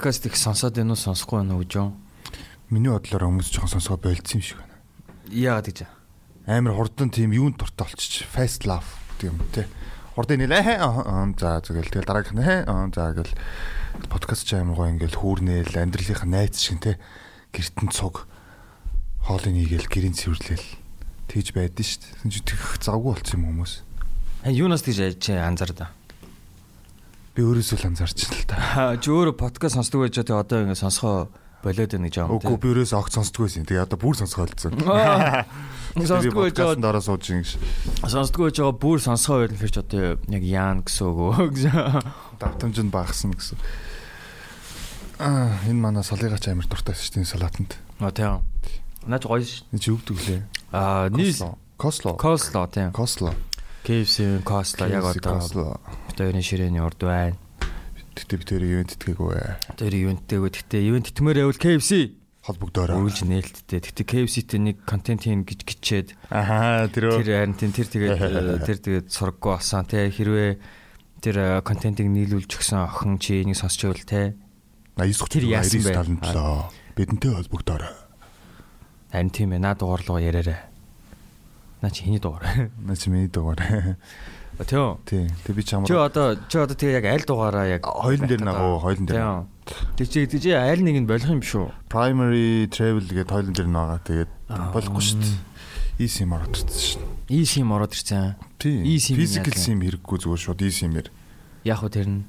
[0.00, 1.92] Подкаст их сонсоод байна уу сонсохгүй байна уу гэж юу?
[2.72, 4.80] Миний бодлоор хүмүүс жоохон сонсгоо болцсон юм шиг байна.
[5.28, 5.78] Яагаад гэж?
[6.48, 8.24] Амар хурдан тийм юунд дуртай болчих.
[8.32, 9.68] Fast laugh гэдэг юм те.
[10.16, 13.36] Хурдан нэлээ аа за тэгэл тэгэл дараагийнх нь аа за гэл
[14.08, 16.96] подкаст ч амар гоё ингээл хүүрнээл амьдралынх найз шиг те.
[17.52, 18.24] Гэртэн цуг
[19.28, 20.68] хоолыг нийгээл гэрийн цэвэрлээл
[21.28, 22.48] тэгж байдэн шүү дээ.
[22.48, 23.84] Тэгэх завгүй болчих юм хүмүүс.
[24.48, 25.92] Аа юунаас тэгж чи анзаардаа?
[27.40, 29.00] Би өөрөөсөө л анзаарч л да.
[29.00, 31.32] Чи өөрөө подкаст сонсдог байж одоо одоо ингэ сонсгоо
[31.64, 32.36] болоод байна гэж тийм.
[32.36, 33.64] Үгүй би өөрөөсөө огт сонсдог байсан.
[33.64, 34.76] Тэгээ одоо бүр сонсгоо болсон.
[36.10, 37.56] Сонсдгоо байж байгаа дараа сууж ин гэж.
[38.12, 41.72] Сонсдгоо байж байгаа бүр сонсгоо байл ферч одоо яг яан гэсэн үг үү.
[42.44, 43.56] Давтамж нь багасна гэсэн.
[45.24, 47.72] Аа энэ манай солигач амир дуртай шүү дээ салаатанд.
[48.04, 48.44] А тийм.
[49.08, 49.80] Наач гоё шүү.
[49.80, 50.40] Чи өвдөг лээ.
[50.76, 51.40] Аа нийс
[51.80, 52.20] Косло.
[52.20, 52.92] Косло тийм.
[52.92, 53.32] Косло.
[53.80, 55.80] KFC Косло яг одоо
[56.28, 57.38] хоёрын ширээний урд байна.
[58.18, 59.32] Тэгтээ би тэр ивент тэтгээгүй.
[59.80, 62.96] Тэр ивенттэйгөө тэгтээ ивент тэтмээр байвал KFC холбогдоорой.
[63.00, 63.80] Үйлж нээлттэй.
[63.80, 68.16] Тэгтээ KFC-тэй нэг контент хийн гэж гिचээд аа тэр тэр харин тэр тэгээд
[68.66, 70.50] тэр тэгээд сургаггүй болсон тий хэрвээ
[71.20, 74.26] тэр контентыг нийлүүлж өгсөн охин чи энийг сонсч байвал тий
[74.96, 76.72] 89 тэр яасан бэ?
[76.96, 77.92] Бидэнтэй холбогдоорой.
[79.12, 80.68] Харин тийм ээ наа дугаарлуу яриараа.
[81.80, 82.68] Наа чи хэний дугаар?
[82.76, 83.60] Наа чи миний дугаар.
[84.60, 85.00] Төө.
[85.08, 85.24] Тий.
[85.46, 85.88] Тэг би чамаар.
[85.88, 89.48] Чи одоо чи одоо тэгээ яг аль дугаараа яг хоёулын дээр нагуу хоёулын дээр.
[89.96, 91.72] Тэг чи тэг чи аль нэг нь болох юм шүү.
[91.88, 94.30] Primary travel гэдэг хоёулын дээр нагаа тэгээд
[94.76, 95.50] болохгүй шүү дээ.
[96.00, 97.02] eSIM ороод ирсэн шин.
[97.28, 98.36] eSIM ороод ирсэн.
[98.60, 98.84] Тий.
[98.96, 101.08] eSIM physical SIM хэрэггүй зүгээр шууд eSIM-ээр.
[101.64, 102.24] Яг уу тэр нь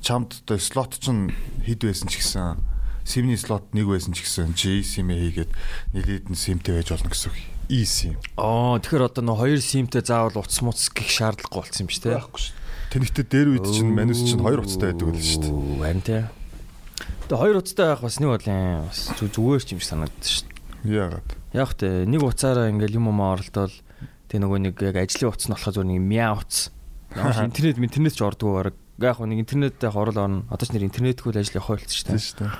[0.00, 1.32] чамд одоо слот чинь
[1.64, 2.60] хэд байсан ч гэсэн
[3.04, 5.52] SIM-ний слот нэг байсан ч гэсэн чи eSIM-ээ хийгээд
[5.92, 8.18] нэлээд нь SIM-тэй байж болно гэсэн үг eSIM.
[8.34, 12.18] Аа тэгэхээр одоо нөө хоёр SIM-тэй заавал утас муц гих шаардлагагүй болсон юм шүү дээ.
[12.18, 12.54] Байхгүй шүү.
[12.90, 15.54] Тэнэгтээ дээр үед чинь манус чинь хоёр утастай байдаг л шүү дээ.
[15.78, 16.22] Харин тий.
[17.30, 20.58] Тэгээ хоёр утастай байх бас нэг бодлын бас зүгээр ч юм шиг санагдаж шүү дээ.
[20.98, 21.30] Яагаад?
[21.54, 23.74] Яг тий нэг уцаараа ингээл юм юм оролдоод
[24.26, 26.74] тэг нөгөө нэг яг ажлын утас нь болохоор зүгээр нэг мяа утас.
[27.46, 28.74] Интернет интернет ч ордгоо баг.
[28.98, 30.42] Яг нэг интернеттэй хорол орно.
[30.50, 32.18] Одоо ч нэр интернетгүй ажил явах байлт шүү дээ.
[32.18, 32.52] Шүү дээ.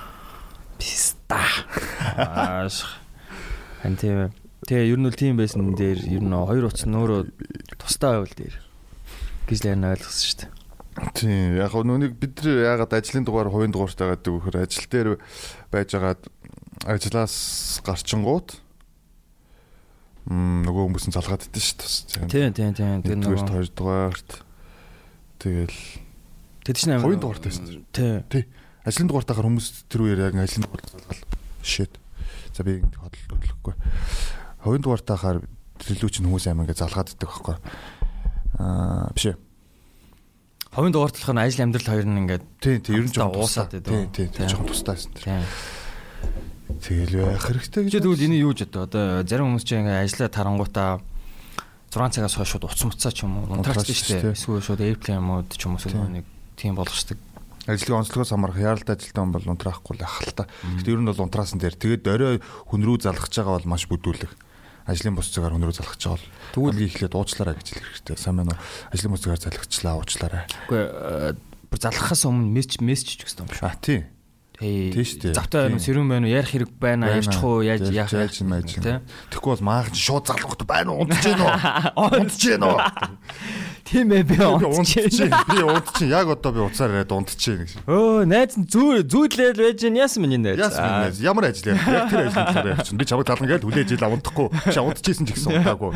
[0.79, 1.43] Писта.
[2.15, 2.87] Ааш.
[3.83, 4.31] Ан тийм
[4.67, 7.21] Тэгээ ер нь бол тийм байсан дээр ер нь хоёр утас нь өөрөө
[7.81, 8.55] тустай байвал дээр
[9.49, 10.51] гэж л яна ойлгосон шүү дээ.
[11.17, 15.09] Тийм яг нүг бид нар ягаад ажлын дугаар хувийн дугаартай гэдэг вөхөр ажил дээр
[15.73, 16.21] байжгаад
[16.85, 18.59] ажлаас гарчингууд
[20.29, 22.29] м нөгөө хүмүүс нь залгаад идэв шүү дээ.
[22.29, 24.31] Тийм тийм тийм тэр нөгөө хоёр дугаарт
[25.41, 25.79] тэгэл
[26.69, 28.29] тэд чинь хувийн дугаартай шүү дээ.
[28.29, 28.43] Тий.
[28.85, 31.21] Ажлын дугаартайгаар хүмүүс тэр үеэр яг ажлын дугаарт залгаад
[31.65, 31.97] shit.
[32.53, 33.73] За би ингэ хөдөлгөхгүй
[34.61, 35.41] хувийн дугаартайхаар
[35.81, 37.55] төлөв чинь хүмүүс аймаа гэж залгаад иддэг байхгүй.
[38.61, 39.37] Аа биш ээ.
[40.71, 43.73] Хувийн дугаар талах нь ажил амьдрал хоёр нь ингээд тий тий ер нь жоохон уусаад
[43.73, 44.13] байдаг.
[44.13, 45.11] Тий тий жоохон тустайсэн.
[46.77, 47.93] Тэгэл байх хэрэгтэй гэж.
[48.05, 50.89] Тэгвэл энийг юу ч одоо зарим хүмүүс чинь ингээд ажиллаа тарангуудаа
[51.91, 54.37] 6 цагаас хойш шууд утас муцаа ч юм уу унтраач шүү дээ.
[54.37, 56.23] Эсвэл шууд airplane мод ч юм уу нэг
[56.55, 57.19] тийм болгочдөг.
[57.67, 60.47] Ажлын онцлогоос хамаарах яаралт ажилтан бол унтраахгүй л ах л та.
[60.79, 62.35] Гэхдээ ер нь бол унтраасан дээр тэгээд орой
[62.71, 64.31] хүн рүү залгах байгаа бол маш бүдүүлэг
[64.91, 68.17] ажлын бус цагаар өнөрөө залгаж байгаа бол тэгвэл ихлээр дуучлаарай гэж хэлэх хэрэгтэй.
[68.19, 68.61] Сайн байна уу?
[68.91, 70.43] Ажлын бус цагаар залгачлаа уучлаарай.
[70.67, 70.83] Үгүй
[71.71, 73.63] бүр залгахаас өмнө мессеж мессеж ч гэсэн юм шүү.
[73.63, 74.03] А тий.
[74.61, 75.33] Шүү дээ.
[75.33, 78.37] Завтай байна уу, сэрүүн байна уу, ярих хэрэг байна, ярьчих уу, яаж яах яаж.
[79.33, 81.55] Тэгэхгүй бол маагч шууд залгахт байна уу, унтж гэнэ үү?
[82.05, 82.77] Унтж гэнэ үү?
[83.91, 85.11] Тийм ээ би унтчих.
[85.51, 86.07] Би унтчих.
[86.07, 87.71] Яг одоо би уцаар ирээд унтчих гэж.
[87.91, 90.55] Өө найз нь зүү зүүдлээд байж яасан миний найз.
[90.63, 91.19] Яасан найз.
[91.19, 91.83] Ямар ажил яа.
[91.91, 92.95] Яг тэр ажлын талаар ярьчих.
[92.95, 94.47] Би чамд талан гээл хүлээж ил унтахгүй.
[94.71, 95.91] Чи унтчихсэн ч гэсэн унтаагүй.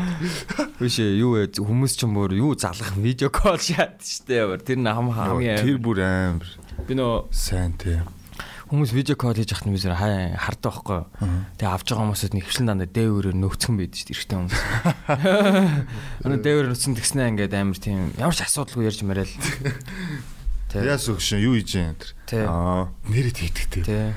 [0.76, 1.48] Биш ээ юу вэ?
[1.56, 4.44] Хүмүүс ч юм уу юу залгах видео кол шат штэ.
[4.60, 6.44] Тэр нь хам хамгийн Тэр бүр амар.
[6.84, 7.96] Би нөө сайн тий
[8.66, 11.00] хүмүүс видео кол хийж яхад нь би зэрэг хай хардаг байхгүй.
[11.62, 14.60] Тэгээ авч байгаа хүмүүсэд нэг хвшлэн дандаа дээврээр нөхцөн байд шүү дээ эрэгтэй хүмүүс.
[16.26, 19.30] Өнөө дээврээр нөхцөн тэгснэ ингээд амар тийм ямар ч асуудалгүй ярьж мараал.
[20.76, 21.94] Яас өгшин юу хийж юм
[22.26, 22.50] тэр.
[22.50, 24.12] Аа нэрэд хийдэг тий.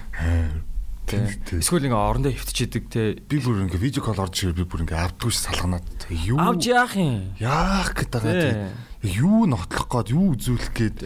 [1.09, 3.15] Эсвэл ингээ орондоо хөвтчихэдэг те.
[3.29, 5.85] Би бүр ингээ видео кол орж ирээ би бүр ингээ авдгүй ш салганаад.
[6.09, 6.41] Юу?
[6.41, 7.33] Авч яах юм?
[7.37, 8.88] Яах гэдэг тийм.
[8.99, 10.97] Юу нотлох гээд юу үзүүлэх гээд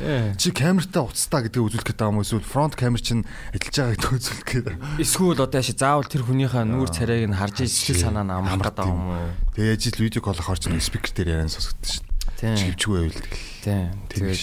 [0.41, 3.21] чи камертаа уцтаа гэдэг үзүүлэх байгаа юм эсвэл фронт камер чинь
[3.53, 4.67] ажиллаж байгаа гэдэг үзүүлэх гээд.
[4.97, 8.89] Эсвэл одоо яаш заавал тэр хүнийхээ нүүр царайг нь харж ижил санаа нь амрах гэдэг
[8.89, 9.29] юм уу?
[9.53, 12.01] Тэгээ ажил видео колох орж нэг спикер дээр яриан сонсогдсон ш.
[12.41, 12.57] Тийм.
[12.57, 13.29] Чивчгүй байвал.
[13.61, 13.85] Тийм.
[14.09, 14.41] Тэгээд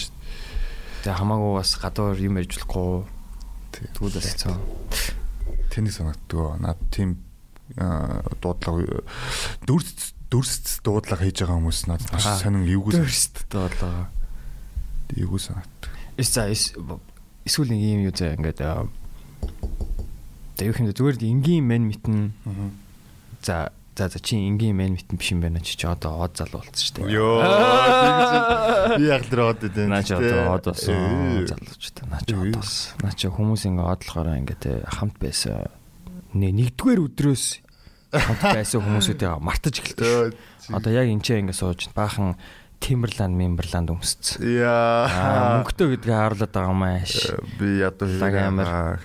[1.03, 3.03] тэгээ хамаагүй бас гадуур юм ярьж болохгүй.
[3.75, 4.55] Тэгвэл бас цаа
[5.75, 6.55] тэнийг санагддаг.
[6.63, 7.19] Наад тийм
[7.75, 9.03] дуудлага
[9.67, 14.07] дүрс дүрс дуудлага хийж байгаа хүмүүс над маш сонин эвгүй дүрс дуудлага
[15.11, 15.91] эвгүй санагддаг.
[16.15, 16.71] Эс за эс
[17.43, 18.63] эсвэл нэг юм юу зэ ингээд
[20.61, 22.31] юу юм зүгээр энгийн мен митэн
[23.43, 26.63] за за за чи энгийн мен митэн биш юм байна чи ч одоо од залуу
[26.63, 27.11] болсон шүү дээ.
[27.11, 27.43] Йоо.
[28.97, 29.87] Би яг л од дээ.
[29.91, 32.07] Наа чи одоо од болсон залууч та.
[32.07, 33.03] Наа чи од болсон.
[33.03, 35.67] Наа чи хүмүүс ингээ одлохоор ингээ те хамт байсан.
[36.31, 37.43] Нэ нэгдүгээр өдрөөс
[38.11, 40.35] хамт байсан хүмүүсүүдээ мартаж эхэлдэг.
[40.75, 42.35] Одоо яг энэ ч ингээ сууж баахан
[42.81, 44.41] Timberland, Timberland өмсцсэн.
[44.41, 45.61] Яа.
[45.61, 47.13] Мөнгөтэй гэдгээ харуулад байгаа маш.
[47.55, 48.99] Би ядуу амар.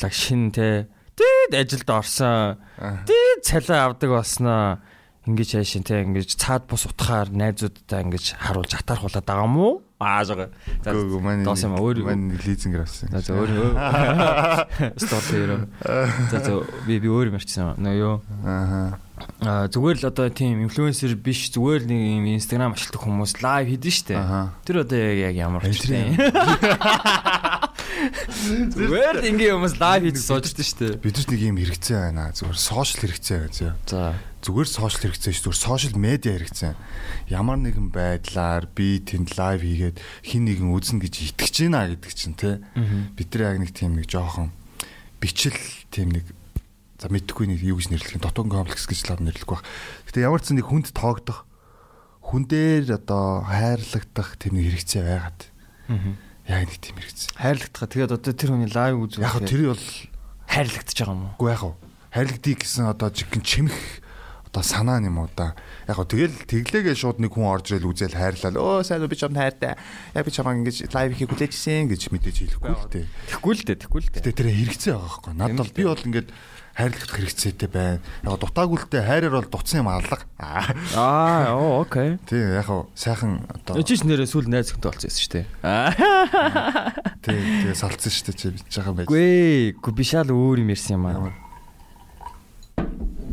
[0.00, 0.88] Лаг шин те.
[1.16, 2.56] Тэд ажилд орсон.
[2.76, 4.80] Тэд цалин авдаг болсноо.
[5.28, 9.74] Ингиж хайшин те ингэж цаад бус утахаар найзуудтай ингэж харуулж атаархуулаад байгаа юм уу?
[9.98, 10.48] Аа жоо.
[10.84, 13.08] За доос юм өөр маань лизинг авсан.
[13.16, 13.72] За өөр.
[15.00, 15.64] Стот дээр.
[16.28, 17.80] За за би би өөр юм арчсан.
[17.80, 18.20] Нөө юу?
[18.44, 19.00] Аа
[19.72, 24.20] зүгээр л одоо тийм инфлюенсер биш зүгээр нэг юм инстаграм ашигладаг хүмүүс лайв хийдэн штэ.
[24.68, 26.12] Тэр одоо яг ямар ч тийм.
[28.76, 30.86] Зүгээр л ингийн хүмүүс лайв хийж сууждсан штэ.
[31.02, 32.30] Бид нэг юм хэрэгцээ байна.
[32.32, 33.76] Зүгээр сошиал хэрэгцээ байна.
[33.86, 34.14] За.
[34.46, 35.42] Зүгээр сошиал хэрэгцээ ш.
[35.46, 36.72] Зүгээр сошиал медиа хэрэгцээ.
[37.34, 42.38] Ямар нэгэн байдлаар би тэнд лайв хийгээд хин нэгэн үзнэ гэж итгэж байна гэдэг чинь
[42.38, 42.62] те.
[43.16, 44.54] Бид нар яг нэг тийм нэг жоохон
[45.20, 45.56] бичил
[45.90, 46.24] тийм нэг
[47.00, 49.64] за мэдхгүй нэг юу гэж нэрлэх юм дотоод комплекс гэж лав нэрлэх байх.
[50.08, 51.44] Гэтэ ямар ч нэг хүнд тоогдох
[52.24, 55.40] хүн дээр одоо хайрлагдах тийм нэг хэрэгцээ байгаад.
[55.92, 56.14] Аа.
[56.46, 57.30] Яг нэг тийм хэрэгцээ.
[57.42, 57.90] Хайрлагдах.
[57.90, 59.22] Тэгээд одоо тэр хүний лайв үзүүх.
[59.26, 59.86] Яг тэр бол
[60.46, 61.34] хайрлагдчих байгаа юм уу?
[61.42, 61.74] Үгүй яг уу.
[62.14, 63.78] Хайрлагдгийг гэсэн одоо жигэн чимэх
[64.56, 65.52] одоо санаа юм уу да.
[65.84, 68.56] Яг гоо тэгэл тэглээгээ шууд нэг хүн орж ирэл үзэл хайрлал.
[68.56, 69.76] Өө сайн уу би чамд хайртай.
[70.14, 73.04] Яг би чамаа ингэж лайв хийх хүлээжсэн гэж мэдээж хэлэхгүй л дээ.
[73.36, 74.22] Тэхгүй л дээ, тэхгүй л дээ.
[74.24, 75.32] Гэтэ тэр хэрэгцээ байгаа байхгүй.
[75.36, 76.26] Надад бол би бол ингэж
[76.76, 78.04] хайрлах хэрэгцээтэй байна.
[78.20, 80.20] Яг дутаагүй л дээ хайраар бол дутсан юм алга.
[80.36, 82.20] Аа, оо окей.
[82.28, 85.46] Тийм яг хоо сайхан одоо Жиж нэрээ сүүл найз хүнтэй болсон юм шүү дээ.
[87.24, 89.08] Тийм тэгээ салцсан шүү дээ чи бич байгаа байж.
[89.08, 91.32] Гүй, би шал өөр юм ярьсан юм аа.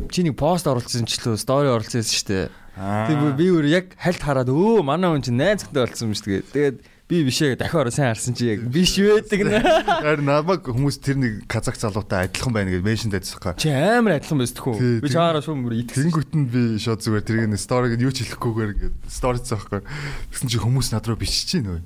[0.08, 2.48] Чи нэг пост оруулсан ч лөө стори оруулсан шүү дээ.
[2.80, 6.32] Тэгээ би өөр яг хальт хараад өө манай хүн чинь найз хүнтэй болсон юм шүү
[6.32, 6.48] дээ.
[6.48, 9.60] Тэгээд би бишээ дахиад сайн харсан чи яг биш байдаг нэ.
[10.04, 13.60] Харин намайг хүмүүс тэр нэг казак залуутай адилхан байна гэж меншн дэжсэхгүй.
[13.60, 15.04] Чи амар адилхан байс тхүү.
[15.04, 16.08] Би чаараа шууд мөр итгэсэн.
[16.08, 19.84] Тэнгүүт нь би шууд зүгээр тэрийг сториг юу ч хэлэхгүйгээр ингээд сторич заахгүй.
[20.32, 21.84] Тэгсэн чи хүмүүс над руу бичиж чинь нөө.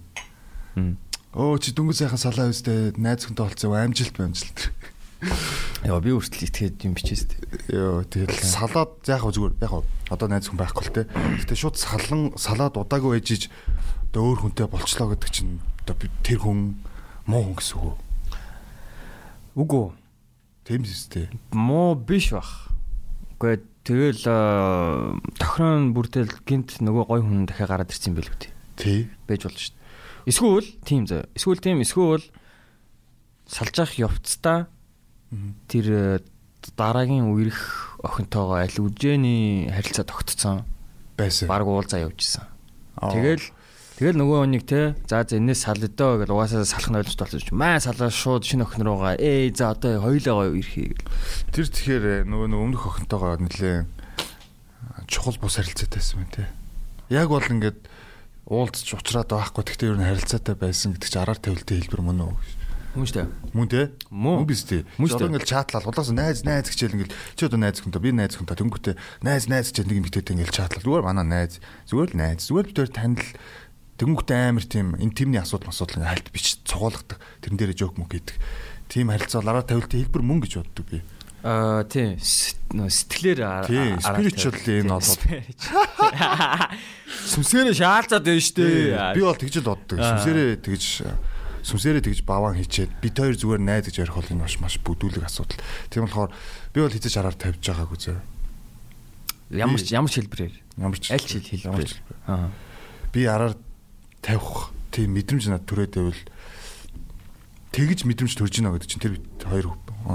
[1.35, 4.71] Оо чи дөнгөж сайхан салаа өстэй найз хүнтэй болцсон амжилт амжилт.
[5.83, 7.75] Яа би өөртөө итгээд юм бичээс тээ.
[7.75, 9.83] Йоо тэгэл салаад яг зүгээр яг
[10.15, 11.07] одоо найз хүн байхгүй л тээ.
[11.43, 13.51] Гэтэ шууд салан салаад удаагүй ээжиж
[14.09, 16.81] одоо өөр хүнтэй болчлоо гэдэг чинь одоо тэр хүн
[17.29, 17.97] муу хүн гэсэн үг?
[19.59, 19.87] Үгүй.
[20.65, 22.73] Тийм зү Муу биш бах.
[23.37, 24.25] Гэхдээ тэгэл
[25.37, 28.53] тохирон бүртэл гинт нөгөө гой хүн дахиад гараад ирсэн байл үү?
[28.77, 29.09] Тий.
[29.29, 29.77] Бэж болж шít.
[30.29, 31.29] Эсвэл тийм зөө.
[31.37, 32.25] Эсвэл тийм эсвэл
[33.49, 34.69] салж явах явцдаа
[35.69, 36.21] тэр
[36.77, 40.65] дараагийн үерх охинтойгоо аль үжээний харилцаа тогтцсон
[41.17, 41.49] байсан.
[41.49, 42.45] Бараг уулзаа явжсэн.
[43.01, 43.45] Тэгэл
[43.99, 47.43] Тэгэл нөгөө хүнийг те за за энэс сал өдөө гэж угаасаа салах нь ойлгомжтой болсон
[47.43, 51.03] ч маа салаа шууд шинэ охин руугаа ээ за одоо хоёлоо ирхий гэл.
[51.51, 53.91] Тэр тэгэхээр нөгөө нөгөө өмнөх охинтойгоо нэлээ
[55.11, 56.47] чухал бус харилцаатайсэн байна те.
[57.11, 57.91] Яг бол ингээд
[58.47, 62.35] уулзч уулзраад байхгүй гэхдээ ер нь харилцаатай байсан гэдэг чи араар тавилтын хэлбэр мөн үү?
[62.95, 63.27] Мөн дээ.
[63.53, 63.83] Мөн те?
[64.15, 64.87] Мөн биз дээ.
[64.95, 68.59] Одоо ингээл чатлал улаас найз найз гэчээл ингээл чи одоо найз хүнтэй би найз хүнтэй
[68.59, 70.83] тэнгүүтээ найз найз гэж нэг юм битээд ингээл чатлал.
[70.83, 71.61] Зүгээр манай найз
[71.93, 73.23] зүгээр л найз зүгээр битээр танил
[73.99, 77.19] Тэнгүүхтэй амар тийм интимний асуудал асуудал ингээ хальт бич цугуулгадаг.
[77.43, 78.39] Тэрэн дээрээ жоок мөг хийдэг.
[78.87, 81.03] Тийм харилцаа араа тавилтын хэлбэр мөн гэж боддог би.
[81.43, 85.23] Аа тийм сэтгэлээр тийм spiritual энэ болоод
[87.31, 89.15] сүмсээрээ шаалцаад байна шүү дээ.
[89.19, 89.99] Би бол тэгж л боддог.
[89.99, 90.85] Сүмсээрээ тэгж
[91.63, 95.27] сүмсээрээ тэгж баваан хийчээд бид хоёр зүгээр найз гэж ярих бол энэ маш маш бүдүүлэг
[95.27, 95.63] асуудал.
[95.91, 96.31] Тийм болохоор
[96.75, 98.19] би бол хизэж араар тавьж байгаагүй зөө.
[99.59, 100.55] Ямар ч ямар ч хэлбэрээр.
[100.81, 101.93] Ямар ч аль ч хэлбэрээр.
[102.27, 102.51] Аа.
[103.13, 103.55] Би араар
[104.23, 106.23] тавих тийм мэдрэмж над төрөөд байвал
[107.73, 109.67] тэгж мэдрэмж төрж гинэ гэдэг чинь тэр хоёр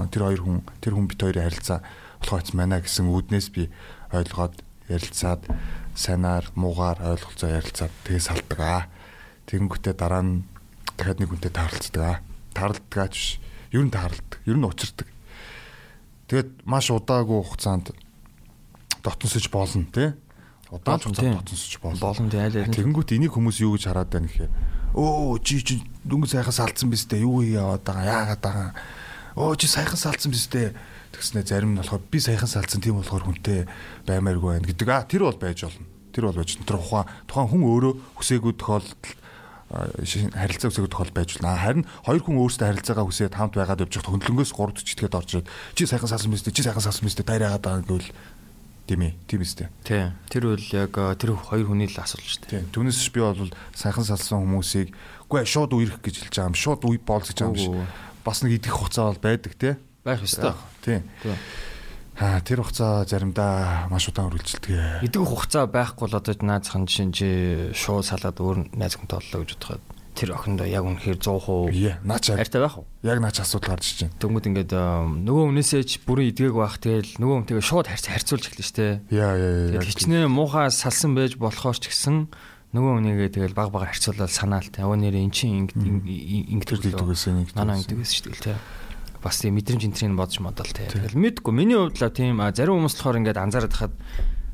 [0.09, 1.79] тэр хоёр хүн тэр хүн бит хоёрын харилцаа
[2.23, 3.69] болохооч манай гэсэн үүднээс би
[4.11, 5.45] ойлгоод ярилцаад
[5.95, 8.83] санаар муугаар ойлголцоо ярилцаад тэгээ салдаг аа.
[9.47, 10.43] Тэгэнгүүтээ дараа нь
[10.97, 12.17] дахиад нэг хүнтэй таарлцдаг аа.
[12.57, 13.37] Таарлдгаа ч
[13.71, 14.39] ер нь таарладаг.
[14.47, 15.07] Ер нь учирдаг.
[16.27, 17.93] Тэгээд маш удаагүй хугацаанд
[19.03, 20.15] дотносож болно тий
[20.73, 21.99] удаан хугацаанд тоцсож болно.
[22.01, 22.73] Болон тий аль аль.
[22.73, 24.51] Тэгэнгүүт энийг хүмүүс юу гэж хараад байна гэхээр
[24.97, 25.75] өө чи чи
[26.05, 27.21] дүнгийн сайхан салцсан биз дээ.
[27.21, 28.69] Юу яваад байгаа яагаад байгаа.
[29.37, 30.73] Өө чи сайхан салцсан биз дээ.
[31.13, 33.69] Тэгснэ зарим нь болохоор би сайхан салцсан тийм болохоор хүнтэй
[34.09, 34.89] баймааргүй байна гэдэг.
[34.89, 35.85] А тэр бол байж болно.
[36.09, 36.57] Тэр бол байж.
[36.57, 39.03] Тэр ухаан тухайн хүн өөрөө хүсээгүй тохиолдолд
[39.73, 41.57] харилцаа үсэх тохиол байж болно.
[41.57, 45.49] Харин хоёр хүн өөрсдөө харилцаагаа хүсээд хамт байгаад явж хөндлөнгөөс 3 40 читгээд орж ирээд
[45.73, 48.09] чи сайхан салсан мэт чи сайхан салсан мэт тайр яагаад байгаа гэвэл
[48.93, 49.67] тийм ээ тийм үстэй.
[49.81, 50.13] Тий.
[50.29, 52.51] Тэр үл яг тэр хоёр хүний л асуулт шүү дээ.
[52.61, 52.69] Тийм.
[52.69, 54.93] Түүнээс би бол сайхан салсан хүмүүсийг
[55.25, 56.57] үгүй шууд үерх гэж хэлж байгаа юм.
[56.61, 57.73] Шууд үе боолж гэж байгаа юм шиг.
[58.21, 59.73] Бас нэг идэх хугацаа бол байдаг тий.
[60.05, 60.53] Байх ёстой.
[60.85, 61.01] Тийм.
[62.21, 65.01] Аа тэр хугацаа заримдаа маш удаан үргэлжилдэг.
[65.01, 69.81] Идэх хугацаа байхгүй л одоо наазхан жишээ шууд салаад өөр найз хүн тооллоо гэж бодоход
[70.13, 72.87] тэр охиндоо яг үнэхээр 100% Яа, наач хайртай байх уу?
[73.01, 74.17] Яг наач асуудал гарч иж байна.
[74.21, 78.69] Тэнгүүд ингээд нөгөө хүнээсээ ч бүрэн идгээг байх тэгэл нөгөө хүнтэйгээ шууд харьц харьцуулж эхэлнэ
[78.69, 78.87] штэ.
[79.11, 79.83] Яа, яа, яа.
[79.83, 82.29] Хичнээн муухай салсан байж болохоор ч гэсэн
[82.73, 84.85] нөгөө хүнийгээ тэгэл баг баг харьцуулаад санаалтай.
[84.85, 87.49] Өө нэр эн чинь ингээд ингэдэг гэсэн нэг.
[87.57, 88.61] Нанаа ингэдэг гэсэн штэ тэгэл
[89.23, 90.91] бас тийм мэдрэмж энтрийг бодож модал те.
[90.91, 93.95] Тэгэл мэдгүй миний хувьд л тийм зарим хүмүүс болохоор ингээд анзаараад хахад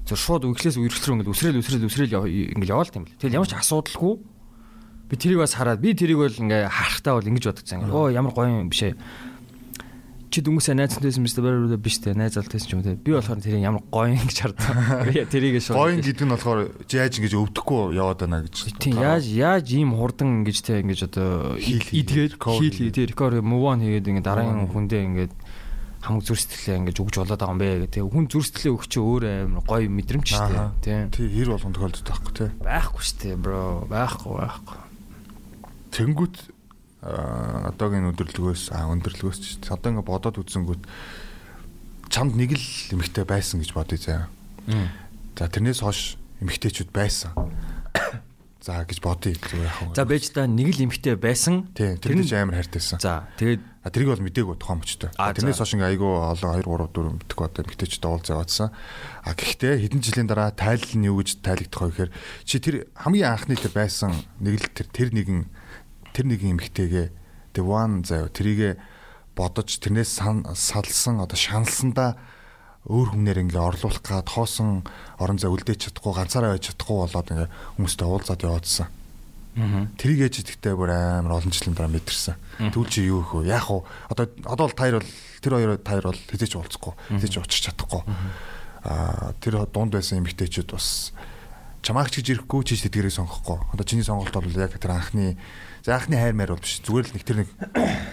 [0.06, 2.14] зөв шууд үхлээс үерхлэрүү ингээд үсрээл үсрээл үсрээл
[2.54, 3.18] ингээд яваал тийм л.
[3.18, 4.14] Тэгэл ямар ч асуудалгүй
[5.10, 7.90] би тэрийг бас хараад би тэрийг бол ингээд харахтаа бол ингэж бодогцсан.
[7.90, 8.94] Оо ямар гоё юм бишээ
[10.30, 12.94] чи дүнгсээ найзтай байсан биз дээ биш дээ найз алтайсан ч юм те.
[12.94, 15.10] Би болохоор тэрийг ямар гоё юм гэж хардсан.
[15.34, 19.66] Тэрийг шууд гоё гэдэг нь болохоор яаж ингэж өвдөхгүй яваад байна гэж тийм яаж яаж
[19.74, 24.70] ийм хурдан ингэж те ингэж одоо идгээд хийл те рекор move on хийгээд ингэ дараагийн
[24.70, 25.26] хүндээ ингэ
[26.06, 29.24] хамаг зүр сэтгэлээ ингэж өгж болоод байгаа юм бэ те хүн зүр сэтгэлээ өгч өөр
[29.50, 31.26] амар гоё мэдрэмж штэ тийм тий.
[31.26, 32.46] Хэр болгон тохиолддог байхгүй те.
[32.62, 34.89] Байхгүй штэ бро байхгүй байхгүй
[35.94, 36.38] тэнгүүт
[37.00, 40.84] одоогийн өндөрлөгөөс а өндөрлөгөөс ч одоо ингээ бодоод үзсэнгүүт
[42.12, 44.28] чамд нэг л эмэгтэй байсан гэж бодъё заа.
[45.38, 47.32] За тэрнээс хойш эмэгтэйчүүд байсан.
[48.60, 49.96] За гэж бодъё зүгээр яах вэ?
[49.96, 51.72] За байж та нэг л эмэгтэй байсан.
[51.72, 53.00] Тэр нь амар хайртайсан.
[53.00, 55.16] За тэгээд тэрийг бол мдээгүй тухайн мөчтэй.
[55.16, 58.70] Тэрнээс хойш ингээ айгүй олон 2 3 4 мэдхгүй одоо эмэгтэйчүүд уулзаа яваадсан.
[59.24, 62.12] А гэхдээ хэдэн жилийн дараа тайлал нь юу гэж тайлагдах вэ гэхээр
[62.44, 64.12] чи тэр хамгийн анхны тэр байсан
[64.44, 65.48] нэг л тэр тэр нэгэн
[66.20, 67.08] тэр нэг эмэгтэйгээ
[67.56, 68.76] the one заяа тэрийгэ
[69.40, 72.20] бодож тэрнээс салсан одоо шаналсандаа
[72.92, 74.84] өөр хүмнэр ингээ орлуулах гад хоосон
[75.16, 77.50] орон зай үлдээж чадахгүй ганцаараа байж чадахгүй болоод ингээ
[77.80, 78.88] хүмүүстэй уулзаад яваадсан.
[79.96, 82.36] Тэрийг ээж гэдэгтээ бүр амар олон жилийн дараа мэдэрсэн.
[82.68, 83.48] Тэгвэл чи юу их вэ?
[83.48, 83.88] Яах вэ?
[84.12, 87.64] Одоо одоо бол таяр бол тэр хоёр таяр бол хэзээ ч уулзахгүй, хэзээ ч учирч
[87.72, 88.04] чадахгүй.
[88.84, 91.16] Аа тэр дунд байсан эмэгтэйчүүд бас
[91.84, 93.60] чамаагч гэж ирэхгүй чи тэдгэрийг сонгохгүй.
[93.76, 95.40] Одоо чиний сонголт бол яг тэр анхны
[95.90, 96.86] За анхны хайр маяр бол биш.
[96.86, 97.50] Зүгээр л нэг тэр нэг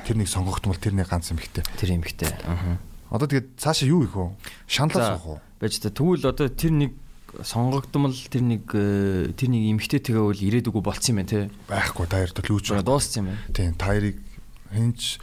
[0.09, 1.61] тэр нэг сонгогдмол тэр нэг ганц эмхтэй.
[1.77, 2.33] Тэр эмхтэй.
[2.49, 2.81] Аа.
[3.13, 4.33] Одоо тэгээд цаашаа юу их вэ?
[4.65, 5.41] Шаналаа суух уу?
[5.61, 6.97] Байж та тэгвэл одоо тэр нэг
[7.45, 11.41] сонгогдмол тэр нэг э, тэр нэг эмхтэй тэгээвэл ирээдүгөө болцсон юм байна те.
[11.69, 13.45] Байхгүй таяр бол юу ч дууссан юм байна.
[13.53, 14.17] Тийм таярыг
[14.73, 15.21] хинч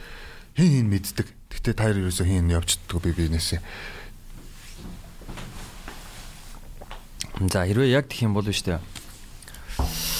[0.54, 1.26] хин хин мэддэг.
[1.50, 3.58] Гэтэ таяр ерөөсөө хин явчихдаг би бинээсээ.
[7.50, 10.13] За хэрвээ яг тэх юм бол шүү дээ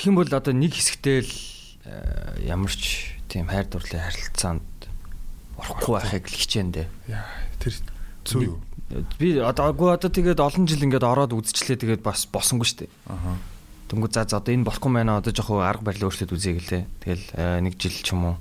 [0.00, 1.32] Тэгэх юм бол одоо нэг хэсэгтэй л
[1.84, 4.64] э, ямар ч тийм хайр дурлалын харилцаанд
[5.60, 6.88] орохгүй байхыг л хичээндээ.
[7.12, 7.28] Яа
[7.60, 7.76] тэр
[8.24, 8.56] зүг юу?
[9.20, 12.92] Би одоогүй одоо тэгээд олон жил ингээд ороод үзчихлээ тэгээд бас босонгүй шүү дээ.
[13.12, 13.36] Аа.
[13.92, 16.82] Тэнгүү за за одоо энэ болохгүй байна одоо жоох арга барил өөрчлөлт үзье гэлээ.
[17.04, 18.36] Тэгэл э, нэг жил ч юм уу.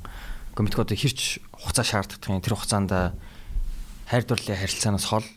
[0.56, 2.40] Комитет одоо хэрч хугацаа шаарддаг юм.
[2.40, 3.20] Тэр хугацаанд
[4.08, 5.28] хайр дурлалын харилцаанаас хол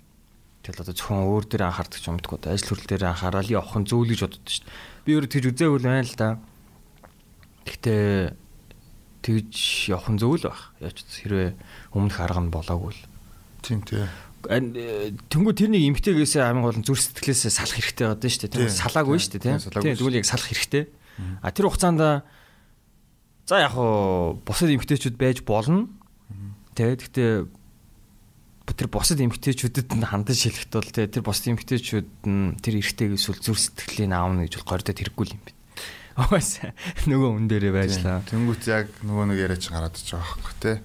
[0.62, 2.38] тэгэл одоо зөвхөн өөр дээр анхаардаг юм уу.
[2.46, 5.46] Ажил хөрөл дээр анхаарал явах нь зөв л гэж боддог шүү дээ би өөрөө тэгж
[5.52, 6.28] үзээгүй байна л да.
[7.66, 8.36] Гэхдээ
[9.22, 9.54] тэгж
[9.90, 10.74] явах нь зөв л байх.
[10.82, 11.54] Яач хэрвээ
[11.94, 13.02] өмнөх арга нь болоогүй л.
[13.62, 14.06] Тийм тий.
[14.42, 18.58] Тэнгүү тэр нэг эмгтэйгээсээ амин болон зүр сэтгэлээсээ салах хэрэгтэй байдаг шүү дээ.
[18.66, 19.58] Тийм салаагүй шүү дээ.
[19.62, 20.84] Тийм тэгвэл яг салах хэрэгтэй.
[21.38, 22.02] А тэр хугацаанд
[23.46, 25.86] за яг хуу бусад эмгтээчүүд байж болно.
[26.74, 27.30] Тэгээд гэхдээ
[28.70, 33.58] тэр босод эмгтээчүүдэд нь хандан шилэхт бол тэр босод эмгтээчүүд нь тэр эргэтэйг эсвэл зүр
[33.58, 35.58] сэтгэлийн аавна гэж бол гордод хэрэггүй юм байна.
[36.12, 36.70] Угаасаа
[37.08, 38.22] нөгөө хүн дээрээ байжлаа.
[38.28, 40.76] Тэнгүүт яг нөгөө нэг яриач гараад иж байгаа байхгүй тий.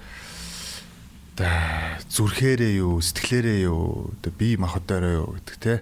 [1.38, 1.50] Тэ
[2.10, 5.78] зүрхээрээ юу, сэтгэлээрээ юу, би махадаараа юу гэдэг тий.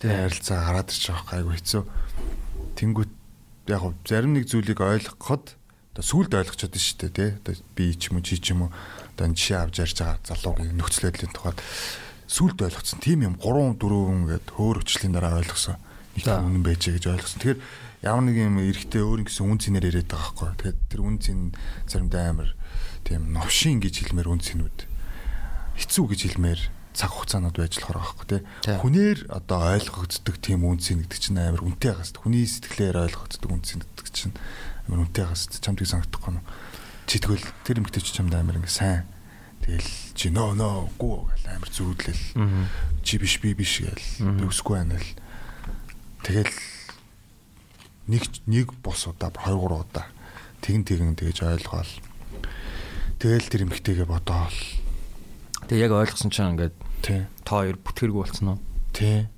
[0.00, 1.82] Тэ харилцаа гараад иж байгаа байхгүй хэцүү.
[2.78, 3.12] Тэнгүүт
[3.74, 5.58] яг зарим нэг зүйлийг ойлгоход
[5.98, 7.58] сүулт ойлгочод шүү дээ тий.
[7.74, 8.70] Би ч юм уу чи ч юм уу
[9.16, 11.58] одоо жишээ авч ярьж байгаа залуугийн нөхцөл байдлын тухайд
[12.28, 13.00] сүулт ойлгоцсон.
[13.00, 15.80] Тим юм 3 4 гээд хөөр өчлийн дараа ойлгосон.
[16.20, 17.40] Нэг үнэн байжээ гэж ойлгосон.
[17.40, 17.60] Тэгэхээр
[18.04, 20.76] ямар нэг юм эрэхтэй өөр гэсэн үн цэнээр яриад байгаа байхгүй.
[20.76, 21.38] Тэгэхээр тэр үн цэн
[21.88, 22.50] заримдаа амар
[23.08, 24.78] тийм новшин гэж хэлмээр үн цэнүүд
[25.80, 26.60] хэцүү гэж хэлмээр
[26.96, 28.40] цаг хугацаанууд байж болохоор байхгүй тий.
[28.80, 32.16] Хүнээр одоо ойлгогддог тийм үн цэн гэдэг чинь амар үнэтэй байгаас.
[32.16, 34.34] Хүний сэтгэлээр ойлгогддог үн цэн гэдэг чинь
[34.88, 36.42] амар үнэтэй байгаас чамд тийг санагдахгүй нь
[37.06, 39.06] чи тэгвэл тэр эмгтэй чи чамд амар ингээ сайн
[39.62, 42.22] тэгэл чи нөө нөө гүү гэл амар зүудлэл
[43.06, 44.04] чи биш би биш гэл
[44.36, 45.08] би өсгүй байна л
[46.26, 46.50] Тэгэл
[48.10, 50.10] нэг нэг бос удаа 2 3 удаа
[50.58, 51.92] тэгэн тэгэн тэгэж ойлгоол.
[53.22, 54.58] Тэгэл тэр эмгтэйгээ бодоол.
[55.70, 56.74] Тэгээ яг ойлгосон чинь ингээд
[57.06, 57.30] Тий.
[57.46, 58.62] та хоёр бүтгэргүй болцсон уу?
[58.90, 59.30] Тий.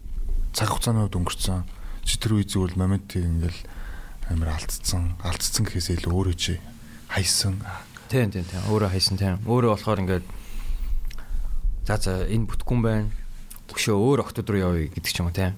[0.57, 1.69] Цаг хугацааны хувьд өнгөрцөн.
[2.09, 3.61] Чи тэр үе зүгээр моментийг ингээл
[4.33, 5.21] амар алдцсан.
[5.21, 6.57] Алдцсан гэхээс илүү өөрөө чи
[7.09, 7.61] хайсан.
[8.09, 8.63] Тийм тийм тийм.
[8.69, 9.37] Өөрөө хайсан тийм.
[9.45, 10.27] Өөрөө болохоор ингээд
[11.89, 13.09] за за энэ бүтгэхгүй юм байна.
[13.69, 15.57] Өшөө өөр октод руу явъя гэдэг ч юм уу тийм.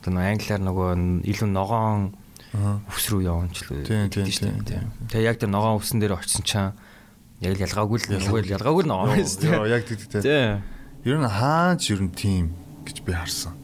[0.00, 0.90] Одоо нэг англиар нөгөө
[1.28, 2.12] илүү ногоон
[2.52, 4.84] өвс рүү явна ч л Тийм, гэдэг тийм, тийм, тийм.
[5.12, 6.72] Тэгээ яг тэр ногоон өвсөн дээр очсон чаа
[7.40, 9.60] яг л ялгаагүй л нөгөө л ялгаагүй л ногоон байсан тийм.
[9.64, 10.20] яг тэгдэг те.
[10.20, 10.52] Тийм.
[11.04, 12.52] Ер нь хаач ер нь тим
[12.84, 13.56] гэж би харсан.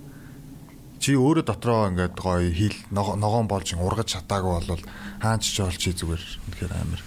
[1.06, 4.82] Чи өөрөө дотроо ингээд гоё хил ногоо- ногоон болж ургаж чадаагүй бол
[5.22, 7.02] хаач ч бол чи зүгээр үнэхээр амар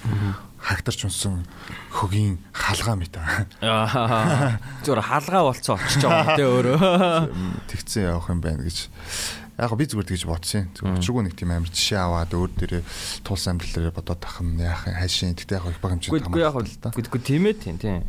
[0.56, 1.44] хагтарч унсан
[1.92, 3.20] хөгийн халгаа мэт.
[3.60, 4.56] Аа.
[4.88, 6.80] Зүгээр хаалгаа болцсон очиж байгаа тийм өөрөө.
[7.68, 8.88] Тэгцэн явах юм байна гэж.
[9.60, 10.72] Яг би зүгээр тэгж бодсон.
[10.80, 12.84] Зүгээр чүгөө нэг тийм амар жишээ аваад өөр дээрээ
[13.28, 15.36] тулс амьдрал дээрээ бодоод тах юм яах юм хайшин.
[15.36, 16.56] Тэгтээ яг их баг хэмжээнд Гэхдээ яг
[16.96, 18.08] гэхдээ тийм ээ тийм тийм.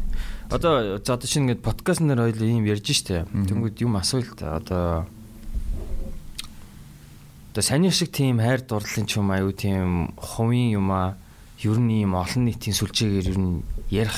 [0.54, 3.26] Одоо за одоо шинэ ингээд подкаст нэр хоёул ийм ярьж штэ.
[3.26, 5.11] Тэнгүүд юм асуул та одоо
[7.50, 11.19] Одоо саний шиг тийм хайр дурлалын ч юм аюу тийм хувийн юм аа
[11.59, 14.14] ер нь ийм олон нийтийн сүлжээгээр ер нь ярих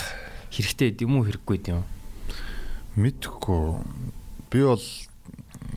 [0.53, 1.81] хэрэгтэй гэдэм үү хэрэггүй үү?
[3.01, 3.81] Мэдхгүй.
[4.53, 4.85] Би бол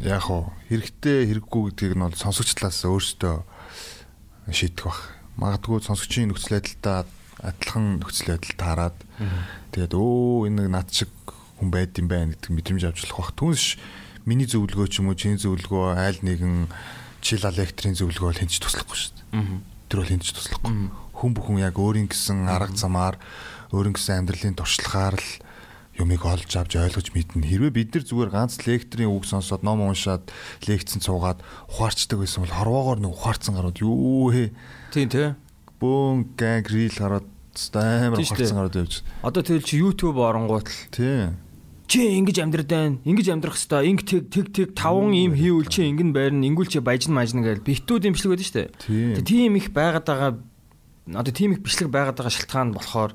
[0.03, 3.35] яг хоо хэрэгтэй хэрэггүй гэдгийг нь бол сонсогч талаас өөртөө
[4.51, 5.15] шийдэх бах.
[5.39, 7.07] Магадгүй сонсогчийн нөхцөл байдалтай
[7.39, 8.97] адилхан нөхцөл байдал таарад
[9.71, 11.07] тэгээд өө энэ над шиг
[11.55, 13.39] хүн байд юм байна гэдэг мэдрэмж авч болох бах.
[13.39, 13.79] Түнш
[14.27, 16.67] миний зөвлөгөө ч юм уу чиний зөвлөгөө айл нэгэн
[17.25, 19.42] чил электрийн зөвлөгөө бол хинч туслахгүй шүү дээ.
[19.90, 20.72] Тэр бол хинч туслахгүй.
[21.18, 23.18] Хүн бүхэн яг өөрийн гэсэн арга замаар
[23.74, 25.31] өөрийн гэсэн амьдралын туршлагаар л
[25.96, 27.48] юмыг олж авч ойлгож мэднэ.
[27.48, 30.27] Хэрвээ бид нар зүгээр ганц лекторийн үг сонсоод ном уншаад
[30.68, 31.40] лекцэн цуугаад
[31.72, 34.51] ухаарчдаг байсан бол хорвоогоор нэг ухаарцсан гарууд юу хээ
[34.92, 35.27] Тийм тий.
[35.79, 37.25] бөөн гэнг рил хараад
[37.79, 38.94] амар Тийм ухаарцсан гарууд явж.
[39.24, 41.31] Одоо тэгэл чи YouTube оронгууд л Тий.
[41.87, 42.98] Чи ингэж амьдраад байна.
[43.05, 46.45] Ингэж амьдрах хэвээр инг тэг тэг тэг таван ийм хийвэл чи ингэн байрна.
[46.45, 48.69] Ингүүл чи баяжна мажна гэж битүүд имшлэг байдаг шүү дээ.
[48.81, 49.13] Тийм.
[49.19, 50.31] Тэгээ тийм их байгаад байгаа
[51.13, 53.13] одоо тийм их бичлэг байгаад байгаа шалтгаан болохоор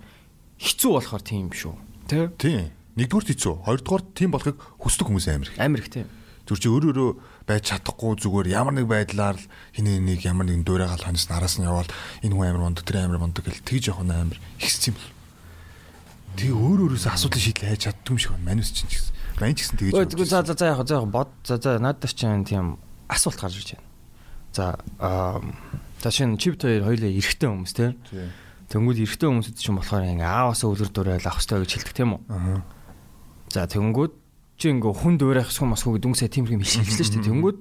[0.62, 1.74] хэцүү болохоор тийм шүү.
[2.06, 2.30] Тэ?
[2.38, 2.70] Тий.
[2.94, 3.54] Нэгдүгээр хэцүү.
[3.66, 5.59] Хоёрдугаар тийм болохыг хүсдэг хүмүүс амар их.
[5.59, 6.06] Амар их тийм.
[6.46, 7.11] Зүр чи өөр өөрөө
[7.46, 11.66] байж чадахгүй зүгээр ямар нэг байдлаар л хинэ нэг ямар нэгэн дуурайгаал хонос нараас нь
[11.66, 11.90] яваад
[12.26, 15.19] энэ хүн амар мундаг тэр амар мундаг гэл тэгж явах нь амар ихссэн юм бол.
[16.38, 18.47] Тэгээ өөр өөрөөсөө асуудлыг шийдлээ хайж чаддгүй юм шиг байна.
[18.47, 19.14] Манус чинь гэсэн.
[19.40, 19.93] Мань ч гэсэн тэгэж.
[20.14, 23.40] Тэгвэл за за за яг за яг бод за за надад ч юм тийм асуулт
[23.40, 23.88] гарч ирж байна.
[24.53, 24.64] За
[25.01, 25.40] аа
[26.03, 27.97] за шинэ чипт хоёр хоёлаа эрэгтэй хүмүүс те.
[28.71, 32.21] Тэнгүүд эрэгтэй хүмүүсд чинь болохоор ингээ ааваасаа үлгэр дуурайл авах хэрэгтэй гэж хэлдэг тийм үү?
[32.31, 32.62] Аа.
[33.51, 34.12] За тэнгүүд
[34.61, 37.27] чи ингээ хүн дуурайх сум масгүй гэдэг үгсээ тийм юм хэлсэн шүү дээ.
[37.27, 37.59] Тэнгүүд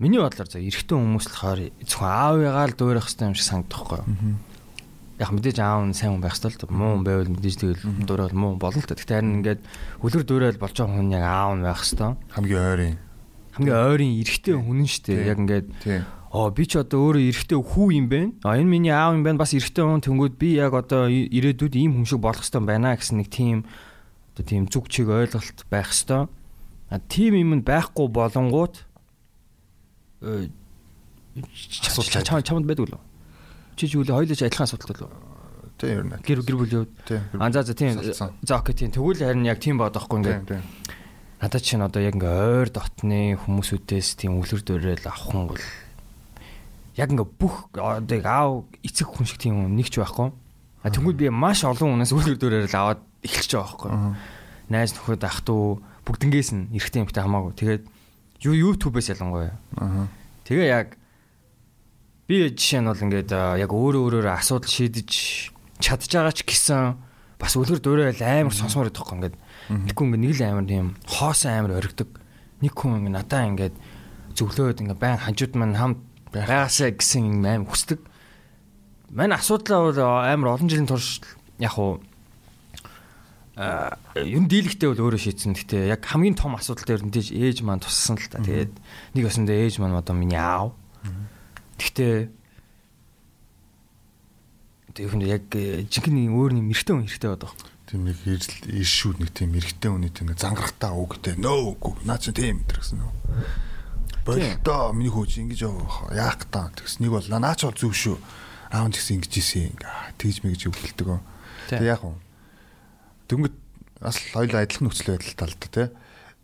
[0.00, 3.82] миний бодлоор за эрэгтэй хүмүүс л болохоор зөвхөн аавыгаа л дуурайх хэрэгтэй юм шиг санагдах
[3.84, 4.38] байхгүй юу?
[5.18, 8.38] Яг мэдээж аав нь сайн хүн байх ёстой л муу хүн байвал мэдээж тэгэл дуурайвал
[8.38, 8.94] муу болно л та.
[8.94, 9.60] Гэхдээ харин ингээд
[9.98, 12.14] үлгэр дуурайл болж байгаа хүн яг аав нь байх ёстой.
[12.38, 12.96] Хамгийн ойрын.
[13.58, 15.26] Хамгийн ойрын эрэгтэй хүн нь шүү дээ.
[15.26, 15.66] Яг ингээд.
[16.30, 18.30] Оо би ч одоо өөрөө эрэгтэй хүү юм байна.
[18.46, 19.42] А энэ миний аав юм байна.
[19.42, 23.18] Бас эрэгтэй хүн тэнгүүд би яг одоо ирээдүйд ийм хүн шиг болох хэрэгтэй байна гэсэн
[23.18, 23.66] нэг тийм
[24.38, 26.30] одоо тийм зүг чиг ойлголт байх хэрэгтэй.
[26.94, 28.86] А тийм юм байхгүй болонгууд
[30.22, 30.46] э
[32.22, 33.07] чам чамд байдаг уу?
[33.78, 35.38] Чи ч үгүй хоёулаа адилхан асуудал болов.
[35.78, 36.18] Тий ер нь.
[36.18, 36.92] Гэр гэр бүл явд.
[37.06, 37.22] Тий.
[37.38, 37.94] А за за тийм.
[37.94, 38.90] За окей тийм.
[38.90, 40.58] Тэгвэл харин яг тийм бодохгүй ингээд
[41.38, 45.62] надад чинь одоо яг ингээ ойр дотны хүмүүсүүдээс тийм үлгэр дуурайл авах хүн бол
[46.98, 50.34] яг ингээ бүх одоо аав эцэг хүн шиг тийм нэг ч байхгүй.
[50.82, 53.90] А тэгвэл би маш олон хүнээс үлгэр дуурайл аваад эхэлж байгаа байхгүй.
[54.74, 57.54] Найз нөхөд ах トゥ бүгднгээс нь эрэгтэй юмтай хамаагүй.
[57.54, 57.82] Тэгээд
[58.42, 59.54] юу YouTube-ээс ялангуяа.
[59.78, 60.10] Аа.
[60.42, 60.98] Тэгээ яг
[62.28, 65.10] би жишээ нь бол ингээд яг өөрөө өөрөөр асуудал шийдэж
[65.80, 67.00] чадж байгаа ч гэсэн
[67.40, 69.36] бас үлгэр дуурайл амар сонсомоор идэх байхгүй ингээд
[69.68, 72.08] Тэгэхгүй ингээ нэг л амар тийм хоосон амар оригдог.
[72.64, 73.76] Нэг хүн ингээ надаа ингээд
[74.32, 76.00] зөвлөөд ингээ байн хажууд маань хамт
[76.32, 78.00] байгаасаа гэсэн юм аим хүсдэг.
[79.12, 81.20] Манай асуудлаа бол амар олон жилийн турш
[81.60, 82.00] яг уу
[83.60, 85.52] а юм дийлэгтэй бол өөрөө шийдсэн.
[85.52, 88.40] Гэтэ яг хамгийн том асуудал дээр нь тийж ээж маань туссан л та.
[88.40, 88.72] Тэгээд
[89.20, 90.77] нэг өсөндөө ээж маань одоо миний аав.
[91.78, 92.28] Гэтэ
[94.98, 97.54] тэр хүн яг э, жинхэнэ өөр нэг мэрэгтэй хүн хэрэгтэй байдаг.
[97.86, 102.66] Тийм нэг иршүүд нэг тийм эрэгтэй хүний тийм зангарахтаа үгтэй нөө үгүй наа чи тийм
[102.66, 103.12] гэсэн нөө.
[104.26, 105.62] Болтоо миний хөөж ингэж
[106.12, 108.16] яах таа тэгс нэг бол наач бол зүв шүү.
[108.74, 109.34] Аав гэсэн ингэж
[109.72, 111.08] ингээ тэгж мэгж өгөлдөг.
[111.72, 112.12] Тэг яах вэ?
[113.32, 113.56] Тэнгөт
[114.04, 115.88] бас хоёул адилхан нөхцөл байдал талд те.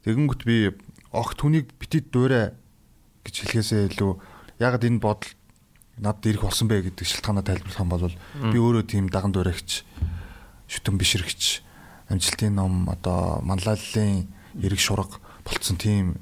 [0.08, 0.72] Тэгэнгөт би
[1.12, 2.56] огт хүнийг битээд дуурай
[3.26, 4.12] гэж хэлхээсээ илүү
[4.64, 5.30] ягаад энэ бодол
[6.00, 8.16] надад ирэх болсон бэ гэдэг шалтгаанаа тайлбарлах юм бол
[8.50, 9.84] би өөрөө тийм даган дуурайгч
[10.72, 11.60] шүтэн бишрэгч
[12.08, 14.26] амжилтын ном одоо манлайллын
[14.58, 16.16] эрэг шурга болцсон тийм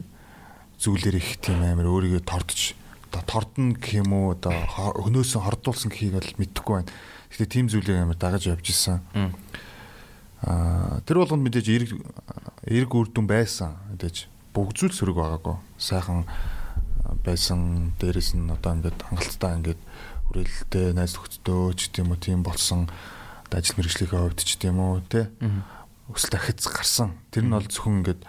[0.82, 2.74] зүйлэр их тийм амар өөрийгөө тордож
[3.12, 6.92] одоо тордно гэх юм уу одоо хөнөөсөн хордуулсан гэхийг бол мэдэхгүй байна.
[7.30, 8.98] Гэхдээ тийм зүйлээ амар дагаж явж исэн.
[10.42, 11.90] Аа тэр болгонд мэдээж эрэг
[12.66, 13.76] эрэг үр дүн байсан.
[13.92, 14.26] Мэдээж
[14.56, 15.56] бүгд зүйл сөрөг байгаагүй.
[15.76, 16.24] Сайхан
[17.20, 17.92] байсан.
[18.00, 19.80] Дээрэс нь одоо ингээд хангалттай ингээд
[20.32, 22.88] үрэлттэй найз нөхдөдөө ч гэдэм үү тийм болсон.
[23.52, 25.28] Ажил мэргэжлийнхээ хувьд ч гэдэм үү те.
[26.08, 27.20] Өсөл дахиц гарсан.
[27.28, 28.22] Тэр нь бол зөвхөн ингээд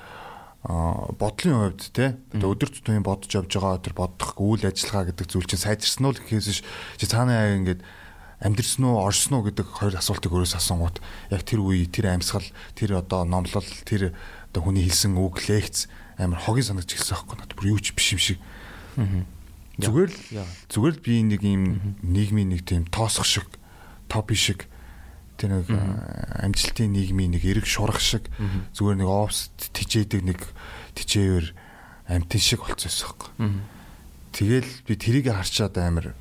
[0.64, 2.20] бодлын хувьд те.
[2.36, 6.64] Өдөр тутмын бодож явж байгаа тэр бодох үйл ажиллагаа гэдэг зүйл чинь сайжирсан уу гэхээс
[7.00, 7.82] чи цаанаа яг ингээд
[8.44, 13.00] амьдрсан уу орсон уу гэдэг хоёр асуултыг өөрөөс асуугууд яг тэр үе тэр амьсгал тэр
[13.00, 14.16] одоо номлол тэр
[14.52, 15.88] одоо хүний хэлсэн үг лекц
[16.20, 17.56] амар хогийн санагдаж ирсэн байхгүй надад.
[17.56, 18.40] Бүр юу ч биш юм шиг
[19.74, 23.50] Зүгээр л зүгээр л би нэг юм нийгмийн нэг тийм тоосох шиг
[24.06, 24.70] топи шиг
[25.42, 25.68] тэр нэг
[26.46, 28.30] амжилтын нийгмийн нэг эрэг шурах шиг
[28.78, 30.40] зүгээр нэг офс тижээдэг нэг
[30.94, 31.58] тижээвэр
[32.06, 33.30] амтэн шиг болцсон байхгүй.
[34.34, 36.14] Тэгэл би тэрийг харчаад амар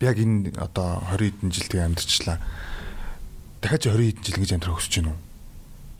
[0.00, 2.40] яг энэ одоо 20 хэдэн жил тэгээ амьдчлаа.
[3.60, 5.20] Дахиад 20 хэдэн жил ингэж амьдрах хүсэж байна уу?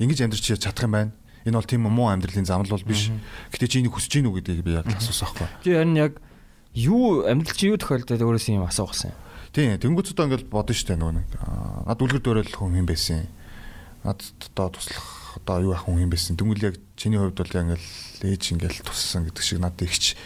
[0.01, 1.13] Ингэж амьдрч чадах юм байна
[1.45, 3.11] энэ бол тийм муу амьдралын замл бол биш.
[3.51, 5.49] Гэтэ чи энийг хүсэж гин үү гэдгийг би яг асуусан байхгүй.
[5.67, 6.13] Чи харин яг
[6.75, 9.19] юу амьдрал чи юу тохиолдоод өөрөөс юм асуугасан юм.
[9.53, 11.29] Тийм тэнгуүц одоо ингээд бодно штэ нөгөө нэг
[11.91, 13.27] над үлгэр дөөрөл хүн юм байсан.
[14.07, 16.39] Над одоо туслах одоо юу ах хүн юм байсан.
[16.39, 17.85] Тэнгүүл яг чиний хувьд бол яг ингээд
[18.23, 20.17] ээж ингээд туссан гэдэг шиг над ихч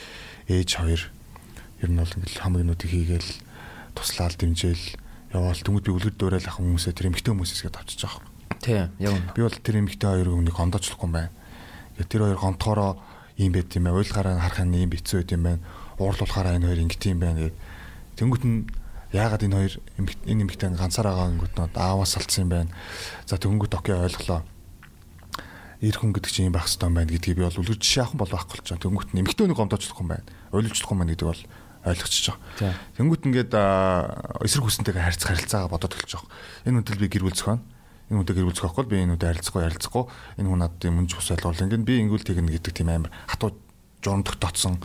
[0.47, 1.03] ээж хоёр
[1.83, 3.31] ер нь бол ингээд хамагнуудыг хийгээл
[3.97, 4.85] туслаал дэмжээл
[5.35, 8.91] яваал тэнгууд би үлгэр дөөрөл ах хүмүүсээ тэр эмгтэй хүмүүсээс гээд авчиж байгаа юм Тийм,
[8.99, 9.33] яг үнэ.
[9.35, 11.31] Би бол тэр эмэгтэй хоёр хүнийг гомдоочлохгүй юм байна.
[11.97, 12.93] Тэгээ тэр хоёр гомдохороо
[13.37, 13.99] ийм байт юм байна.
[14.01, 15.63] Ойлгохаараа харах нь ийм бицүү байт юм байна.
[16.01, 17.57] Уурлуулахаараа энэ хоёр ингэт юм байна гэдэг.
[18.17, 18.59] Тэнгүүт нь
[19.13, 22.71] яагаад энэ хоёр энэ эмэгтэй ганцаар байгаа гингүүт нь ааваас алдсан юм байна.
[23.29, 24.43] За тэнгүүт окей ойлголоо.
[25.85, 28.33] Ир хүн гэдэг чинь юм байх юм байна гэдгийг би бол үлгэр жишээ авах бол
[28.33, 28.73] байхгүй ч.
[28.73, 30.27] Тэнгүүт нь эмэгтэй хүнийг гомдоочлохгүй юм байна.
[30.57, 31.43] Ойлгочлохгүй юм байна гэдэг бол
[31.87, 32.75] ойлгочихж байгаа.
[32.97, 33.53] Тэнгүүт ингээд
[34.43, 36.33] эсрэг хүсэнтэйгээ харьцах харилцаагаа бодоод эхэлж байгаа.
[36.67, 37.61] Энэ үндэл би гэр бүл зохион
[38.11, 40.05] энэ хүнтэй гэр бүлцэх байхгүй би энэ хүнтэй харилцахгүй харилцахгүй
[40.39, 43.51] энэ хүн надад юм ус ойлгуул ингээд би ингүүл тэгнэ гэдэг тийм амар хатуу
[44.05, 44.79] журамдах дотсон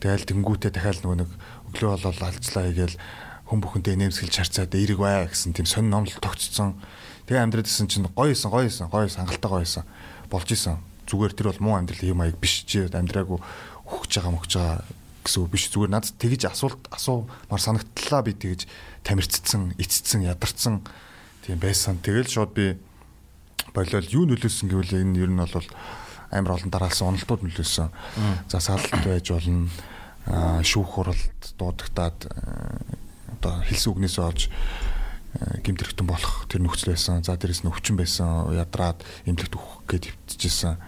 [0.00, 1.30] тэгэл тэнгүүтээ дахиад нөгөө нэг
[1.74, 2.96] өглөө болол алцлаа хийгээл
[3.44, 6.80] хүн бүхэнтэй нэмсгэлж харцаад эерэг бай гэсэн тийм сонин номлол тогтцсон.
[7.28, 9.84] Тэгээ амьдраад исэн чинь гоё исэн гоё исэн гоё хангалттай гоё исэн.
[10.32, 10.80] Болж исэн.
[11.04, 13.36] Зүгээр тэр бол муу амьдрал юм аяг биш чи амьдраагүй
[13.84, 14.80] өгч байгаа мөгч байгаа
[15.28, 15.68] гэсэн үг биш.
[15.68, 18.64] Зүгээр надад тэгж асуулт асуумар санагдлаа би тэгж
[19.04, 20.80] тамирцсан эцсэн ядарсан
[21.44, 22.00] тийм байсан.
[22.00, 22.74] Тэгэл шууд би
[23.76, 25.68] болол юу нөлөөсөн гэвэл энэ ер нь бол
[26.32, 27.88] амар олон дараалсан уналтууд нөлөөсөн.
[28.48, 29.68] За саалт байж болно.
[30.64, 32.32] шүүх хуралд дуудагтаад
[33.36, 34.48] одоо хэлсэн үгнээс олж
[35.60, 37.20] гимтэрхтэн болох тэр нөхцөл байсан.
[37.20, 38.48] За дээрэс нь өвчин байсан.
[38.56, 40.80] Ядраад эмнэлэгт өгөх гээд хөвтөжсэн.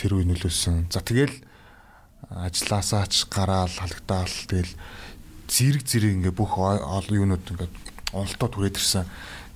[0.00, 0.88] Тэр үе нөлөөсөн.
[0.88, 1.34] За тэгэл
[2.32, 4.72] ажилласаа ч гараал халагдаал тэгэл
[5.46, 7.70] зэрэг зэрэг ингээ бүх олон юунууд ингээ
[8.22, 9.04] уналтууд хүрээд ирсэн.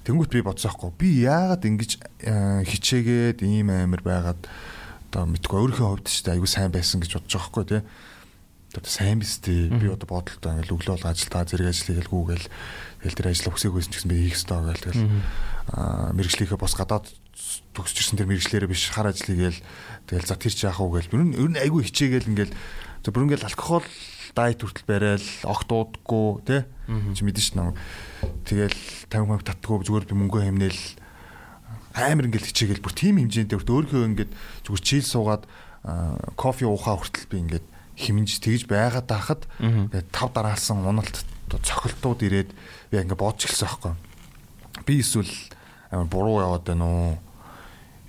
[0.04, 0.90] Тэнгүүт би бодсоохгүй.
[0.96, 1.90] Би яагаад ингэж
[2.24, 4.40] э, хичээгээд ийм амир байгаад
[5.10, 7.82] одоо мэдгүй өөрийнхөө хувьд ч айгүй сайн байсан гэж бодож байгаа хгүй тий.
[8.70, 9.74] Одоо сайн биз дээ.
[9.76, 12.46] Би одоо бодолтой ингээл өглөө бол ажилдаа зэрэг ажил хийгээл
[13.02, 15.04] тэгэл тэр ажил өсөөгүйсэн ч гэсэн би хийх ёстой гэл тэгэл
[16.14, 17.06] мэрэгжлийнхээ бос гадаад
[17.74, 19.60] төгсөж ирсэн тэр мэрэгчлэрээ биш хар ажил хийгээл
[20.06, 21.14] тэгэл за тэр чи яах вэ гэл.
[21.18, 22.54] Ер нь ер нь айгүй хичээгээл ингээл
[23.02, 23.86] за бүр ингээл алкогол
[24.34, 26.60] дайт хүртэл барайл огт уудаггүй тий
[27.14, 27.62] чи мэдэн ш нь
[28.44, 30.82] тэгэл 50 мянга татдаггүй зүгээр би мөнгөө хэмнээл
[31.94, 32.84] амар ингээл хичээгээл.
[32.84, 34.32] Бүр тийм хэмжээндээ бүрт өөрийнхөө ингээд
[34.66, 35.42] зүгээр чийл суугаад
[36.34, 37.66] кофе уухаа хүртэл би ингээд
[37.98, 42.50] хэмнэж тэгж байгаад таахад ингээд тав дараалсан уналт цохилтууд ирээд
[42.90, 43.94] би ингээд бодож эхэлсэн байхгүй.
[44.86, 45.34] Би эсвэл
[45.90, 47.18] амар буруу яваад байна уу?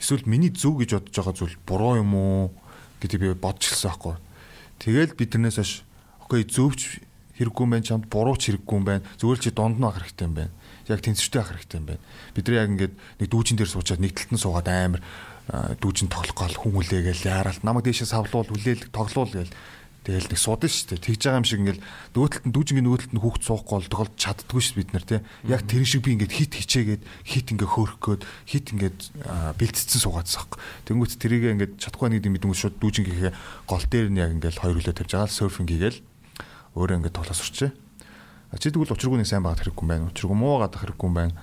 [0.02, 2.54] Эсвэл миний зөв гэж бодож байгаа зүйл буруу юм уу?
[3.02, 4.16] гэдгийг би бодож эхэлсэн байхгүй.
[4.78, 5.74] Тэгэл би тэрнээс хойш
[6.22, 7.02] окей зөвч
[7.38, 10.26] хэрэггүй юм байна чамд буруу ч хэрэггүй юм байна л чи дунд нь ах хэрэгтэй
[10.28, 10.54] юм байна
[10.88, 12.04] яг тэнцвэртэй ах хэрэгтэй юм байна
[12.36, 15.02] бид нар яг ингээд нэг дүүжин дээр суучаад нэг талд нь суугаад амар
[15.52, 19.54] дүүжин тоглох гал хүн хүлээгээл яарал намайг дээшээ савлуул хүлээл тоглуул гээл
[20.02, 21.06] Тэгэл нэг сууд нь шүү дээ.
[21.14, 21.86] Тэгж байгаа юм шиг ингээл
[22.18, 25.06] нөгөө талд нь дүүжингийн нөгөө талд нь хүүхд суухгүй бол тохиолж чаддгүй шүү бид нар
[25.06, 25.22] тий.
[25.46, 28.98] Яг тэр шиг би ингээд хит хичээгээд хит ингээ хөөрөх гээд хит ингээд
[29.62, 30.58] бэлтцсэн суугаадсан хэрэг.
[30.90, 33.34] Тэнгүүт тэрийг ингээд чадахгүй нэг юм мэдэн шууд дүүжингийнхээ
[33.70, 36.02] гол дээр нь яг ингээл хоёр хөлөө тавьж байгаа серфинг хийгээл
[36.76, 37.72] өөрөө ингээд тоглоос урчээ.
[38.60, 40.10] Чи тэгвэл учиргүйний сайн байгаад хэрэггүй юм байна.
[40.12, 41.34] Учиргүй муу байгаад хэрэггүй юм байна.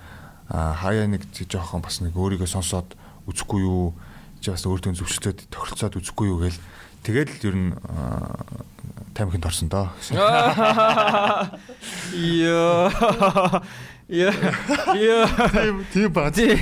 [0.48, 2.96] А хаяа нэг жоохон бас нэг өөрийгөө сонсоод
[3.28, 3.96] үзэхгүй юу?
[4.40, 6.58] чи бас өөртөө зөвшөлтөд тохиролцоод үзэхгүй юу гээл
[7.02, 7.70] тэгэл ер нь
[9.14, 9.90] тамхинд орсон доо.
[12.14, 12.90] Йоо.
[14.08, 14.32] Яа.
[14.94, 15.26] Яа.
[15.50, 16.34] Тийм тийм баг.
[16.34, 16.54] Тий.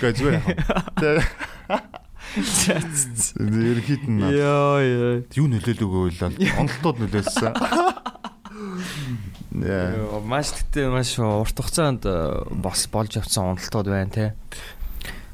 [0.00, 1.92] Гэж зүгээр яах.
[2.36, 5.24] Ерхийд нь Йоо ёо.
[5.36, 7.52] юу нөлөөлөөгөө бол онолтууд нөлөөлсөн.
[9.52, 10.20] Яа.
[10.24, 14.32] Маш тэгтээ маш урт хугацаанд э, бас болж явсан уналтууд байна те.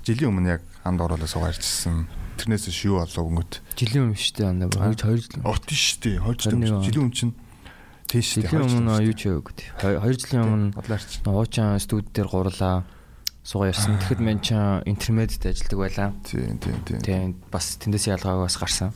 [0.03, 2.11] Жилийн өмнө яг хамд оруулаад суугаарчсан.
[2.39, 3.53] Тэрнээс шүү болов өнгөт.
[3.79, 5.43] Жилийн өмнө шүү дээ андаа 2 2 жил.
[5.47, 6.17] Орт шүү дээ.
[6.19, 6.83] 2 жил.
[6.83, 7.35] Жилийн өмнө чинь
[8.11, 8.51] тийш дээ.
[8.51, 9.55] Жилийн өмнө юу ч яагүй.
[9.87, 11.23] 2 жилийн өмнө бодлаарч.
[11.23, 12.83] Уучин студ дээр гурлаа
[13.49, 13.97] суугаа ярьсан.
[13.97, 14.53] Тэгэхэд мен ч
[14.85, 16.09] интермедид ажилладаг байлаа.
[16.21, 17.01] Тийм тийм тийм.
[17.01, 18.93] Тийм бас тэндээс ялгаагаа бас гарсан.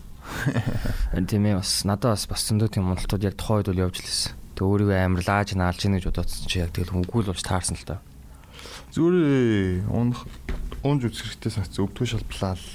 [1.25, 4.37] Тийм ээ бас надад бас бас зөндөө тийм уналтууд яг тухайн үед бол явж лээсэн.
[4.53, 7.81] Тэг өөрийгөө амар лааж наалж ийн гэж бодоодсон чи яг тэгэл үгүй л болж таарсан
[7.81, 8.05] л да.
[8.93, 10.29] Зүгээр унах
[10.85, 12.69] унж үзэх хэрэгтэй санагц өвдгөө шалблаа л.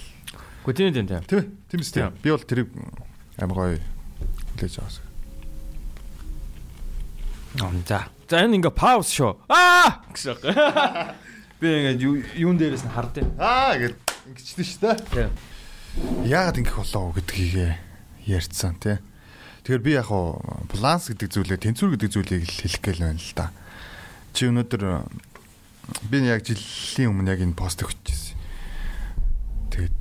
[0.66, 1.46] Гэхдээ тийм тийм тийм.
[1.70, 1.82] Тийм.
[1.94, 2.10] Тийм.
[2.26, 2.74] Би бол тэрийг
[3.38, 3.78] амар гоё
[4.58, 5.06] хүлээж авсан.
[7.62, 8.10] Ам за.
[8.26, 9.46] За энэ ингээ пауз шүү.
[9.46, 10.42] Аа гэсэн.
[11.58, 13.98] Би ингээ юун дээрээс нь хардیں۔ Аа гэд
[14.30, 14.98] ингэчтэй шүү дээ.
[15.10, 15.32] Тийм.
[16.30, 17.74] Яагаад ингэх болоо гэдгийг
[18.30, 19.02] ярьцсан тий.
[19.66, 20.38] Тэгэхээр би яг хуу
[20.70, 23.50] баланс гэдэг зүйлээ тэнцвэр гэдэг зүйлийг л хэлэх гээл байна л да.
[24.38, 24.84] Чи өнөөдөр
[26.14, 28.38] би яг жилийн өмнө яг энэ пост өгчихсэн.
[29.74, 30.00] Тэгээд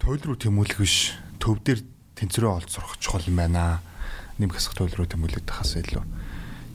[0.00, 1.84] туйл руу тэмүүлэх биш төв дээр
[2.16, 3.84] тэнцвэрээ олж сурах чухал юм байна.
[4.40, 6.00] Нэмэх хэсэг туйл руу тэмүүлээд тахаас илүү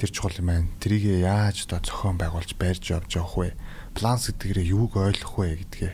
[0.02, 0.68] тэр чухал юм байна.
[0.82, 3.54] Тэрийг яаж одоо зохион байгуулж байрж явж явах вэ?
[3.94, 5.94] Баланс гэдгээр юуг ойлгох вэ гэдгээ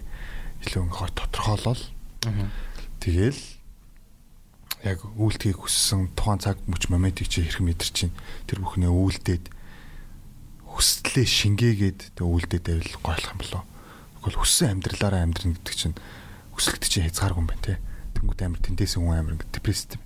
[0.64, 1.84] илүү ингээ тодорхойлол.
[3.04, 3.42] Тэгэл
[4.88, 8.16] яг үйлдэлийг хүссэн тухайн цаг мөч моментыг чи хэрэг мэдэр чинь
[8.48, 9.52] тэр бүхнээ үйлдээд
[10.64, 13.64] хүслээ шингээгээд тэг үйлдээд байвал гойлох юм болоо.
[14.24, 15.96] Тэгвэл хүссэн амьдралаараа амьдрна гэдэг чинь
[16.56, 17.76] хүсэлт чинь хязгааргүй юм байна те.
[18.16, 20.00] Тэнгүүд амир тэндээс хүн амир ингээ депрессив.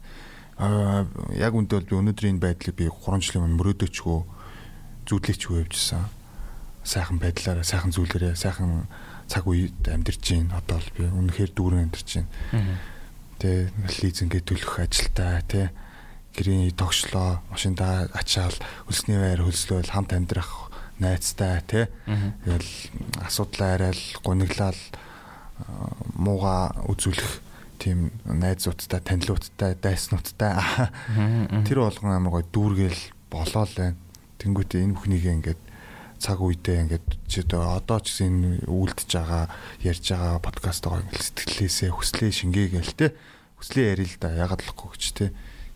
[0.62, 4.20] Яг үндэ бол би өнөөдрийн байдлыг би 3 жилийн өмнө мөрөөдөөчгөө
[5.10, 6.06] зүудлээчгүй явжсан.
[6.86, 8.86] Сайхан байдлаараа, сайхан зүйлээрээ, сайхан
[9.26, 10.62] цаг үед амьдарч байна.
[10.62, 12.78] Одоо бол би үнэхээр дүүрэн амьдарч байна.
[13.42, 15.74] Тэ лизингээ төлөх ажилтаа тэ
[16.38, 18.54] гэрийн тогшлоо, машиндаа ачаал,
[18.86, 20.70] хөлсний байр хөлслөөл хамт амьдрах
[21.02, 21.90] найзтай тэ.
[22.46, 22.70] Тэгэл
[23.26, 24.78] асуудлаа арай л гуниглал
[26.16, 27.51] мууга үзүүлэх
[27.82, 30.54] тийм найзуудтай, танилуудтай, дайснуудтай
[31.66, 33.02] тэр болгон амар гой дүүргээл
[33.34, 33.98] болоо л байна.
[34.38, 35.62] Тэнгүүтээ энэ бүхнийг ингээд
[36.22, 39.46] цаг үедээ ингээд чи одоо ч гэсэн энэ үлдэж байгаа
[39.82, 43.08] ярьж байгаа подкаст байгаа ингээд сэтгэлээсээ хүслээ шингээгээл те.
[43.58, 44.30] Хүслээ ярил л да.
[44.30, 45.26] Ягаад лахгүй гэж те.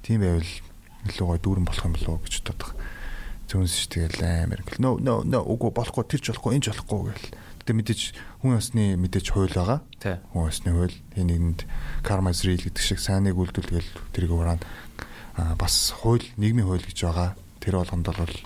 [0.06, 0.54] Тийм байвал
[1.10, 2.72] илүү гой дүүрэн болох юм болов уу гэж боддог.
[3.50, 6.06] Зүүнс тэгэл амар ингээл no no no үгүй болохгүй.
[6.06, 7.30] Тэр ч болохгүй энэ ч болохгүй гэл.
[7.66, 8.02] Гэтэ мэдээж
[8.46, 9.82] хүн ёсны мэдээж хууль байгаа.
[10.06, 14.62] Хүн ёсны хууль энэ нэгэнд is real гэдэг шиг сайныг үйлдүүлгээл тэрийг ураана
[15.58, 17.34] бас хууль нийгмийн хууль гэж байгаа.
[17.58, 18.38] Тэр болгонд бол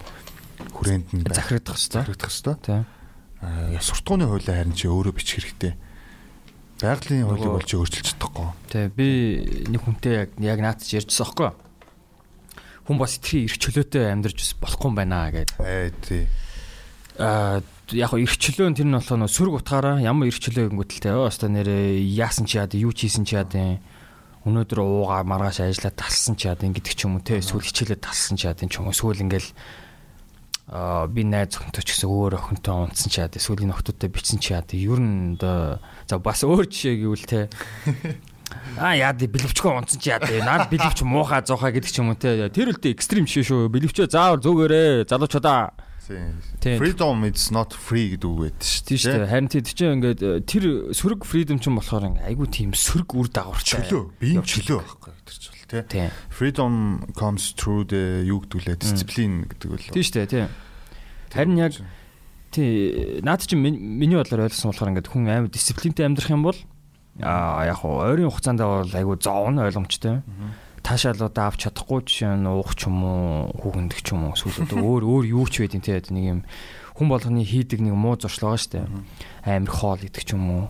[0.71, 2.15] хүрээнд нь захирагдах хэвээр.
[2.15, 2.59] захирагдах хэвээр.
[2.63, 2.83] Тийм.
[3.43, 5.75] Аа суртахууны хуулийг харин чи өөрөө бичих хэрэгтэй.
[6.79, 8.47] Байгалийн хуулийг бол чи өөрчилж чадахгүй.
[8.71, 8.87] Тий.
[8.87, 9.07] Би
[9.67, 11.51] нэг хүнтэй яг яг наад чи ярьжсэн аахгүй.
[12.87, 15.59] Хүн бас итгэхийн эрх чөлөөтэй амьдарч бас болохгүй юм байна гэдэг.
[15.59, 16.23] Ээ тий.
[17.19, 17.59] Аа
[17.93, 21.97] яг чөлөө нь тэр нь болохоо сөрөг утгаараа ямар эрх чөлөө гингүүтэлтэй оо өстой нэрээ
[22.13, 23.53] яасан чи яад юу хийсэн чи яад
[24.45, 28.37] өнөөдөр уугаа маргааш ажиллаад талсан чи яад гэдэг ч юм уу те эсвэл хичээлээ талсан
[28.39, 28.95] чи яад ч юм уу.
[28.95, 29.49] Эсвэл ингээл
[30.69, 34.39] аа би найз охинтой ч гэсэн өөр охинтой унтсан чи яад эсвэл энэ охтуудтай бичсэн
[34.39, 37.49] чи яад ер нь оо за бас өөр жишээ гэвэл те.
[38.81, 42.13] А яа di бэлэвчгүй унтсан чи яа di наад бэлэвч муухай зоохаа гэдэг ч юм
[42.13, 42.49] уу те.
[42.49, 43.69] Тэр үлдээ экстрим шээ шүү.
[43.69, 45.88] Бэлэвчээ заавар зүгээрээ залуучуудаа.
[46.09, 49.29] Freedom is not free гэдэг үг байдаг шүү Тийм шүү дээ.
[49.29, 50.63] Харин тийм чинь ингээд э, тэр
[50.95, 53.85] сөрөг freedom ч юм болохоор айгүй тийм сөрөг үр дагавартай.
[53.85, 55.81] Чөлөө, биеийн чөлөө байхгүй тэр ч бол тий.
[55.85, 56.09] Тийм.
[56.33, 56.73] Freedom
[57.13, 59.85] comes through the юу гэдэг лээ дисциплин гэдэг бол.
[59.93, 60.47] Тийм шүү дээ, тийм.
[61.29, 61.73] Харин яг
[62.49, 66.57] тий наад чинь миний бодлоор ойлгосон болохоор ингээд хүн амар дисциплинтэй амьдрах юм бол
[67.21, 70.23] аа яг хуу ойрын хугацаанд бол айгүй зовн ойлгомжтой.
[70.83, 74.79] Таашаалуудаа авч чадахгүй жишээ нь уух ч юм уу, хүүхэндэх ч юм уу, эсвэл одоо
[74.79, 76.41] өөр өөр юу ч байдیں۔ тий нэг юм
[76.99, 78.87] хүн болгоны хийдэг нэг муу шүү дээ.
[79.47, 80.65] Амар хоол идэх ч юм уу.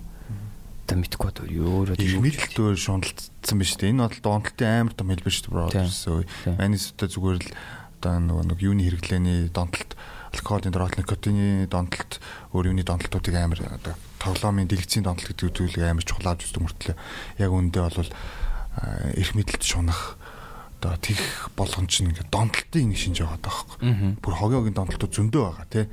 [0.86, 3.93] Та мэдхгүй одоо өөрөө их мэдлэлтөөр шундалцсан биз дээ.
[3.93, 5.69] Энэ бол донтолтын амар том хэлбэр bro.
[5.69, 6.58] Тийм.
[6.58, 7.50] Манис өдөө зүгээр л
[8.02, 9.93] одоо нөгөө нэг юуны хэрэглээний донтолт,
[10.34, 12.17] алкоголын дөрөөлт, никотины донтолт,
[12.56, 13.93] өөр юуны донтолтуудыг амар одоо
[14.24, 16.95] тоглоомын дэлгэцийн донтолт гэдэг зүйлийг амар чухал авч үздэг мөртлөө
[17.43, 18.10] яг үндэ бол
[19.15, 20.19] эрх мэдлэлт шунах
[20.79, 23.77] одоо тэгэх болгон чинь ингээд донтолтын нэг шинж байгаа даахгүй.
[23.84, 24.15] Аа.
[24.23, 25.86] Бүр хогёогийн донтолтууд зөндөө байгаа тий.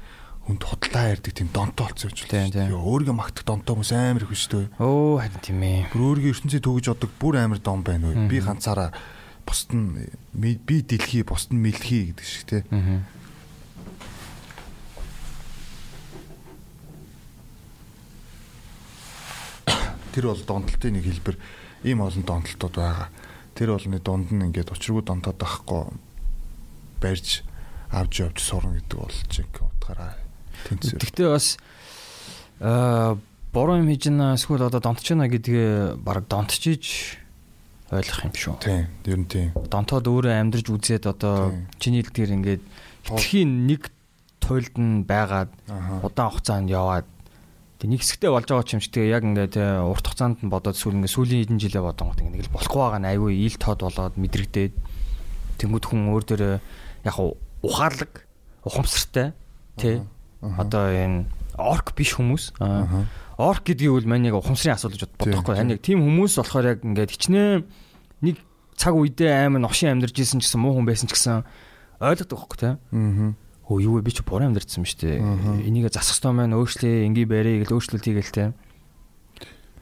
[0.47, 2.71] хүнд худлаа ярьдаг тийм донтоо болсон гэж байна.
[2.71, 4.71] Өөрийгөө магтах донтоо хүмүүс амар их дээ.
[4.79, 5.91] Оо харин тийм ээ.
[5.91, 8.31] Бүр өөрийгөө ертөнцийн төгөж одог бүр амар дон байна уу.
[8.31, 8.95] Би ганцаараа
[9.43, 12.63] бусд нь би дэлхий бусд нь мэлхий гэдэг шиг те.
[12.71, 13.03] Аа.
[20.15, 21.37] Тэр бол донтолтын нэг хэлбэр
[21.87, 23.09] ийм олон донтолтууд байгаа.
[23.55, 25.83] Тэр болны дунд нь ингээд учиргүй донтоод байхгүй
[27.01, 27.47] барьж
[27.95, 30.19] авч явж сурна гэдэг бол жинк утгаараа
[30.67, 30.99] тэнцээ.
[30.99, 31.57] Гэхдээ бас
[32.61, 33.15] аа
[33.55, 36.85] буруу юм хийж байна эсвэл одоо донтож байна гэдгээ баг донтчиж
[37.95, 38.55] ойлгох юм шүү.
[38.59, 39.49] Тийм, ер нь тийм.
[39.55, 42.63] Донтоод өөрөө амьдрж үзээд одоо чиний хэлдгээр ингээд
[43.07, 43.95] хитрхийн нэг
[44.43, 45.55] туйлд нь байгаад
[46.03, 47.07] удаан хугацаанд яваад
[47.77, 50.53] тэг нэг хэсэгтээ болж байгаа ч юм чи тэгээ яг ингээд те урт хугацаанд нь
[50.53, 53.57] бодоод сүүл ингээд сүүлийн хэдэн жилээ бодонгот ингээд нэг л болохгүй байгаа нь айгүй ил
[53.61, 54.75] тод болоод мэдрэгдээд
[55.61, 56.55] тэнгууд хүн өөр дөрөө
[57.05, 57.17] яг
[57.61, 58.13] ухаалаг
[58.65, 59.37] ухамсартай
[59.77, 60.01] тий
[60.41, 62.57] одоо энэ орк биш хүмүүс.
[63.37, 65.57] Орк гэдгийг бол мань яг ухамсарын асуудал гэж бодохгүй.
[65.57, 67.65] яг тийм хүмүүс болохоор яг ингээд хичнээн
[68.25, 68.37] нэг
[68.77, 71.45] цаг үедээ амар новшин амьдарч исэн ч гэсэн муу хүн байсан ч гэсэн
[72.01, 72.75] ойлгодог байхгүй тий.
[73.67, 75.67] Өө юу вэ би ч буруу амьдарсан юм шүү дээ.
[75.67, 78.49] Энийг засах ёстой маань өөрчлөө ингээ барья гэл өөрчлөлт хийгээл тий.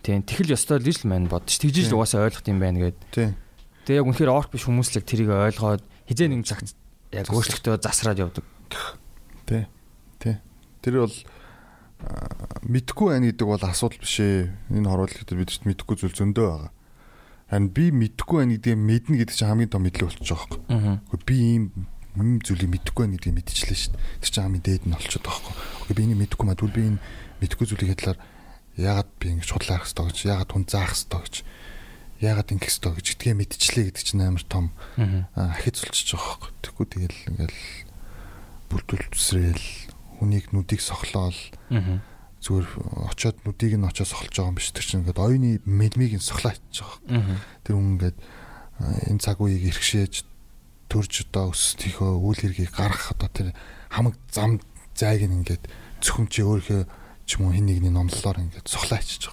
[0.01, 1.93] Тийм тэгэл ёстой л гэж л маань тэгжиж Тийм.
[1.93, 2.97] л угаасаа ойлгох юм байна гэд.
[3.13, 3.37] Тийм.
[3.85, 6.73] Тэгээ яг үнэхээр орк биш хүмүүс л яг тэрийг ойлгоод хизээ нэг цагт
[7.13, 8.45] яг өөрчлөлтөө засраад явдаг.
[9.45, 9.65] Тий.
[10.21, 10.37] Тий.
[10.81, 11.17] Тэр бол
[12.65, 14.53] мэдхгүй байна гэдэг бол асуудал биш ээ.
[14.73, 16.73] Энэ хоруулах дээр бид ч мэдхгүй зүйл зөндөө байгаа.
[17.49, 20.49] Харин би мэдхгүй байна гэдгийг мэднэ гэдэг чинь хамгийн том мэдлэг болчих жоох.
[20.69, 21.01] Аа.
[21.13, 21.65] Гэхдээ би ийм
[22.15, 24.05] юм зүйлийг мэдхгүй байна гэдгийг мэдчихлээ шүү дээ.
[24.23, 25.55] Тэр чинь хамгийн дээд нь болчиход байгаа байхгүй.
[25.83, 27.03] Окей би энийг мэдхгүй маа тэгвэл би энэ
[27.43, 28.19] мэдхгүй зүйлийг хэлээр
[28.79, 31.37] яагаад би ингэж худлаах хэвээр гэж, яагаад хүн заах хэвээр гэж,
[32.23, 34.67] яагаад ингэх хэвээр гэж гэдгээ мэдчихлээ гэдэг чинь амар том
[35.35, 36.51] ахиц болчихж байгаа байхгүй.
[36.63, 37.61] Тэгэхгүй тэгэл ингээл
[38.71, 39.67] бүрдүүл төсрээл
[40.19, 41.39] хүнийг нүдийг сохлоол
[42.45, 42.69] зүгээр
[43.09, 46.45] очоод нүдийг нь очоод сохолж байгаа юм биш тэр чинь ингээд оюуны мэлмийг нь ичж
[46.45, 47.01] байгаа.
[47.09, 47.41] Аа.
[47.65, 48.19] Тэр хүн ингээд
[49.09, 50.15] энэ цаг үеийг иргшээж
[50.95, 53.49] төрж одоо өсөлтийнхөө үйл хэргийг гаргах одоо тэр
[53.91, 54.63] хамаг зам
[54.95, 55.67] зайг нь ингээд
[55.99, 56.83] зөвхөн чи өөрийнхөө
[57.27, 58.71] ч юм уу хин нэгний номлолоор ингээд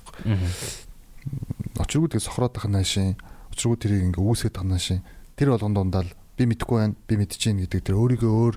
[0.02, 0.42] байгаа.
[0.42, 1.86] Аа.
[1.86, 3.14] Очиргүй тэгээ сохроод тах наашийн
[3.54, 5.06] очиргүй тэрийг ингээ үүсгэж тах наашийн
[5.38, 8.56] тэр болгон дундаа л би мэдгүй байна би мэдчихээн гэдэг тэр өөрийгөө өөр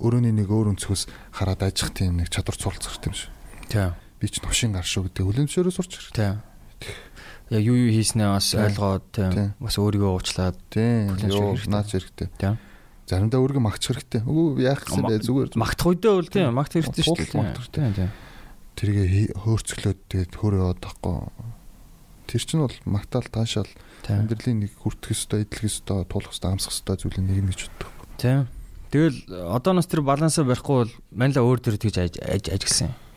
[0.00, 1.02] өөрөөний нэг өөр өнцгөөс
[1.36, 3.30] хараад ажих тийм нэг чадвар цуулцах юм шиг
[3.68, 3.92] Тийм.
[4.16, 6.40] би ч новшин гар шүү гэдэг үлэмжшөөрөө сурч ирэх Тийм.
[7.50, 9.10] Яг юу юу хийснээ бас ойлгоод.
[9.58, 11.18] Бас өөрийгөө уучлаад тийм
[11.66, 12.56] наач хэрэгтэй Тийм.
[13.10, 17.04] заримдаа өөрийгөө магтчих хэрэгтэй би яах гэсэн бэ зүгээр магтах үедээ бол тийм магт хэрэгтэй
[17.04, 17.42] шүү дээ.
[17.42, 17.68] Магтах.
[17.74, 18.10] Тийм тийм.
[18.78, 21.18] тэргээ хөөрцөглөөд тэгээд хөр яваад тахгүй
[22.30, 23.70] тэр чинь бол магтаал таашаал
[24.06, 27.90] амьдралын нэг хүртэх ёстой эдлэх ёстой туулах ёстой амсах ёстой зүйлийн нэг нь гэж боддог
[28.20, 28.46] Тийм.
[28.92, 32.92] Тэгэл одооноос тэр балансаа барихгүй бол маньла өөр төр тэгж аж аж ажигсан.
[32.92, 33.09] А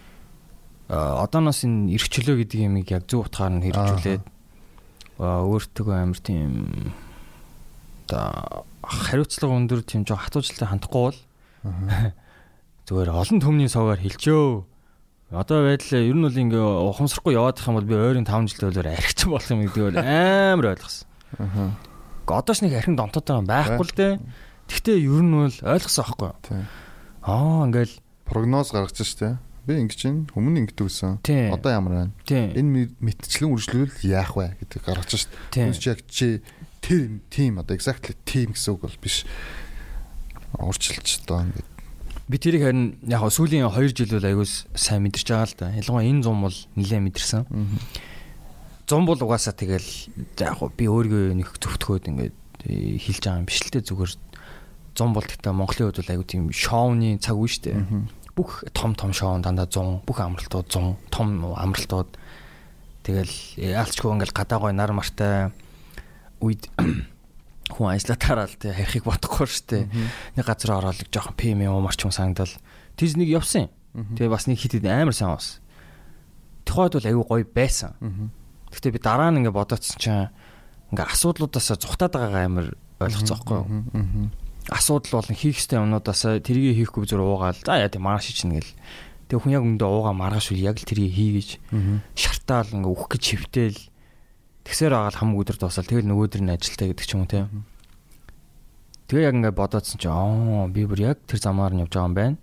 [0.90, 4.24] одооноос энэ эрхчлөө гэдэг юмыг яг зөв утгаар нь хэрэгжүүлээд
[5.20, 6.92] өөртөө амар тийм
[8.10, 11.20] одоо хариуцлага өндөр тийм жоо хатуужилтай хандахгүй бол
[12.88, 14.68] зүгээр олон төмний суугаар хилчөө.
[15.34, 18.92] Одоо байдлаа ер нь бол ингээ ухамсарахгүй яваадах юм бол би ойрын 5 жилдээ бол
[18.92, 21.08] архич болох юм гэдэг бол амар ойлгосон.
[21.40, 21.72] Аа.
[22.28, 24.14] Гэхдээ одоо ч нэг архин юм байхгүй л дээ.
[24.68, 26.38] Гэхдээ ер нь бол ойлгосон аахгүй юу?
[26.44, 26.66] Тийм.
[27.24, 27.96] Аа ингээл
[28.28, 29.40] прогноз гаргаж штэ.
[29.64, 31.24] Би ингэж чинь өмнө ингэдэг гэсэн.
[31.56, 32.12] Одоо ямар байна?
[32.52, 35.12] Энэ мэд- мэтчлэн үргэлжлүүл яах вэ гэдэг гаргаж
[35.56, 36.44] тийм Түнч яг чи
[36.84, 39.24] тэр тим одоо exactly тим гэсэн үг бол биш.
[40.60, 41.64] Урчилч одоо ингэ.
[42.28, 45.68] би тэрийг харин яг сүүлийн 2 жил бол айгуус сайн мэдэрч байгаа л да.
[45.80, 47.44] Ялангуяа энэ зам бол нэлээд мэдэрсэн.
[48.88, 49.88] Зам бол угаасаа тэгэл
[50.40, 52.36] яг би өөрийгөө нэг зөвтгөөд ингээд
[52.68, 54.12] э, хэлж байгаа юм биш л дээ зүгээр
[54.96, 57.80] зам бол гэхдээ Монголын хувьд бол айгуу тийм шоуны цаг үе шүү дээ.
[58.34, 62.10] Бүх том том шоу дандаа 100 бүх амралтууд 100 том амралтууд.
[63.06, 65.54] Тэгэл яалчгүй ингээл гадаа гой нар мартай
[66.42, 66.66] үед
[67.74, 69.86] хүн ажилла тараал те харихыг бодохгүй штэ
[70.34, 72.50] нэг газар ороод л жоохон ПМ умарч юм санагдал
[72.98, 73.70] тийж нэг явсан.
[73.94, 75.62] Тэгээ бас нэг хитэд амар сайн ус
[76.66, 77.94] тухайд бол аюу гоё байсан.
[78.72, 80.32] Гэхдээ би дараа нь ингээ бодоцсон чинь
[80.90, 82.68] ингээ асуудлуудаасаа зүхтаад байгаагаа амар
[82.98, 84.34] ойлгоцсон байхгүй юу
[84.72, 87.60] асуудал болон хийх ёстой юмнуудаас тэрийг хийхгүй зүр уугаал.
[87.64, 88.72] За яа тийм маргааш чинь гэл.
[89.28, 91.50] Тэг хүн яг өндөө уугаа маргааш үл яг л тэрийг хийгээж
[92.16, 93.80] шартаал ингээ үхэх гэж хөвтөл
[94.64, 97.48] тэгсээр агаал хамаг өдөр дуусаад тэгэл нөгөөдөр нь ажилтаа гэдэг ч юм уу те
[99.12, 102.16] тэгээ яг ингээ бодоодсон чи аа би бүр яг тэр замаар нь явж байгаа юм
[102.16, 102.38] байна.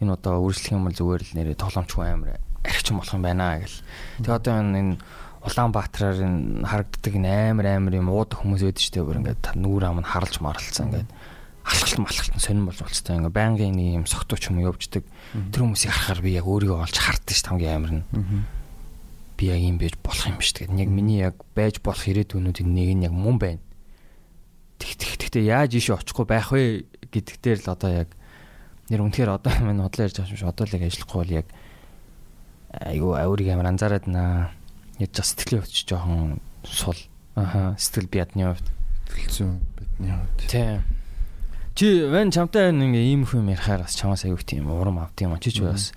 [0.00, 3.78] Энэ одоо үргэлжлэх юм бол зүгээр л нэрээ тоглоомчгүй амар архич болох юм байна гэл.
[4.24, 4.96] Тэгээ одоо энэ
[5.40, 9.82] Улаанбаатараар энэ харагддаг энэ амар амар юм уудаг хүмүүс байдаг шүү дээ бүр ингээд нүүр
[9.88, 11.08] ам нь харалж марлцсан ингээд
[11.64, 15.04] алхалт малхалт нь сонирн болж болцтой ингээ байнгын нэг юм согтууч юм явждаг.
[15.52, 18.04] Тэр хүмүүсийг харахаар би яг өөрийгөө олж хардсан ш хамгийн амар нь.
[19.36, 22.88] Би яг юм байж болох юм биш тэгээд яг миний яг байж болох ирээдүйнүүдийн нэг
[22.96, 23.62] нь яг мөн байна.
[24.80, 28.08] Тэгтээ яаж ийшээ очихгүй байх вэ гэдэг дээр л одоо яг
[28.88, 31.46] нэр үнэхээр одоо маань бодлоо ярьж байгаа юм шиг одоо л яг ажиллахгүй бол яг
[32.70, 34.50] айгүй өөрийг амар анзаараад наа.
[34.96, 37.00] Яаж ч сэтгэлийн хувьд жоохон сул.
[37.36, 38.66] Аха сэтгэл биядны хувьд.
[39.08, 40.40] Сэтгэл зүйн бидний хувьд.
[40.48, 40.99] Тийм.
[41.74, 45.38] Чи вэн чамтай ингээ ийм их юм ярихаар бас чамаас аягүй тийм урам авт юм
[45.38, 45.92] чи ч бас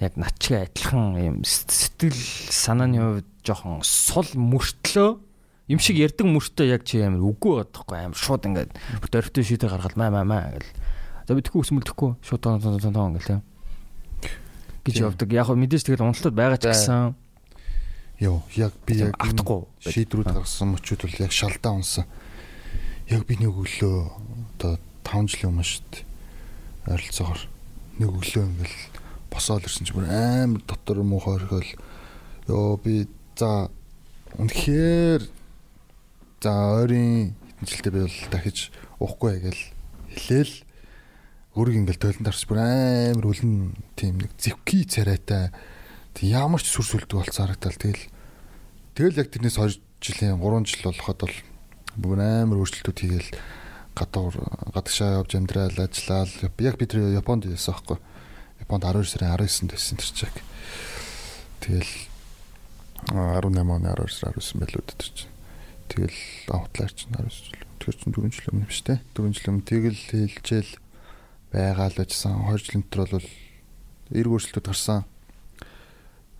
[0.00, 2.18] яг начгаа адилхан юм сэтгэл
[2.52, 5.10] санааны хувьд жоохон сул мөртлөө
[5.72, 8.70] юм шиг ярддаг мөртөө яг чи амар үгүй бодохгүй амар шууд ингээд
[9.08, 10.70] дөрөвтэй шийдэ гаргаад маа маа маа гэл.
[11.26, 13.42] За би тэхгүй өсмөлдөхгүй шууд тон тон тон тон гэл тийм.
[14.86, 15.32] гэж явдаг.
[15.34, 17.16] Яг мэдээж тэгэл уналтад байгаа ч гэсэн
[18.16, 22.06] Йоо, яг би яг автахгүй шийдрүүд гаргасан мөчүүд бол яг шалдаа унсан.
[23.12, 23.96] Яг би нэг өглөө
[24.56, 26.04] одоо 5 жилийн өмнө шүү дээ.
[26.90, 27.40] Ойролцоогоор
[28.02, 28.78] нэг өглөө ингээл
[29.30, 31.70] босоод ирсэн чинь амар дотор муухай орхиол
[32.50, 33.06] ёо би
[33.38, 33.70] за
[34.36, 35.22] үнэхээр
[36.42, 36.52] за
[36.82, 38.58] ойрын хэдэн жилдээ би бол дахиж
[39.00, 39.58] уухгүй гэж
[40.12, 40.54] хэлээл
[41.56, 45.52] өөрийг ингээл тойлон дарч бүр амар үлэн тийм нэг зевки царайтай
[46.20, 48.04] ямар ч сүр сүлдэг болцоо харагдал тэгэл
[48.92, 51.36] тэгэл яг тэрнээс 2 жилийн 3 жил болоход бол
[51.96, 53.30] бүр амар өөрчлөлтүүд хийгээл
[53.96, 54.36] гадуур
[54.76, 56.28] гадагшаа явж амьдрал ажиллаад
[56.60, 57.98] яг бид Японд яасан байхгүй.
[58.60, 60.34] Японд 12 сарын 19-нд байсан тэр чиг.
[61.64, 61.92] Тэгэл
[63.08, 65.32] 18 оны 12 сарын 19 байлуу тэр чинь.
[65.88, 66.20] Тэгэл
[66.52, 67.64] автлаар чинь 19 жил.
[67.80, 69.00] Тэр чинь 4 жил өмнө биш те.
[69.16, 70.72] 4 жил өмнө тэгэл хэлжээл
[71.56, 72.44] байгаа л ажилласан.
[72.52, 73.30] 2 жилийн дотор бол
[74.12, 75.08] эрг өөрчлөлтүүд гарсан.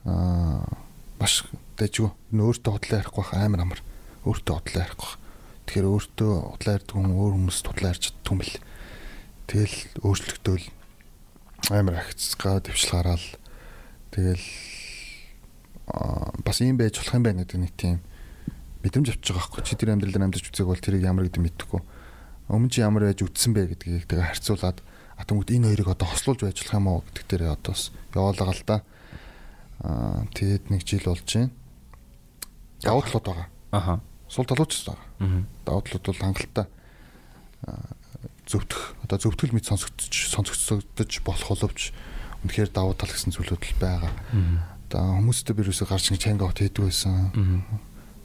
[0.04, 0.60] Аа
[1.16, 1.48] маш
[1.80, 2.12] дэжгүй.
[2.36, 3.80] Өөртөө бодлоо ярихгүй амар амар.
[4.28, 5.25] Өөртөө бодлоо ярихгүй
[5.66, 8.56] Тэгэхээр өөртөө удлаа ярьдаг хүн өөр хүмүүс тудлаа ярьж чаддаг юм бэл.
[9.50, 10.66] Тэгэл өөрчлөгдөөл
[11.74, 13.26] амар агцгаа дэвшил гараал
[14.14, 14.46] тэгэл
[16.46, 17.98] бас юм байж болох юм байна гэдэг нэг тийм
[18.86, 19.62] мэдрэмж авчих байгаа байхгүй.
[19.66, 21.82] Чи тэр амьдрал дээр амьдарч үзег бол тэрийг ямар гэдэг мэдэхгүй.
[22.46, 24.78] Өмнө чи ямар байж үтсэн бэ гэдгийг тэгээ харьцуулаад
[25.18, 28.62] атомгууд энэ хоёрыг одоо хослуулж байж болох юм уу гэдэг дээр одоо бас яваалгаа л
[28.62, 28.76] да.
[29.82, 31.50] Аа тэгээд нэг жил болж байна.
[32.86, 33.50] Талууд байгаа.
[33.74, 33.94] Аха
[34.28, 35.46] сул талууч байгаа.
[35.64, 36.66] Давуу талууд бол хангалттай
[38.46, 41.90] зөвтгөх одоо зөвтгөл мэд сонсогдож сонсогдож болох боловч
[42.46, 44.12] үнэхээр давуу тал гэсэн зүйлүүд л байгаа.
[44.86, 47.34] Одоо хүмүүстэй би юусоо гарч ингэ чанга авт хийдэг байсан.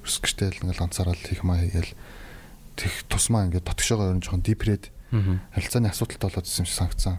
[0.06, 1.94] Өсгөжтэй л ингээл ганцаараа л хийх маа хийгээл
[2.78, 7.18] тех тусмаа ингээд дотгошоогоо ерөн жоохон дипред харилцааны асуудалтай болоод ирсэн шиг санагцсан.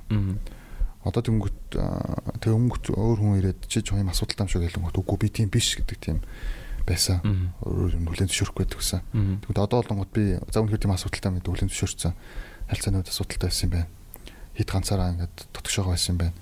[1.02, 1.58] Одоо тэнгүүт
[2.38, 5.50] тэг өнгөт өөр хүн ирээд чи жоохон юм асуудалтай юм шиг хэлэнгүүт үгүй би тийм
[5.50, 6.18] биш гэдэг тийм
[6.86, 7.20] байсан.
[7.62, 9.00] Өөрөөр юм хүлэн зөвшөөрөхгүй гэсэн.
[9.46, 12.12] Тэгвэл одоо болонгод би за үнэхээр тийм асуудалтай мэд хүлэн зөвшөөрсөн.
[12.70, 13.88] Харилцаанууд асуудалтай байсан юм байна.
[14.56, 16.36] Хит ганцаараа ингээд тотгошоогоо байсан юм байна.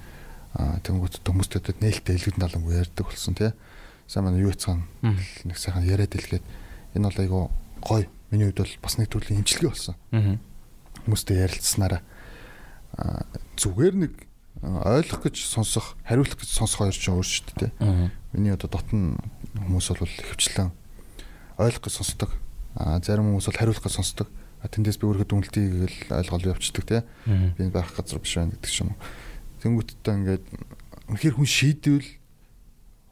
[0.54, 3.52] Аа тэнгуут хүмүүстэй нээлттэй элгүүд налангүй ярьдаг болсон тий.
[4.10, 6.44] Сайн манай юу яцхан нэг сайхан яриад илгээд
[6.98, 7.40] энэ бол айгу
[7.84, 8.08] гоё.
[8.30, 9.94] Миний хувьд бол бас нэг төрлийн имчилгээ болсон.
[11.06, 12.02] Хүмүүстэй ярилцсанараа
[13.56, 14.12] зүгээр нэг
[14.60, 17.72] ойлгох гэж сонсох, хариулах гэж сонсох хоёр ч өөр шүү дээ.
[18.34, 19.16] Миний одоо дотн
[19.56, 20.70] хүмүүс бол хөвчлэн
[21.58, 22.30] ойлгох гэж сонсдог.
[22.76, 24.28] А зарим хүмүүс бол хариулах гэж сонсдог.
[24.60, 27.00] А тэндээс би өөрөд үнэлтийг л ойлгол явцдаг тий.
[27.26, 28.94] Би энэ байх газар биш байна гэдэг юм.
[29.64, 30.44] Тэнгүүтээ ингээд
[31.10, 32.08] үнэхээр хүн шийдвэл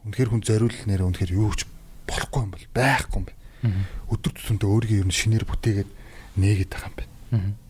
[0.07, 1.66] үнэхээр хүн зориул нэрээ үнэхээр юу ч
[2.07, 3.84] болохгүй юм бол байхгүй юм байна.
[4.09, 5.91] Өдөр тутмын өөрийгөө ер нь шинээр бүтээгээд
[6.39, 7.12] нээгээд байгаа юм байна.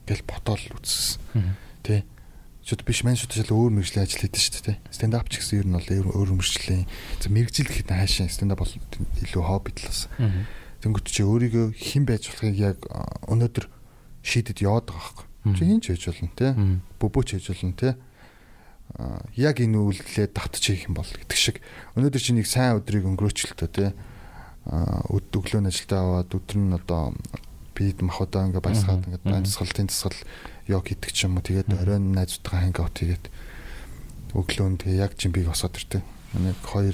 [0.07, 1.19] Гэл ботоол үзсэн.
[1.83, 2.05] Тэ
[2.69, 4.77] шууд биш маань шууд шал өөр мэрэгжлийн ажил хийдэж шүү дээ.
[4.93, 6.85] Stand up ч гэсэн ер нь бол өөр мэрэгжлийн
[7.17, 8.77] за мэрэгжил гэхэд хаашаа stand up бол
[9.25, 10.13] илүү хобби талаас.
[10.85, 12.77] Тэнгүүт чи өөрийгөө хэн байж болохыг яг
[13.25, 13.73] өнөөдөр
[14.21, 15.27] шийдэд яваад байгаа байхгүй.
[15.57, 16.49] Чи хин ч хийж болно те.
[17.01, 17.97] Бөбөөч хийж болно те.
[19.33, 21.65] Яг энэ үйлдэлээ давтж хийх юм бол гэдэг шиг
[21.97, 23.97] өнөөдөр чи нэг сайн өдрийг өнгөрөөчлөлтөө те.
[24.69, 27.17] өглөө нь ажилдаа аваад өдөр нь одоо
[27.73, 30.21] бид махуудаа ингээ баясгаад ингээ баясгалтын засгал
[30.69, 33.25] йог хийдэг ч юм уу тэгээд оройн найзуудтай хангаут хийгээд
[34.37, 36.05] өглөө нь тэгээ яг жимбиг босоод ирдэг.
[36.37, 36.93] Нэг 2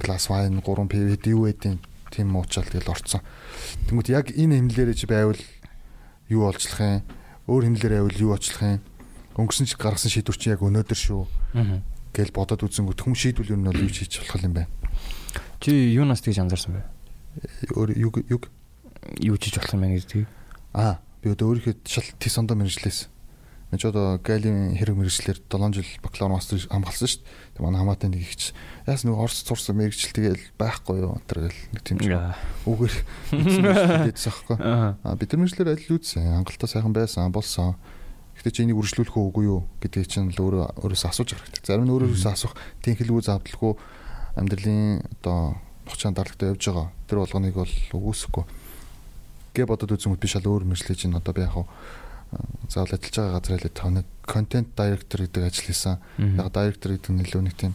[0.00, 1.76] класс вайн 3 пивэд юу байдیں۔
[2.08, 3.20] Тим уучаал тэгэл орцсон.
[3.86, 5.38] Тэнгүүт яг энэ хэмнэлээрээ чи байвал
[6.32, 7.04] юу олжлах юм?
[7.44, 8.80] Өөр хэмнэлээр байвал юу очлох юм?
[9.36, 11.22] Өнгөрсөн чи гаргасан шийдвэр чи яг өнөөдөр шүү.
[12.16, 14.66] Гэл бодоод үзэнгүүт хүм шийдвэл юу нь бол юу хийж болох юм бэ?
[15.60, 16.82] Чи юунаас тэгж анзаарсан бэ?
[17.76, 18.50] Өөр юг юг
[19.20, 20.26] юу хийж болох юм бэ гэдэг.
[20.74, 23.08] Аа би одоо өөрийнхөө шал тий сондоо мэрэгжлээс.
[23.70, 27.54] Би ч одоо галийн хэрэг мэрэгчлэр 7 жил бакалавр мастер хамгаалсан шүү дээ.
[27.54, 28.50] Тэг манай хамаатай нэг ихч
[28.88, 32.10] яас нэг орц цурсан мэрэгжил тэгэл байхгүй юу энэ гэл нэг тийм ч
[32.66, 32.94] үгээр
[34.10, 34.56] хэлээдсэн аахгүй.
[34.58, 37.78] Аа бид нар мэрэгчлэр аль үзсэн хангалттай сайхан байсан болсон
[38.40, 41.60] Гэтэ чи энийг үргэлжлүүлэх үгүй юу гэдгийг чинь л өөрөө өөрөөсөө асууж хэрэгтэй.
[41.60, 43.76] Зарим нь өөрөөсөө асуух тэнхэлгүй завдалгүй
[44.40, 46.88] амьдралын одоо хугацаанд дарлагтай явж байгаа.
[47.04, 48.44] Тэр болгоныг бол үгүйсэхгүй.
[49.54, 51.54] Гэ бодод үзэн би шал өөр мэржлэж чинь одоо би яг
[52.70, 53.90] заавал ажиллаж байгаа газар хэлээд тав
[54.22, 55.98] контент директор гэдэг ажил хийсэн.
[56.38, 57.74] Яг директор гэдэг нь илүү нэг тийм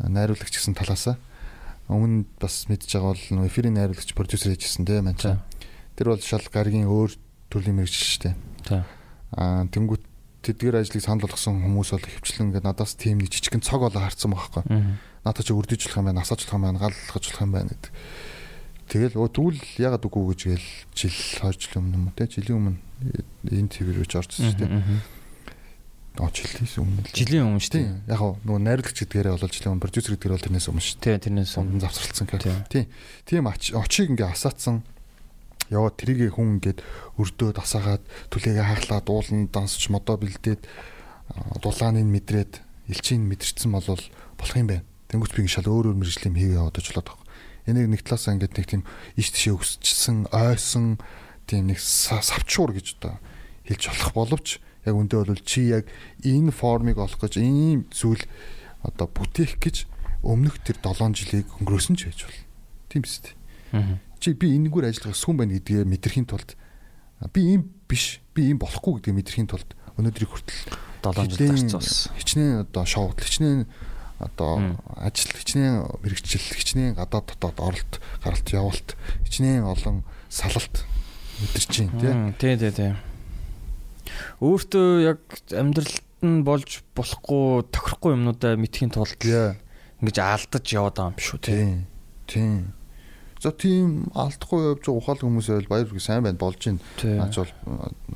[0.00, 1.20] найруулагч гэсэн талаасаа
[1.92, 5.42] өмнө бас мэдж байгаа бол нөө эфирийн найруулагч продюсер хийжсэн тийм маань чам.
[5.96, 7.12] Тэр бол шал гаргийн өөр
[7.52, 8.84] төрлийн мэрэгч шүү дээ.
[9.36, 10.04] Аа тэнгуут
[10.42, 14.32] тэдгээр ажлыг санал болгосон хүмүүс бол хөвчлэн ингээд надаас тийм нэг жижигхэн цог болоо харцсан
[14.32, 14.62] байхгүй.
[15.22, 17.90] Надад ч өрдөж болох юм байна, асааж болох юм байна, галлахж болох юм байна гэдэг.
[18.88, 22.78] Тэгэл өө тэгвэл ягаад үгүй гэж гээл жил хойж жил өмнө юм те жилийн өмнө
[23.52, 24.72] энэ твэр рүү орчихсон шүү дээ.
[26.20, 27.14] Аа жилээс өмнө л.
[27.16, 27.88] Жилийн өмнө шүү дээ.
[28.12, 31.00] Яг хоо нөгөө найруулагч гэдгээрээ бол жилийн өмнө продюсер гэдгээр бол тэрнээс өмнө шүү.
[31.00, 32.68] Тий, тэрнээс өмнө завсралцсан гэх.
[32.68, 32.86] Тийм.
[33.24, 34.84] Тийм очийг ингээ асаацсан
[35.72, 36.84] яваад трийг хүн ингээд
[37.16, 40.68] өрдөөд асаагаад түлээгээ хаахлаад уулан дансч модоо бэлдээд
[41.64, 42.60] дулааныг мэдрээд
[42.92, 44.84] элчийн мэдэрсэн бол болох юм байна.
[45.08, 47.08] Тэнгүүч би шал өөр өөр мэрэгжлийн хийгээ яваад очлоод.
[47.66, 48.82] Энийг нэг талаасаа ингээд нэг тийм
[49.14, 50.98] иш тишээ өсчихсэн, ойсон
[51.46, 53.22] тийм нэг савчуур гэж одоо
[53.66, 54.48] хэлж болох боловч
[54.86, 55.86] яг үндэ бол чи яг
[56.22, 58.22] энэ формыг олох гэж ийм зүйл
[58.82, 59.86] одоо бүтээх гэж
[60.26, 62.40] өмнөх тэр 7 жилийг өнгөрөөсөн ч байж бол.
[62.90, 63.02] Тийм.
[63.72, 66.54] Аа чи би энэгээр ажиллах сүм байна гэдгээ мэдрэхийн тулд
[67.34, 70.62] би ийм биш би ийм болохгүй гэдгийг мэдрэхийн тулд өнөөдрийг хүртэл
[71.02, 72.14] 7 жил зарцуулсан.
[72.14, 73.66] Хичнээн одоо шоуд хичнээн
[74.22, 77.92] одоо ажил хичнээн мэрэгчл хичнээн гадаад дотоод оролт
[78.22, 78.88] гаралт явалт
[79.26, 80.86] хичнээн олон салалт
[81.42, 82.56] мэдэрч байна тий.
[82.56, 82.92] Тий тий тий.
[84.40, 85.20] Өөртөө яг
[85.50, 91.86] амьдралд нь болж болохгүй тохирохгүй юмнуудаа мэдхийн тулд ингэж алдаж яваад байгаа юм шүү тий.
[92.30, 92.66] Тий.
[93.42, 96.78] За тийм алдахгүй явж байгаа ухаал хүмүүс байвал баяр хүргээ сайн байна болж байна.
[97.02, 97.52] Наач бол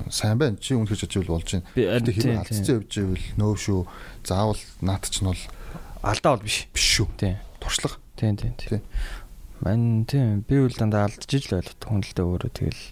[0.07, 0.55] сайн байна.
[0.55, 1.67] Чи үнэхээр чижил болж байна.
[1.75, 3.81] Гэтэ хэрэг алдсан явж байвал нөө шүү.
[4.23, 5.43] Заавал наат ч нь бол
[6.11, 6.65] алдаа бол биш.
[6.73, 7.07] Биш шүү.
[7.19, 7.37] Тийм.
[7.61, 7.99] Туршлага.
[8.17, 8.81] Тийм тийм тийм.
[9.61, 12.83] Мань тийм би үл дандаа алдаж ижил ойлгох хүн л дээ өөрөө тэгэл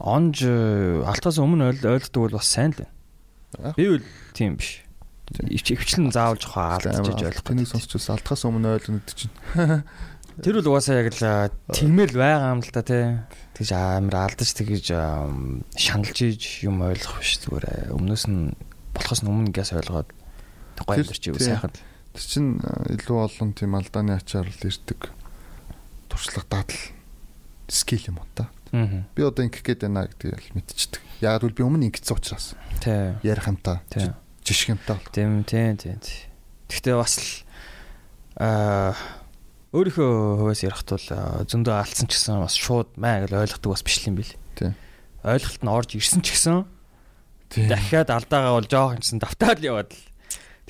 [0.00, 0.36] онж
[1.04, 3.74] алтаас өмнө ойлгодог бол бас сайн л байна.
[3.76, 4.80] Би үл тийм биш.
[5.30, 7.44] Ивчлэн заавал жоохон алдаж иж ойлгох.
[7.44, 9.34] Тэнийг сонсч бас алдахаас өмнө ойлгоно гэдэг чинь
[10.40, 13.20] Тэр бол угаасаа яг л тэгмэл байгаа юм л да тий.
[13.60, 14.88] Тэгж амар алдаж тэгж
[15.76, 18.56] шаналж иж юм ойлгох биш зүгээр өмнөөс нь
[18.96, 20.08] болохоос өмнө гээс ойлгоод
[20.80, 21.76] гоё амьдарч ив сайхан.
[22.14, 22.46] Тэр чин
[22.90, 25.10] илүү олон тийм алдааны ачаар л ирдэг
[26.10, 26.80] туршлага дадал
[27.68, 28.50] скил юм уу та.
[28.72, 31.02] Би одоо ингэх гээд байна гэдгийг л мэдчихдэг.
[31.22, 32.54] Яг л би өмнө ингэсэн учраас.
[32.82, 33.14] Тий.
[33.22, 33.78] Ярих юмтай.
[34.42, 34.98] Жишг юмтай.
[35.14, 35.98] Тийм тийм тийм.
[36.66, 37.28] Гэхдээ бас л
[38.42, 38.94] аа
[39.70, 41.02] өөрийнхөө хувьас ярих тул
[41.46, 44.34] зөндөө алдсан ч гэсэн бас шууд маа гэж ойлгодог бас биш юм бил.
[44.58, 44.74] Тийм.
[45.22, 46.66] Ойлголт нь орж ирсэн ч гэсэн
[47.54, 50.02] дахиад алдаагаа бол жоох юмсан давтаад л яваад л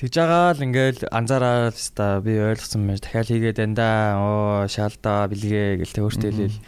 [0.01, 3.89] тэгж байгаа л ингээл анзаараад та би ойлгосон мэж дахиад хийгээд байна да.
[4.17, 6.59] Оо шаалдаа бэлгээ гэл тэ өөртөө хэлээл.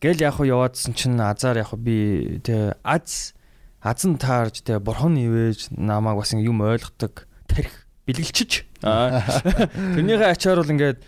[0.00, 3.36] Гэл яг хуу яваадсэн чинь азар яг би тэ аз
[3.84, 11.04] азан таарж тэ бурхан ивэж намайг бас юм ойлгодог тарих бэлгэлчиж тэрнийхээ ачаар бол ингээд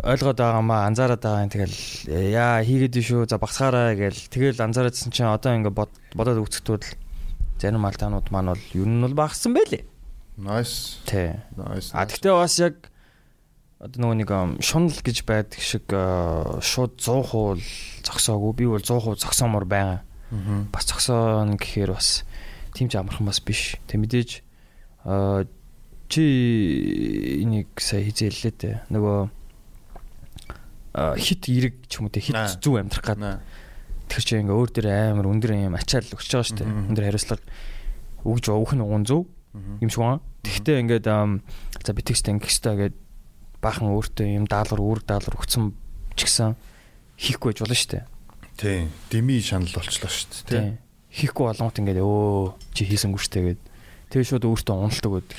[0.00, 1.76] ойлгоод байгаа маа анзаараад байгаа юм тэгэл
[2.32, 5.76] яа хийгээд шүү за багсгаараа гээл тэгэл анзаараадсэн чинь одоо ингээд
[6.16, 6.84] бодоод үзэхдүүд
[7.60, 9.91] зарим алдаанууд маань бол ер нь бол багассан байлээ.
[10.38, 11.02] Nice.
[11.04, 11.36] Тий.
[11.56, 11.92] Nice.
[11.92, 12.88] А тэгтээ бас яг
[13.82, 14.30] одоо нөгөө нэг
[14.64, 20.00] шунал гэж байдаг шиг шууд 100% зогсоогүй би бол 100% зогсоомор байгаа.
[20.72, 22.24] Бас зогсооно гэхээр бас
[22.72, 23.76] тийм ч амархан бас биш.
[23.90, 24.40] Тэ мэдээж
[26.08, 26.24] чи
[27.42, 29.28] энийг сая хизээллээ те нөгөө
[31.16, 33.40] хит эрэг ч юм уу те хит зүв амьдрах гад
[34.12, 37.44] тэр чи ингээ өөр дээр амар өндөр юм ачаал өгч байгаа шүү дээ өндөр хариуцлага
[38.28, 39.24] өгж өгөх нь уган зөв
[39.54, 42.96] юм шиг байна тэгтээ ингээд за битгстэй ингэхстэй гээд
[43.60, 45.76] баахан өөртөө юм даалгар үүр даалгар өгсөн
[46.16, 46.56] ч гэсэн
[47.20, 48.04] хийхгүй байж болно шүү дээ
[48.56, 48.78] тий
[49.12, 50.68] дими шанал болчлоо шүү дээ тий
[51.22, 53.62] хийхгүй болгоомт ингээд өө чи хийсэнгүй шүү дээ гээд
[54.12, 55.36] Тэгээ шууд өөртөө уналтдаг байдаг.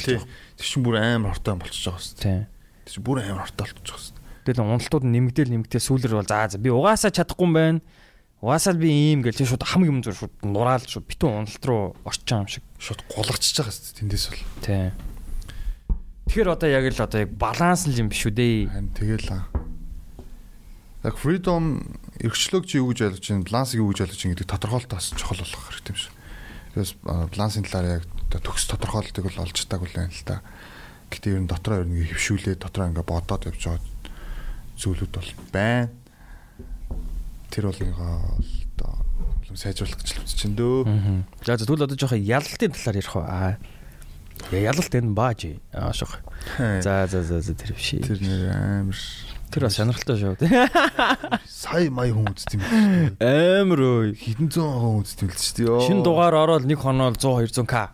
[0.58, 2.42] Тэр чинь бүр амар хортой болчихж байгаа шүү дээ.
[2.90, 4.50] Тэр чинь бүр амар хортой болчихж байгаа шүү дээ.
[4.50, 7.86] Тэгээ уналтууд нэмэгдээл нэмэгдээл сүүлэр бол заа за би угаасаа чадахгүй юм байна.
[8.42, 11.94] Угаасаа би ийм гэл тийм шууд хамаг юм зүр шууд нураал шууд битүү уналт руу
[12.02, 12.66] орчих юм шиг.
[12.84, 14.44] Шууд гулгачж байгаа шүү дээ тэндээс бол.
[14.60, 14.92] Тий.
[16.28, 18.68] Тэгэхээр одоо яг л одоо яг баланс л юм биш үү дээ.
[18.68, 19.48] Харин тэгэл аа.
[21.08, 21.80] Яг freedom
[22.20, 25.40] эрхчлөөг чи юу гэж ойлгож байна, балансыг юу гэж ойлгож байна гэдэг тодорхойлолт бас чухал
[25.40, 26.14] болох хэрэгтэй юм шиг.
[26.76, 26.92] Тэгээс
[27.32, 28.04] балансын талаар яг
[28.44, 30.44] төгс тодорхойлолтыг бол олж тааг үлэн л та.
[31.08, 33.84] Гэтэ ер нь дотроо ер нь хөвшүүлээ дотроо ингээ бодоод явж байгаа
[34.76, 35.88] зүйлүүд бол байна.
[37.48, 38.63] Тэр бол одоо
[39.54, 40.82] юм сайжруулах гэж л үзэж байна дөө.
[41.46, 43.24] За тэгвэл одоо жоохон ялалтын талаар ярих уу?
[43.24, 43.56] Аа.
[44.50, 45.62] Ялалт энэ бааж.
[45.72, 46.18] Аа шох.
[46.58, 47.94] За за за за тэр биш.
[48.02, 48.98] Тэр нэр амар
[49.54, 50.34] Тэр бас сонирхолтой шүү.
[51.46, 53.62] Сая май хүн үзт юм байна.
[53.62, 54.18] Амар өө.
[54.18, 55.86] Хэдэн зуун хүн үзт юм л шүү дээ.
[55.86, 57.94] Шин дугаар ороод нэг хоноо 100 200 к.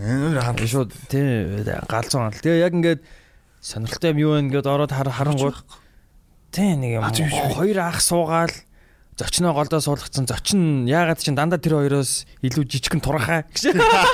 [0.00, 2.40] Амар ханд шууд тий галзуу ханал.
[2.40, 3.00] Тэгээ яг ингээд
[3.60, 5.60] сонирхолтой юм юу вэ ингээд ороод харангууд
[6.48, 7.04] тий нэг юм
[7.52, 8.56] хоёр ах суугаал
[9.16, 13.72] зочноо голдоо суулгацсан зочин яагаад ч дандаа тэр хоёроос илүү жижигхэн турхаа гэж.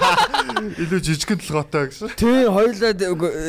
[0.83, 2.15] Илүү жижигхэн толгойтой гэсэн.
[2.15, 2.95] Тий, хоёлаа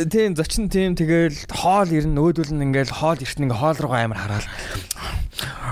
[0.10, 4.18] тий зочин тийм тэгэл хоол ирнэ өөдөл нь ингээл хоол иртэн ингээ хоол руу амар
[4.18, 4.48] хараал.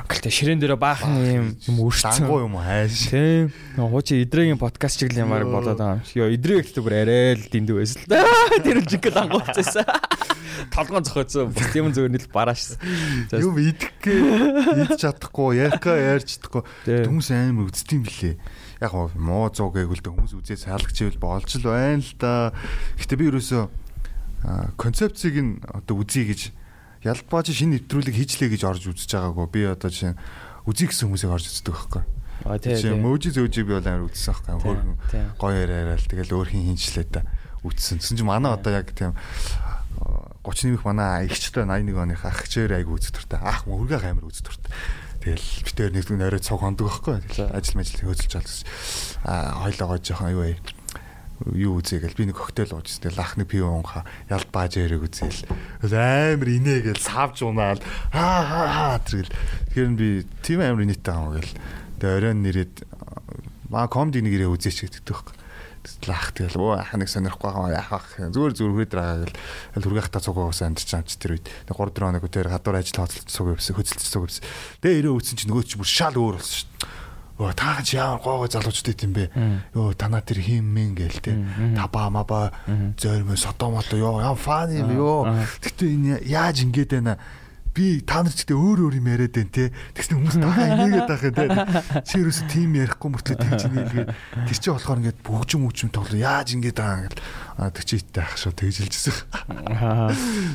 [0.10, 2.26] Гэхдээ ширээн дээр баахан юм юм өршсөн.
[2.26, 3.14] Дангуу юм хайш.
[3.14, 3.52] Тий.
[3.78, 6.08] Хуучи идрэгийн подкаст чиглэл юмар болоод байгаа юм.
[6.18, 8.26] Йоо идрэг гэдэг бүр арай л дэндүү байсан л да.
[8.66, 9.86] Тэр л жиг дангуу цайсан
[10.70, 11.52] толгоон зохиоцсон.
[11.54, 12.78] Бус юм зөвөр нэл барааш.
[13.34, 16.64] Юу идэх идэж чадахгүй, ярихгаа ярьж чадахгүй.
[17.08, 18.36] Хүмүүс амар үздэм блээ.
[18.82, 22.54] Яг муу зуу дэ хүмүүс үзээ саалагчвэл болж л байна л да.
[23.00, 23.64] Гэтэ би ерөөсөө
[24.78, 26.42] концепцийг нь одоо үзье гэж
[27.02, 29.48] ялбааж шинэ нэвтрүүлэг хийчлээ гэж орж үзэж байгаагүй.
[29.50, 30.14] Би одоо жишээ
[30.70, 32.04] үзье гэсэн хүмүүсийг орж үздэг байхгүй.
[32.46, 32.78] А тий.
[32.78, 34.76] Жишээ мөөжи зөөжийг би бол амар үзсэн байхгүй.
[35.38, 37.26] Гоё яриараа л тэгэл өөр хин хинчлээ та
[37.66, 38.02] үтсэн.
[38.02, 39.14] Тэсэн чи манай одоо яг тийм
[40.42, 43.38] 30 нэмэх манай эгчтэй 81 оных ах хчээр айгу үзэх төртэй.
[43.38, 44.74] Ах мөргөө амар үзэх төртэй.
[45.22, 47.22] Тэгэл битээр нэг нөрөө цог хондог байхгүй.
[47.54, 48.66] Ажил мэл хөөцөлж чадсан.
[49.22, 50.58] Аа хойлоогоо жоохон юу вэ?
[51.50, 53.10] Юу үзье гэл би нэг коктейл уужсэн.
[53.10, 55.50] Тэгэл ах нэг пив унха ялт бааж яриг үзээл.
[55.82, 57.82] Амар инээ гэл савж унаал.
[58.14, 59.34] Аа хаа хаа тэргэл.
[59.74, 60.10] Тэгэхээр би
[60.46, 61.56] тийм амар инээтэй байгаа гэл.
[62.02, 62.76] Тэгээ оройн нэрэд
[63.72, 65.36] маа комди нэг ирээ үзээч гэдэг байхгүй
[66.06, 69.38] лах тэгэл оо ах нэг сонирхгүй байгаа яах зүгээр зүгээр хүрээд байгаа гэл
[69.74, 73.58] тэгэл хүргэхта цугаагаас амжиж чамч тэр үед 3 4 хоног өдөр гадуур ажил хоцолж цуг
[73.58, 74.46] явсан хөцөлж цуг явсан
[74.86, 76.70] тэгээ ирээ үүсэн чи нөгөө чи бүр шал өөр болсон шүү
[77.42, 79.26] дээ оо таа чи ямар гоогоо залуучдад юм бэ?
[79.74, 81.34] Ёо танаа тэр хим мэн гээл те.
[81.74, 85.26] Таба маба зөөрмө содомото ёо яа фан юм ёо.
[85.66, 87.18] гэтээ энэ яаж ингэж байна
[87.72, 89.72] би та нар ч гэдэг өөр өөр юм яриад байна те.
[89.96, 91.46] Тэгснэ хүмүүс тахаа инээгээд байх юм те.
[92.04, 96.48] Чи ерөөсө тийм ярихгүй мөртлөө тэгж нийлгээд тэр чинь болохоор ингээд бүгжим үчим тоглоо яаж
[96.52, 97.18] ингээд байгаа ингээд
[97.62, 99.16] а тэг чи иттэй ах шүү тэгжилжсэн.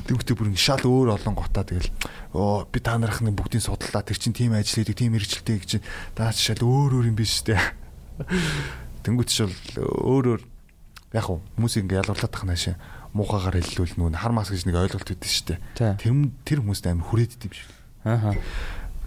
[0.05, 1.89] Тэгвэл бүр шал өөр олон готаа тэгэл
[2.37, 5.73] оо би та нархны бүгдийг судлаа тэр чинь тийм ажил хийдэг тийм мэрэгчлээ гэж
[6.13, 7.57] даа шал өөр өөр юм биш те.
[9.09, 9.57] Тэнгүүт бол
[10.05, 10.43] өөр өөр
[11.17, 12.77] яг хүмүүс ингээд ялгарлаад тах наашаа
[13.17, 15.97] муухагаар хэллүүл нүүн хар мас гэж нэг ойлголт өгдөө шүү дээ.
[15.97, 16.13] Тэр
[16.45, 17.71] тэр хүмүүст амар хүрээдд юм шиг.
[18.05, 18.37] Аа.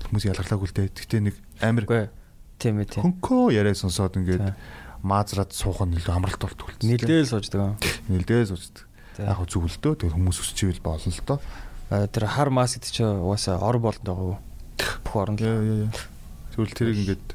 [0.10, 0.90] Хүмүүс ялгарлаагүй л дээ.
[0.90, 1.86] Гэтэ нэг амар
[2.58, 3.04] тийм ээ тийм.
[3.06, 4.52] Хөнкөө яриа сонсоод ингээд
[5.06, 6.76] маазраад суух нь илүү амралт болтгол.
[6.84, 7.80] Нилдээл сууждаг.
[8.12, 8.84] Нилдээл сууждаг.
[9.20, 11.40] Яг зүгэлдөө тэр хүмүүс өсчихвэл болно л доо.
[11.90, 14.40] Тэр хар мас гэдэг чинь угаасаа ор болонд байгаа.
[15.08, 15.40] Бүх оронд.
[16.52, 17.28] Тэгвэл тэрийг ингээд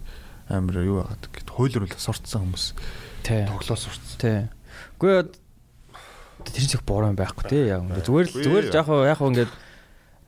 [0.52, 2.64] амар юу яагаад гэд хуулиар сурцсан хүмүүс.
[3.24, 4.20] Тоглоо сурцсан.
[4.20, 4.40] Тий.
[5.00, 5.43] Гэхдээ
[6.50, 9.52] тэр чих буруу юм байхгүй тий яг зүгээр л зүгээр л яг яг ингээд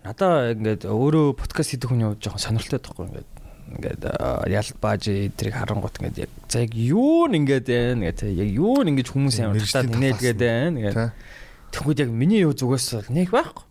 [0.06, 3.30] надаа ингээд өөрөө подкаст хийдэг хүн явж жоохон сонирхолтой байхгүй ингээд
[3.76, 4.02] ингээд
[4.54, 5.02] ялт бааж
[5.36, 9.08] тэрийг харангуут ингээд яг за яг юу н ингээд байна гэдэг яг юу н ингэж
[9.10, 11.10] хүмүүс амар татаад инээлгээд байна гэдэг
[11.74, 13.66] тэгвэл яг миний юу зүгээс бол нэг байхгүй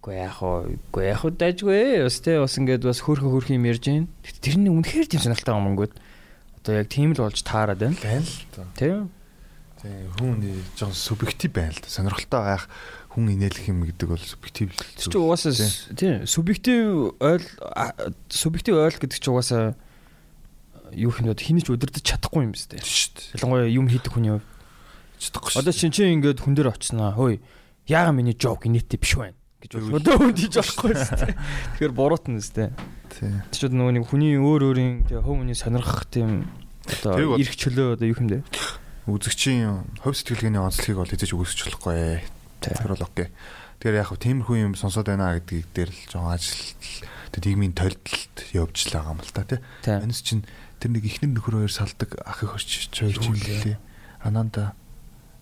[0.00, 3.68] Гүй яг уу гүй яг уу дайжгүй бас тий бас ингээд бас хөөрхөн хөөрхөн юм
[3.68, 4.08] ярьж байна.
[4.40, 5.92] Тэр нь үнэхээр тийм сонирхолтой юм өнгөд.
[6.56, 8.00] Одоо яг тийм л болж таарад байна.
[8.00, 8.72] Байна л.
[8.80, 9.12] Тийм.
[9.80, 10.44] Тийм хүн
[10.76, 11.88] жоохон субъектив байна л да.
[11.88, 12.68] Сонирхолтой байх
[13.16, 14.80] хүн инээлэх юм гэдэг бол субъектив л.
[15.00, 15.56] Чи угаасаа
[15.96, 17.44] тийм субъектив ойл
[18.28, 19.74] субъектив ойл гэдэг чи угаасаа
[20.92, 21.40] юу юм бэ?
[21.40, 23.40] Хинэж удирдах чадахгүй юм байна шүү дээ.
[23.40, 24.46] Ялангуяа юм хийдэг хүний хувьд
[25.16, 25.60] чадахгүй шүү.
[25.64, 27.16] Одоо чинь чи ингээд хүн дээр очсноо.
[27.16, 27.40] Хөөе.
[27.88, 31.36] Яага миний жок инээтэй биш байна гэж өдөө хүн хийж болохгүй шүү дээ.
[31.80, 32.70] Тэгэхээр буруутна шүү дээ.
[33.16, 33.32] Тийм.
[33.52, 36.48] Тэчүүд нөгөө нэг хүний өөр өөрийн тэг хөв хүний сонирхох тийм
[36.88, 38.38] одоо эрх чөлөө одоо юу юм бэ?
[39.16, 42.22] Үзэгчийн хувь сэтгэлгээний онцлогийг бол хийж өгөөсч болохгүй.
[42.62, 43.28] Тэр бол окей.
[43.80, 46.60] Тэгэхээр яг тиймэрхүү юм сонсоод байна гэдгийг дээр л жоохон ажил
[47.32, 49.60] тэр нийгмийн толилт явж л байгаа юм л та тий.
[49.88, 50.44] Анис чинь
[50.78, 53.80] тэр нэг ихнэр нөхөр хоёр салдаг ах их орч үлээ.
[54.20, 54.76] Ананда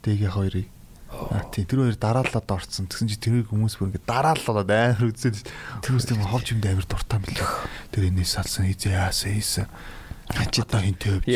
[0.06, 0.70] дэгийн хоёрыг
[1.08, 2.84] А тий тэр хоёр дараалаад орцсон.
[2.84, 5.40] Тэгсэн чи тэр хүмүүс бүр ингэ дараалаад амар үзээд
[5.80, 7.48] тэр хүмүүс тийм ховж юм дээр дуртай юм лээ.
[7.96, 9.66] Тэр энэс салсан хийзээ яасан хийсэн.
[10.36, 11.26] Ачи та хинтэй өвч.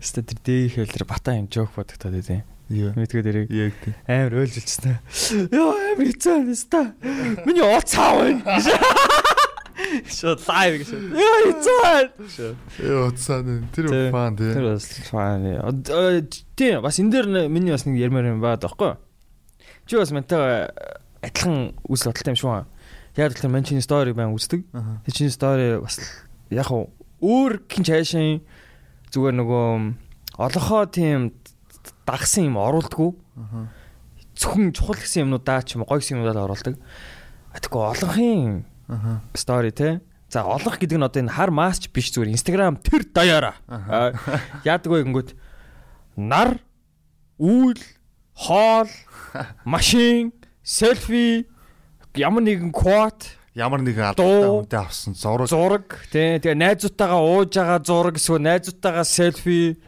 [0.00, 2.90] Ста тэр дээх хэлэр бата юм жоок бодогдоод байдیں۔ Юу.
[2.98, 3.50] Мэдгүй дэрэг.
[3.54, 3.94] Яг тий.
[4.10, 4.98] Амар ойлжилчихсан.
[5.54, 6.94] Йоо амар хэцүү ста.
[7.46, 8.42] Миний ууц цаав байна.
[10.10, 10.90] Шот лайв гэж.
[10.90, 12.50] Йоо хэцүү.
[12.82, 14.50] Йоо цаана тэр фан тий.
[14.50, 15.46] Тэр бас фан.
[16.58, 18.98] Тий бас энэ дэр миний бас нэг ярмаар юм баад байхгүй.
[19.86, 20.66] Чи бас мантай
[21.22, 22.66] адилхан үс бодолтой юм шүү.
[23.14, 24.66] Яг тэгэхээр мань чиний стори баян үздэг.
[25.06, 26.02] Тэр чиний стори бас
[26.50, 26.66] яг
[27.22, 28.42] өөр гин цаашаа
[29.12, 29.66] зүгээр нөгөө
[30.36, 31.32] олонхоо тийм
[32.06, 33.10] дагсан юм оруулдаггүй.
[34.36, 36.76] Зөвхөн чухал гэсэн юмнуудаа ч юм уу гоё гэсэн юмнуудаа оруулдаг.
[37.56, 38.64] Тэгэхгүй олонхын
[39.34, 40.00] стори те.
[40.28, 43.56] За олонх гэдэг нь одоо энэ хар масч биш зүгээр Instagram тэр даяараа.
[44.66, 45.30] Яадаг вэ гингүүт
[46.18, 46.58] нар
[47.38, 47.78] үйл
[48.34, 48.90] хоол
[49.64, 50.34] машин
[50.66, 51.46] селфи
[52.18, 55.16] ямар нэгэн quote ямар нэгэн албатай хүнтэй авсан.
[55.16, 55.48] Зураг.
[55.48, 55.88] Зураг.
[56.12, 59.80] Тий тэгээ найзуудтайгаа ууж байгаа зураг эсвэл найзуудтайгаа селфи.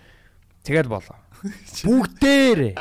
[0.64, 1.16] Тэгэл болоо.
[1.84, 2.74] Бүгдээр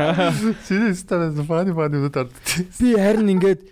[0.66, 2.32] Синистараа фани фани удаад
[2.80, 3.68] би харин ингээд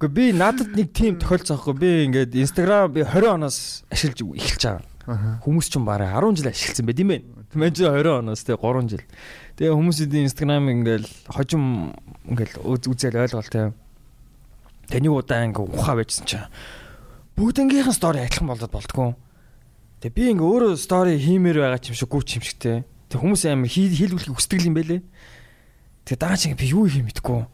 [0.00, 4.64] үгүй би надад нэг тийм тохиолцоохгүй би ингээд инстаграм би 20 оноос ашиглаж эхэлж
[5.06, 5.38] байгаа.
[5.44, 8.58] Хүмүүс ч юм барай 10 жил ашигласан байт юм байна Мэн чи 20 оноос тэгээ
[8.58, 9.04] 3 жил.
[9.56, 11.94] Тэгээ хүмүүсийн инстаграм ингээл хожим
[12.28, 13.85] ингээл үзэл ойлголт тэгээ
[14.86, 16.46] Тэнийг удаа ингээ ухаа байжсан чинь
[17.34, 19.18] бүгднгийнхэн стори адилхан болоод болтгоо.
[20.00, 22.76] Тэгээ би ингээ өөрөө стори хиймээр байгаа ч юм шиг гүч юм шигтэй.
[23.10, 25.02] Тэг хүмүүс амар хийлгүүлэхийг хүсдэг юм байлээ.
[26.06, 27.44] Тэгээ дараа чинь би юу хийх мэдэхгүй.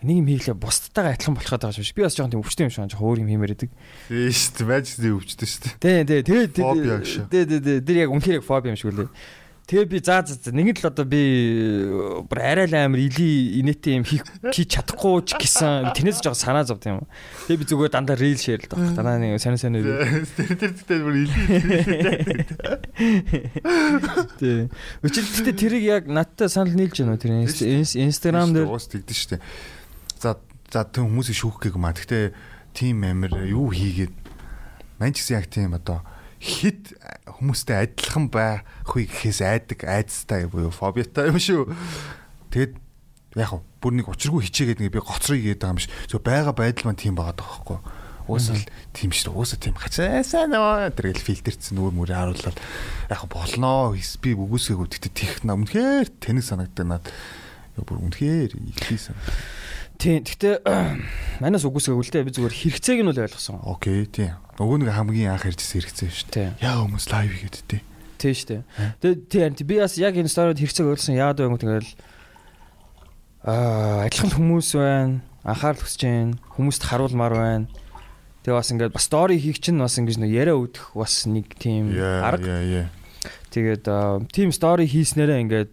[0.00, 1.96] Нэг юм хийлээ бусдтайгаа адилхан болох гэдэг юм шиг.
[1.98, 3.70] Би бас жоохон тийм өвчтэй юм шиг жоохон өөр юм хиймээр идэг.
[4.08, 4.70] Тийм шүү дээ.
[4.70, 5.76] Байж тийм өвчтэй шүү дээ.
[5.76, 6.20] Тий, тий.
[6.24, 7.78] Тэгээд тий, тий, тий.
[7.84, 9.10] Тэр яг үнхээр фоби юм шиг үлээ.
[9.70, 11.22] Тэгээ би заа заа нэгэн л одоо би
[12.26, 16.90] бүр арай л амар или инээтэй юм хийх чадахгүй ч гэсэн тэрнээс жоо санаа зовд
[16.90, 17.06] юм.
[17.46, 18.98] Тэгээ би зүгээр дандаа рил шеэр л таах.
[18.98, 20.26] Дандаа нэг сайн сайн үү.
[20.34, 21.34] Тэр тэр тэр бүр или.
[24.42, 24.66] Тий.
[25.06, 29.38] Өчигдөө тэрийг яг надтай санал нийлж байна уу тэр инстаграм дээр уус тэгдэж штэ.
[30.18, 30.34] За
[30.66, 31.94] за тэг хүмүүсийг шүүх гээгүй маа.
[31.94, 32.34] Гэтэ
[32.74, 34.18] тим амир юу хийгээд
[34.98, 36.02] мань ч гэсэн яг тийм одоо
[36.40, 36.96] хит
[37.28, 41.68] хүмүүстэй адилхан байхыг гэхээс айдаг айцтай буюу фобиатай юм шүү.
[42.48, 42.80] Тэгэд
[43.36, 45.92] яг бүр нэг учиргүй хичээгээд нэг би гоцрыг гээд байгаа юм шиг.
[46.08, 47.78] Зөв байга байдал маань тийм байгаа даахгүй.
[48.24, 48.66] Уусаа л
[48.96, 49.36] тийм шүү.
[49.36, 52.58] Уусаа тийм хацаасаа нөө тэргээл фильтрцсэн нүүр мүрээ харуулаад
[53.12, 53.92] яг болноо.
[53.94, 57.04] Би үгүйсгээгүй тэгтээ тех өмнөхөр тэнэг санагддаг над.
[57.80, 58.56] Бүр үнэхээр
[58.96, 59.36] санагдав.
[60.00, 60.24] Тийм.
[60.24, 60.64] Гэхдээ
[61.42, 63.60] манаас үгүйсгээгүй л дээ би зүгээр хэрэгцээг нь үл ойлгосон.
[63.68, 64.36] Окей, тийм.
[64.60, 66.48] Нөгөө нэг хамгийн анх ярьжсэн хэрэгцээ шүү дээ.
[66.60, 67.82] Яа хүмүүс лайв хийгээд дээ.
[68.20, 68.62] Тийм шүү дээ.
[69.00, 71.88] Тэгээ тийм би бас яг энэ сторид хэрэгцээг ойлгосон яад байнг тэгэл
[73.40, 75.24] аа адилхан хүмүүс байна.
[75.48, 76.36] Анхаарал хүсэж байна.
[76.52, 77.66] Хүмүүст харуулмаар байна.
[78.44, 81.96] Тэгээ бас ингээд бас стори хийх чинь бас ингэж нэг яриа өгөх бас нэг тийм
[81.96, 82.92] арга.
[83.48, 83.88] Тэгээд
[84.28, 85.70] тийм стори хийснээрээ ингээд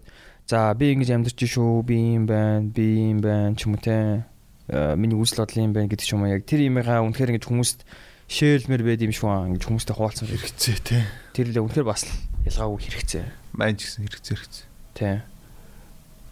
[0.47, 4.23] за би ингэж амьдарч шүү, би юм байна, би юм байна ч юм уу те.
[4.71, 7.83] Миний үзэл бодол юм байна гэдэг ч юм уу яг тэр юмгаа үнэхээр ингэж хүмүүст
[8.27, 11.03] шеэрлмэр байд юм шүү аа ингэж хүмүүстэй хуваалцсан хэрэгцээ тий.
[11.31, 12.03] Тэр л үнэхээр бас
[12.43, 13.25] ялгаагүй хэрэгцээ.
[13.55, 14.67] Маань ч гэсэн хэрэгцээ хэрэгцээ.
[14.99, 15.15] Тий.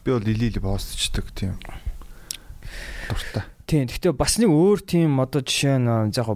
[0.04, 1.56] Би бол илиили постчдаг тийм.
[3.08, 3.48] Дуртай.
[3.64, 3.88] Тийм.
[3.88, 6.30] Гэхдээ бас нэг өөр тийм одоо жишээ нь яг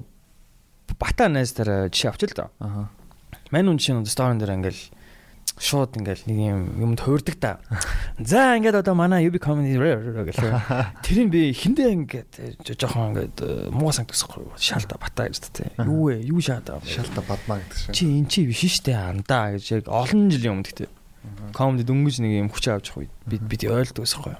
[0.95, 2.47] бата найз дээр жишээ авч л да.
[2.63, 2.87] Аа.
[3.51, 4.83] Мань үн жишээ нь сторон дээр ингээл
[5.59, 7.59] шууд ингээл нэг юм юмд хуурдаг та.
[8.15, 10.39] За ингээд одоо манай UB comedy гэх
[11.03, 12.31] тэрийг би хиндэ ингээд
[12.63, 15.75] жоохон ингээд муу сангасахгүй шалта бата гэж тэ.
[15.83, 16.23] Юу вэ?
[16.23, 16.79] Юу шаада?
[16.87, 17.91] Шалта бадмаа гэдэг шиг.
[17.91, 20.89] Чи эн чи биш штэ андаа гэж яг олон жилийн өмнө гэдэг.
[21.51, 24.39] Comedy дөнгөж нэг юм хүч авч явах үед бид бид ойлгодог байсан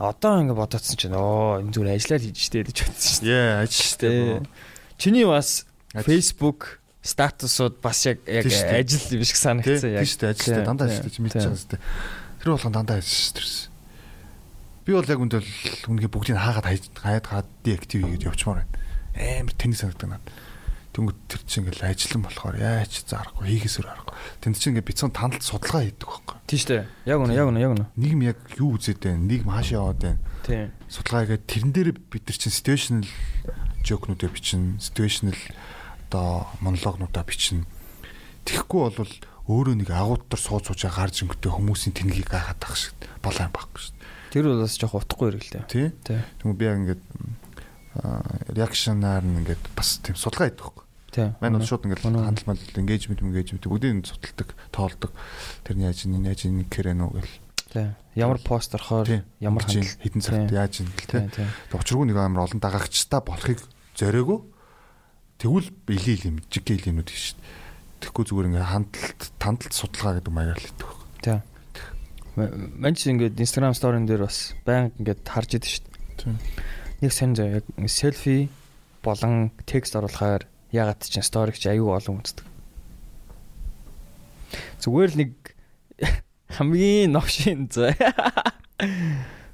[0.00, 3.24] Одоо ингээд бодоцсон чинь оо энэ зүгээр ажиллаад хийж штэ гэж бодсон штэ.
[3.24, 4.44] Яа, ажил штэ.
[5.00, 10.04] Чиний бас Facebook статусууд бас яг яг ажил юм шиг санагдсан яг.
[10.04, 11.82] Тийм шүү дээ ажилтай дандаа чи мэдчихэж байгаа шүү дээ.
[12.44, 13.70] Тэр болгон дандаа ажиллаж шүү дээ.
[14.84, 15.48] Би бол яг үндэл
[15.88, 16.66] үнгээ бүгдийг хаагаад
[17.00, 18.74] хаяад хаад деактив хийгээд явчмаар байна.
[19.16, 20.28] Амар тэнэг санагдаг надад.
[20.90, 24.16] Тэнгүүд тэр чинь ингээл ажиллан болохоор яаж зарахгүй хийгээсээр арахгүй.
[24.42, 26.36] Тэнд чинь ингээ бицэн тандалт судалгаа хийдэг байхгүй.
[26.50, 26.84] Тийм шүү дээ.
[27.06, 27.86] Яг үнэ яг үнэ яг үнэ.
[27.94, 29.22] Нийгэм яг юу үзээд байна?
[29.22, 30.20] Нийгэм хаашаа яваад байна?
[30.42, 30.74] Тийм.
[30.90, 33.06] Судалгаа хийгээд тэрэн дээр бид нар чинь situational
[33.86, 35.38] joke-нуудыг бичин, situational
[36.10, 37.62] одоо монологнуудаа бичнэ.
[38.42, 39.14] Тэгэхгүй бол
[39.46, 43.78] өөрөө нэг агуутар сууж суужаа гарч өнгөтэй хүмүүсийн тэнгийг гайхаад байх шиг болоо юм байхгүй
[43.78, 44.34] шүү дээ.
[44.34, 45.64] Тэр бол бас жоох утгагүй хэрэглээ.
[45.70, 45.86] Тий.
[46.02, 47.02] Тэгмээ би яг ингээд
[48.58, 50.84] реакшнаар нь ингээд бас тийм судалгаа хийдэг байхгүй.
[51.14, 51.28] Тий.
[51.38, 55.10] Манай шууд ингээд хандлт мал engagement engagement бүгдийг судалдаг, тоолдог.
[55.62, 57.34] Тэр нь яаж ин яаж ин гэхээр нөө гэл.
[57.70, 57.86] Тий.
[58.18, 61.46] Ямар пост орохоор ямар хандлт хэдэн цагт яаж ин гэл тий.
[61.74, 63.62] Учиргүй нэг амар олон дагагчтай болохыг
[63.98, 64.49] зориогоо
[65.40, 67.48] тэгвэл илий иlim жиг илимнүүд гэж шүү дээ.
[68.04, 71.08] Тэгэхгүй зүгээр ингээ хандлт тандалт судалгаа гэдэг маягаар л хийдэг байхгүй.
[71.24, 71.38] Тий.
[72.76, 75.84] Манч ингээд Instagram story-н дээр бас байнга ингээд харж идэв шүү
[76.20, 76.36] дээ.
[77.00, 78.52] Нэг сонь зав яг селфи
[79.00, 82.44] болон текст оруулахаар ягаад ч story ч аюу олон үздэг.
[84.84, 85.32] Зүгээр л нэг
[86.56, 87.96] хамгийн новшин зөө.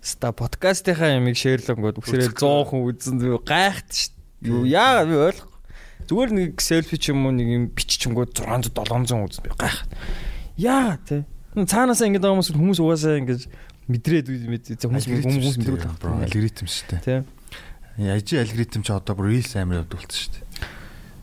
[0.03, 4.15] Ста подкастынхаа ямиг шеэрлэнгүүд үсрээл 100 хүн үзэн гайхт шүү.
[4.47, 5.56] Юу яагаад би ойлгохгүй.
[6.07, 9.83] Зүгээр нэг селфи ч юм уу нэг юм биччихэнгүү 600 700 үз би гайх.
[10.57, 11.27] Яа тий.
[11.57, 13.43] Цаанаасаа ингэж байгаа хүмүүс хүмүүс угаасаа ингэж
[13.91, 17.03] мэдрээд мэд хүмүүс хүмүүс мэддэг бро алгоритм шүү дээ.
[17.07, 17.21] Тий.
[18.13, 20.47] Ажи алгоритм ч одоо бүр reels амар явд болчихсон шүү дээ.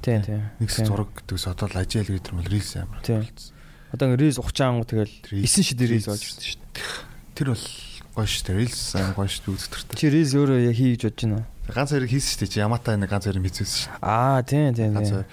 [0.04, 0.40] Тий, тий.
[0.60, 3.22] Нэг зураг гэдэгс одоо л ажи алгоритм бол reels амар Тий.
[3.94, 6.88] Одоо ингэ reels ухчаан тэгэл 9 шид reels болж ирсэн шүү дээ.
[7.38, 7.66] Тэр бол
[8.18, 8.58] гоё шүү дээ.
[8.58, 8.82] Reels
[9.14, 9.96] гоё шүү дээ үзэгдэртэй.
[10.02, 11.53] Чи reels өөрөө яг хийж бодож байна.
[11.72, 12.52] Ганц хоёрыг хийсэн шүү дээ.
[12.52, 14.04] Чи Яматай нэг ганц хоёрыг хийсэн шүү дээ.
[14.04, 15.28] Аа, тий, тий, Ганц хоёр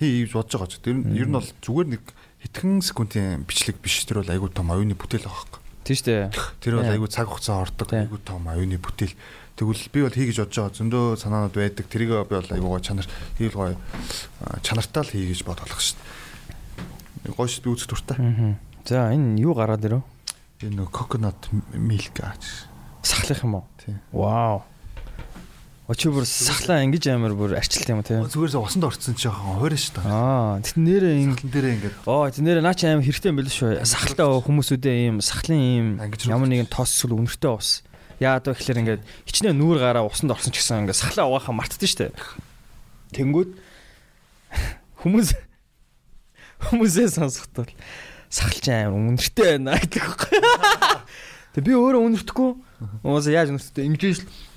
[0.00, 0.80] хий хийж бодож байгаа ч.
[0.80, 2.02] Тэр нь ер нь бол зүгээр нэг
[2.40, 4.02] хэдхэн секундын бичлэг биш.
[4.08, 5.60] Тэр бол айгүй том оюуны бүтээл байгаа хэрэг.
[5.84, 6.32] Тий штэ.
[6.64, 7.92] Тэр бол айгүй цаг хугацаа ордог.
[7.92, 9.12] Айгүй том оюуны бүтээл.
[9.60, 10.78] Тэгвэл би бол хий гэж бодож байгаа.
[10.80, 11.84] Зөндөө санаанууд байдаг.
[11.92, 13.06] Тэрийг би бол айгүй гоё чанар
[13.36, 13.76] хийл гоё
[14.40, 16.00] а, чанартай л хий гэж бодох шүү
[17.28, 17.36] дээ.
[17.36, 18.16] Гоё шүү би үзэх дуртай.
[18.16, 18.56] Аа.
[18.88, 20.00] За энэ юу гараад ирв?
[20.64, 22.64] Энэ coconut milk аач.
[23.04, 23.64] Сахлах юм уу?
[23.84, 24.00] Тий.
[24.16, 24.64] Вау.
[25.90, 28.14] Очи бүр сахлаа ингэж амар бүр арчилт юм тий.
[28.14, 30.06] Зүгээр усанд орцсон чи яхан хоороо шүү дээ.
[30.06, 33.50] Аа, тэт нэрээ ингэ дээрээ ингээд Оо, тэт нэрээ наа чи амар хэрэгтэй юм байл
[33.50, 33.82] шүү.
[33.82, 35.86] Сахалтай хүмүүсүүдээ ийм сахлын ийм
[36.30, 37.82] ямар нэгэн тос эсвэл үнэртэй ус.
[38.22, 41.90] Яагаад вэ гэхээр ингээд хичнээн нүүр гараа усанд орсон ч гэсэн ингээд сахлаа угаахаа мартдээ
[41.90, 42.14] штэ.
[43.10, 43.50] Тэнгүүд
[45.02, 45.34] хүмүүс
[46.70, 47.66] хүмүүсээ сонсохдоо
[48.30, 50.06] сахалч амар үнэртэй байна гэдэг.
[51.58, 52.50] Тэг би өөрөө үнэртэхгүй.
[53.02, 54.49] Уусаа яаж үнэртэй ингэж л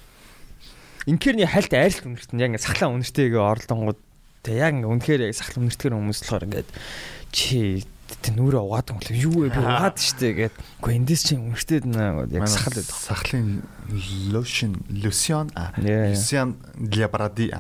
[1.06, 4.00] инкерний хальт айралт үнэртэн яг ингээд сахлаа үнэртэйгээ оролдонгууд
[4.44, 6.70] тэг яг ингээд үнэхээр яг сахлаа үнэртгэр хүмүүс болохоор ингээд
[7.34, 7.84] чи
[8.22, 11.86] тэг нүрээ угаад юм бол юу вэ би угаад штэ гэд үгүй эндээс чи үнэртэйд
[11.90, 12.96] наа яг сахал байдаг.
[12.96, 13.48] Сахлын
[14.32, 17.52] lotion lotion а lotion для бороды.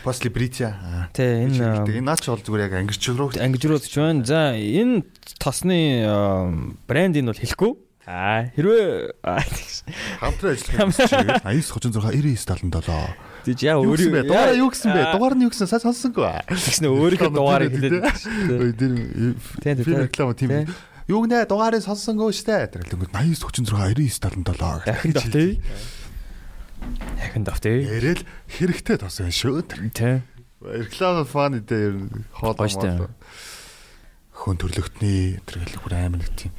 [0.00, 1.10] После бритья.
[1.12, 1.84] Тэ энэ.
[1.84, 3.28] Энэ наач бол зүгээр яг ангирч руу.
[3.28, 4.24] ангижрууд ч байна.
[4.24, 5.04] За энэ
[5.36, 6.48] тосны а,
[6.88, 7.72] брендийг бол хэлэхгүй.
[8.06, 9.14] Аа хэрвээ.
[10.18, 13.14] Хамтран ажиллах юм чинь 89 36 99 77.
[13.42, 15.02] Тийч яа өөрөө Дугаараа юу гэсэн бэ?
[15.02, 16.26] Аа, Дугаар нь юу гэсэн сайн сонссонгүй.
[16.50, 17.94] Тэгснэ өөрийнхөө дугаарыг хэлээд.
[18.78, 18.92] Тэр
[19.62, 20.06] Тэ, тэ, фильм тэ.
[20.06, 20.50] реклам тийм.
[21.10, 22.70] Юу гэнэ дугаарыг сонссонгүй штэ.
[22.74, 24.86] Тэр л 89 36 99 77.
[24.86, 25.58] Ахин дав тий.
[27.18, 27.82] Ахин дав тий.
[27.86, 29.62] Ярэл хэрэгтэй тос байна шүү.
[29.94, 30.22] Тэ.
[30.62, 33.10] Реклам фан идэ ер нь хоол моол.
[34.42, 36.54] Хөн төрлөختний тэр хэл бүр амар нэг тийм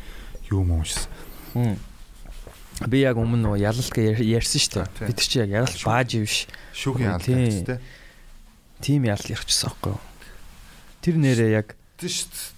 [0.51, 1.07] юм уушсан.
[1.53, 5.07] Би яг өмнө нөгөө ялалт ярьсан шүү дээ.
[5.07, 6.37] Бид чи яг ялалт бааж биш.
[6.73, 7.35] Шүүхийн Тий.
[7.37, 7.79] аль гэжтэй.
[8.81, 10.01] Тим ялалт ярьчихсан байхгүй юу?
[11.05, 12.51] Тэр нэрээ яг Тийм шүү.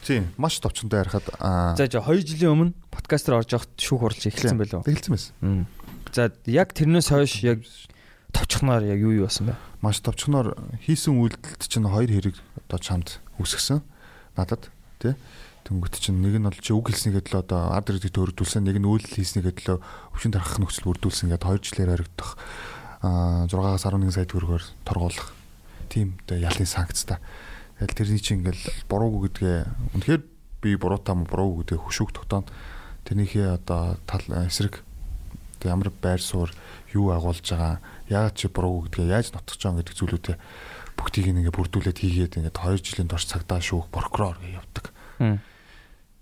[0.00, 4.24] Тийм, маш товчонтой ярихад аа за жоо 2 жилийн өмнө подкастер орж явахт шүүх хурлж
[4.32, 4.80] эхэлсэн байлоо.
[4.80, 5.68] тэгэлцсэн байсан.
[6.10, 7.60] За яг тэрнээс хойш яг
[8.32, 9.60] товчхоноор яг юу юу басан бэ?
[9.84, 10.56] Маш товчноор
[10.88, 13.84] хийсэн үйлдэлт чинь хоёр хэрэг одоо чамд үсгсэн.
[14.40, 15.12] Надад тий.
[15.70, 18.90] Тэнгүүт чинь нэг нь бол чи үг хэлснийгээ л одоо ард иргэдэд өргөдүүлсэн, нэг нь
[18.90, 19.78] үйлдэл хийснийгээ л
[20.10, 22.30] өвчин тархах нөхцөл бүрдүүлсэн гэдэг хоёр жилээр хоригдох
[23.06, 25.30] аа 6-аас 11 сая төгрөгөөр торгуулах
[25.86, 27.22] тийм одоо ялын санкцтай.
[27.78, 29.58] Тэгэл тэрний чинь ингээл буруугүй гэдгээ
[29.94, 30.22] үнэхээр
[30.58, 32.50] би буруутай мó буруугүй гэдгээ хөшөөг тогтооно.
[33.06, 34.82] Тэрнийхээ одоо тал эсрэг
[35.64, 36.50] ямар байр суур
[36.92, 37.78] юу агуулж байгаа
[38.10, 40.36] яагаад чи буруугүй гэдгээ яаж нотгож байгаа гэдэг зүйлүүдээ
[40.98, 44.84] бүгдийг ингээ бүрдүүлээд хийгээд ингээд 2 жилийн турш цагдаа шүүх прокурор гэж явдаг.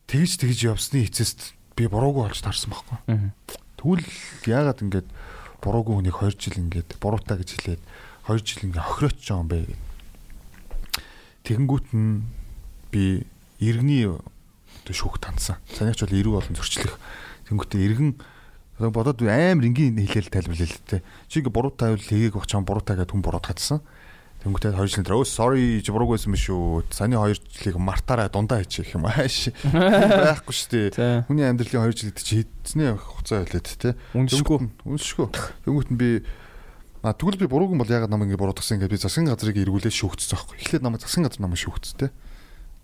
[0.09, 3.29] Тэгж тэгж явсны эцэст би буруугүй болж таарсан байхгүй.
[3.77, 4.09] Тэгвэл
[4.49, 5.09] яагаад ингээд
[5.61, 7.83] буруугүй хүнийг 2 жил ингээд буруутай гэж хэлээд
[8.25, 9.81] 2 жил ингээ охироч байгаа юм бэ гэдэг.
[11.45, 12.25] Тэгэнгүүт нь
[12.89, 13.29] би
[13.61, 14.09] иргэний
[14.89, 15.61] шүүх тандсан.
[15.77, 16.97] Санийч бол эрүү болон зөрчлөх.
[17.53, 18.17] Тэнгүүтээ иргэн
[18.81, 21.05] одоо бодоод амар энгийн хэлэл тайлбарлаа л тээ.
[21.29, 23.85] Чи ингээ буруутай байвал хийгээг бах чам буруутай гэдэг хүн бурууд хатсан.
[24.39, 26.87] Тэнгүүтээ 2 жилийн дараа өө sorry чи бурууг байсан биш үү.
[26.95, 29.51] Саяны 2 жилийг мартаараа дундаа хийчих юм ааш.
[29.67, 31.27] Байхгүй шүү дээ.
[31.27, 33.99] Хүний амьдралын 2 жилд чи хийдснээ хугацаа байлээд те.
[34.15, 34.71] Үншгүй.
[34.87, 35.27] Үншгүй.
[35.67, 36.11] Тэнгүүт нь би
[37.03, 39.95] А тэгвэл би бурууг юм бол ягаад намайг ингэ буруутгасан ингээд би засгийн газрыг эргүүлээ
[39.95, 40.59] шүүгцсэн байхгүй.
[40.59, 42.11] Эхлээд намайг засгийн газар намайг шүүгцсэн те.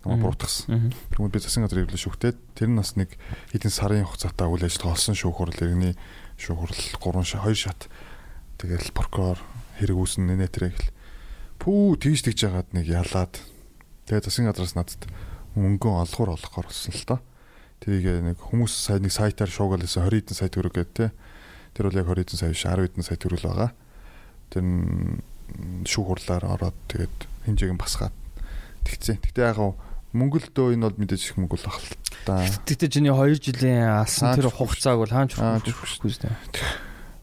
[0.07, 0.95] Намайг буруутгасан.
[1.11, 3.11] Тэгвэл би засгийн газрыг эргүүлээ шүүхтээд тэр нь бас нэг
[3.51, 5.99] хэдэн сарын хугацаатай үйл ажиллагаа олсон шүүх хурал иргэний
[6.39, 7.81] шүүх хурал 3 шат 2 шат.
[8.55, 9.39] Тэгэл прокурор
[9.83, 10.87] хэрэг үүснэ нэ тэрэг л.
[11.59, 13.33] Пүү тэгж тэгж яагаад нэг ялаад.
[14.05, 15.01] Тэгээ засгийн газраас надад
[15.55, 17.19] мөнгөн олгоор олохоор болсон л доо.
[17.81, 21.07] Тэрийг нэг хүмүүс сая нэг сайтаар шуугаалсан 20 хэдэн сая төгрөг гэдэг те.
[21.73, 23.71] Тэр бол яг 20 хэдэн сая биш 10 хэдэн сая төгрөг л байгаа.
[24.51, 24.63] Тэр
[25.85, 28.15] шүүх хурлаар ороод тэгээд хинжээг нь басгаад
[28.85, 29.17] тэгцээ.
[29.21, 29.73] Гэтэ яг гоо
[30.15, 31.91] Монгол дөө энэ бол мэдээж их мөнгө л ах л
[32.23, 32.39] та.
[32.63, 36.35] Тэгтээ чиний 2 жилийн алсан тэр хугацааг бол Хаанч хүрхгүй шүү дээ.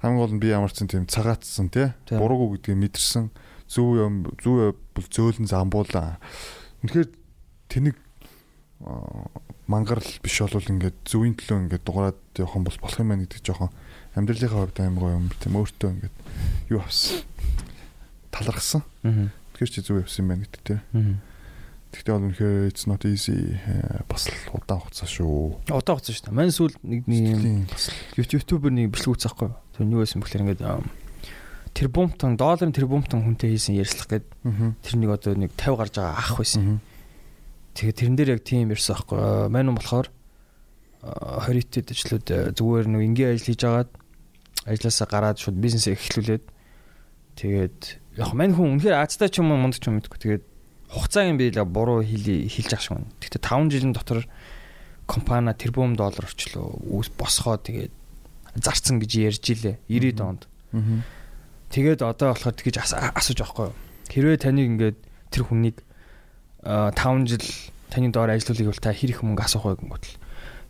[0.05, 1.73] Хамгийн гол нь би ямар ч тийм цагаатсан.
[1.73, 1.89] Тий.
[2.13, 3.33] Буруугүй гэдгийг мэдэрсэн.
[3.73, 6.21] Зөв юм зөв бол зөөлөн замбуулаа.
[6.85, 7.09] Үнэхээр
[7.73, 7.97] тэнэг
[9.65, 13.41] мангарл биш болвол ингээд зөвийн төлөө ингээд дугаараад явах юм бол болох юм байна гэдэг
[13.41, 13.71] жоохон
[14.19, 16.17] амьдралынхаа хувьд аим гоё юм тийм өөртөө ингээд
[16.75, 17.25] юу авсан
[18.35, 18.83] талархсан.
[19.55, 20.79] Тэгэхээр чи зүг явсан юм байна гэдэг.
[20.93, 21.17] Аа.
[21.93, 25.61] Тэгтээ бол үнэхээр it's not easy э, бас л удаан хугацаа шүү.
[25.69, 26.33] Удаа хугацаа шүү.
[26.33, 27.69] Манай сүүл нэг нэг Тийм
[28.17, 29.53] YouTube-ээр нэг бичлэг байхгүй.
[29.77, 30.65] Тэр юу байсан бэхлээр ингээд
[31.73, 34.27] тэрбумтон долларын тэрбумтон хүнтэй хийсэн ярьслах гээд
[34.85, 36.63] тэр нэг одоо нэг 50 гарч байгаа ах байсан.
[36.77, 36.79] Аа.
[37.73, 39.49] Тэгээд тэрэн дээр яг тийм ярьсан байхгүй.
[39.49, 40.09] Мань нь болохоор
[41.03, 43.91] 20 дэд ажлууд э, зүгээр нэг ингийн ажил хийж агаад
[44.69, 46.45] ажилласаа гараад шууд бизнесээ эхлүүлээд
[47.41, 47.79] тэгээд
[48.23, 50.21] яг мань хүн үнэхээр Азтай ч юм уу мундаг ч юм мэдгүй.
[50.21, 50.45] Тэгээд
[50.93, 53.11] хугацааг юм би л буруу хэл хэлж ах шиг байна.
[53.19, 54.21] Гэхдээ 5 жилийн дотор
[55.09, 56.79] компани тэрбум доллар орчлоо
[57.19, 57.91] босгоо тэгээд
[58.61, 60.47] зарцсан гэж ярьж илээ 90 онд.
[60.77, 61.03] Аа.
[61.73, 63.77] Тэгээд одоо болохоор тэгж ас- асууж байхгүй юу.
[64.13, 64.99] Хэрвээ таныг ингээд
[65.33, 65.77] тэр хүнийг
[66.63, 67.45] а, 5 жил
[67.89, 70.17] таны доор ажиллуулъя бол та хэр их мөнгө асуух вэ гингүүт л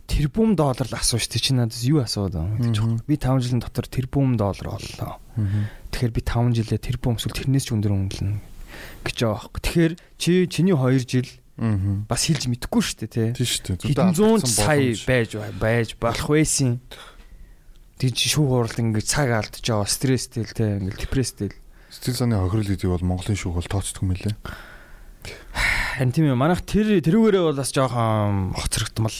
[0.07, 2.75] тэрбум доллар л асууж чи чи надаас юу юм гэж.
[3.07, 5.19] Би 5 жилийн дотор тэрбум доллар оллоо.
[5.91, 8.39] Тэгэхээр би 5 жилээ тэрбум эсвэл тэрнээс ч өндөр үнэлнэ
[9.07, 9.61] гэж байгаа байхгүй.
[9.63, 11.29] Тэгэхээр чи чиний 2 жил
[12.09, 13.29] бас хэлж мэдэхгүй шүү дээ тий.
[13.37, 13.93] Тийм шүү дээ.
[13.93, 15.01] Хэдэн зуун алдагдсан сая боломж.
[15.05, 15.29] байж
[15.61, 16.69] байж болох байсан.
[18.11, 21.57] Чи шүүх хурал ингээд цаг алдаж байгаа стресстэй л тий ингээд депресстэй л
[21.93, 24.33] Сэтгэл санааны хохирол гэдэг бол Монголын шүүх бол тооцдог юм лээ.
[25.53, 29.19] Харин тийм ээ манайх тэр тэрүүгээрээ бол бас жоохон хоцрогдмал.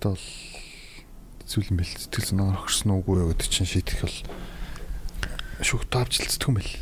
[0.00, 0.26] Одоо бол
[1.44, 4.16] зүйл юм бэл сэтгэл санаагаар хохирсон уугүй юу гэдэг чинь шийдэх бол
[5.60, 6.72] шүүх таавчлцдаг юм бэл.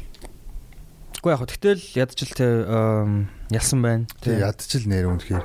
[1.18, 2.46] Уу яг тэгтэл ядчил те
[3.51, 4.07] ялсан байна.
[4.22, 5.44] Тэг ядчил нэр үнэхээр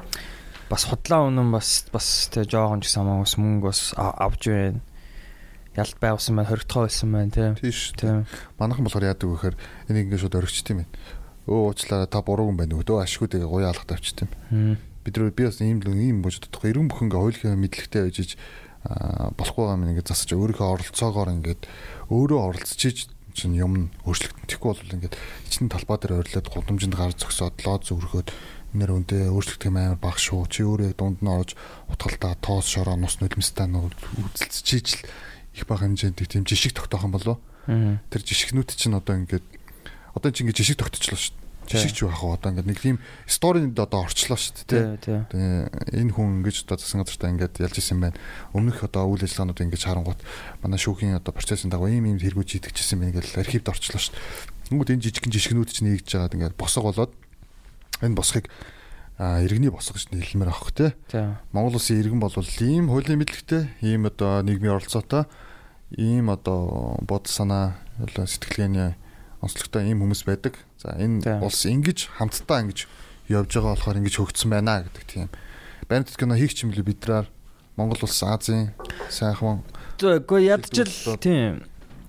[0.69, 4.85] бас худлаа үнэн бас бас те жоохон ч самаа бас мөнгө бас а- авч байна.
[5.73, 7.97] Ялт байгуулсан байна, хоригдохоо байсан байна тийм шүү.
[7.97, 8.25] Тийм.
[8.61, 9.57] Манайхан болохоор яадаг вэ гэхээр
[9.89, 10.93] энийг ингээд шууд оригчт юм байна.
[11.49, 14.77] Өө уучлаарай та буруу юм байна нөгөө ашгүй тэгээ гуяа алгад авчт юм.
[15.01, 18.17] Бид нар би бас ийм л ийм бож бодохгүй эргэн бүхэн ингээ хуулийн мэдлэгтэй байж
[18.21, 18.31] иж
[18.83, 21.61] болохгүй юм ингээ засаж өөрийнхөө оролцоогоор ингээд
[22.13, 24.45] өөрөө оролцож чинь юм өөрчлөгдөн.
[24.45, 25.17] Тэгэхгүй бол ингээд
[25.49, 28.29] ичнэ талбай дээр ойрлоод гудамжинд гар зөксөд лоод зүрхөөд
[28.77, 30.45] нэр өндөө өөрчлөгдөх юм амар баг шүү.
[30.49, 31.57] Чи өөрөө дунд нь орж
[31.89, 33.89] утгалтаа тоос шороо нус нулимстай нөө
[34.33, 35.01] үзэлцчихийж л
[35.53, 37.37] их баг хэмжээнд тийм жишг тогтоох юм болов.
[37.65, 39.45] Тэр жишгнүүд чинь одоо ингээд
[40.13, 41.33] одоо чи ингээд жишг тогтчихлоо шүү.
[41.37, 41.43] дээ.
[41.79, 42.35] Жишгч юу ах вэ?
[42.35, 44.97] Одоо ингээд нэг тийм сторинд одоо орчлоо шүү дээ.
[44.99, 45.15] Тий,
[45.95, 48.19] энэ хүн ингэж одоо засаг газартаа ингээд ялж исэн байна.
[48.51, 50.21] Өмнөх одоо үйл ажиллагаанууд ингэж харангуут
[50.59, 54.73] манай шүүхийн одоо процессын дагуу ийм ийм хэрэгүүд шийдэгчсэн байна гэж архивд орчлоо шүү дээ.
[54.73, 57.11] Тэнгүүд энэ жижигхэн жишгнүүд чинь нэгж жагаад ингээд босго болоод
[58.03, 58.51] энэ босхыг
[59.43, 60.93] иргэний босго гэж нэлмээр авах те.
[61.51, 65.25] Монгол улсын иргэн бол ийм хуулийн мэдлэгтэй, ийм одоо нийгмийн оролцоотой,
[65.95, 68.99] ийм одоо бод санаа, сэтгэлгээний
[69.39, 70.59] онцлогтой ийм хүмүүс байдаг.
[70.77, 72.87] За энэ улс ингэж хамтдаа ингэж
[73.31, 75.29] явж байгаа болохоор ингэж хөгжсөн байна гэдэг тийм.
[75.87, 77.27] Баримтат кино хийх юм лээ бидраар
[77.75, 78.75] Монгол улс Азийн
[79.09, 79.63] сайхан
[79.97, 80.89] Тэгэхгүй ядчил
[81.21, 81.63] тийм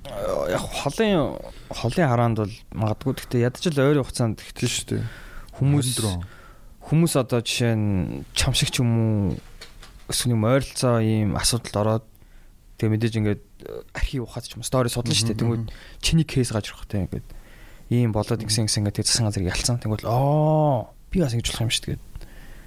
[0.04, 1.40] Э, яг холын
[1.72, 5.02] холын хараанд бол магадгүй гэхдээ ядчил ойрын хугацаанд тийм шүү дээ.
[5.56, 6.20] хүмүүс 24 он.
[6.84, 9.40] Хүмүүс одоо жишээ нь чам шиг ч юм уу
[10.12, 12.04] эсвэл юм ойролцоо ийм асуудалд ороод
[12.76, 15.40] тэгээ мэдээж ингээд э, архив ухаад ч юм стори судлаа шүү дээ.
[15.40, 15.64] Тэнгүүд
[16.04, 17.26] чиний кейс гаж ирхтэй ингээд
[17.88, 19.80] ийм болоод ингэсэн ингэсэн ингээд засгийн газар ялцсан.
[19.80, 22.00] Тэнгүүд оо би бас ингэж болох юм шүү дээ.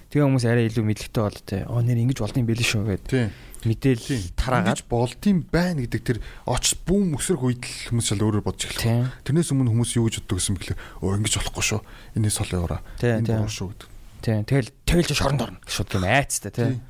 [0.08, 1.58] Тэгээ хүмүүс арай илүү мэдлэгтэй болоо те.
[1.68, 3.30] Оо нэр ингэж болдсон байл шүү гэд Тийм.
[3.68, 4.08] мэдээл
[4.40, 9.12] тараагаад болдсон байна гэдэг тэр оч бүүм өсрөх үед л хүмүүс шал өөрөөр бодож тийм
[9.28, 11.82] Тэрнээс өмнө хүмүүс юу гэж боддог гэсэн бэхлээр өө ингэж болохгүй шүү.
[12.16, 12.82] Энэс сол яваараа.
[13.04, 13.97] Энэ буруу шүү гэдэг.
[14.22, 16.52] Тийм тэгэл тэгэл шоронд орно шууд юм айцтай.
[16.52, 16.82] Тийм.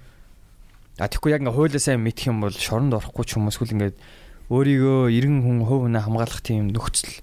[0.98, 3.98] А тэгэхгүй яг ингээ хуулиа сайн мэдэх юм бол шоронд орохгүй ч хүмүүс хүл ингээд
[4.50, 7.22] өөрийгөө иргэн хүн хувь хүнээ хамгаалах тийм нөхцөл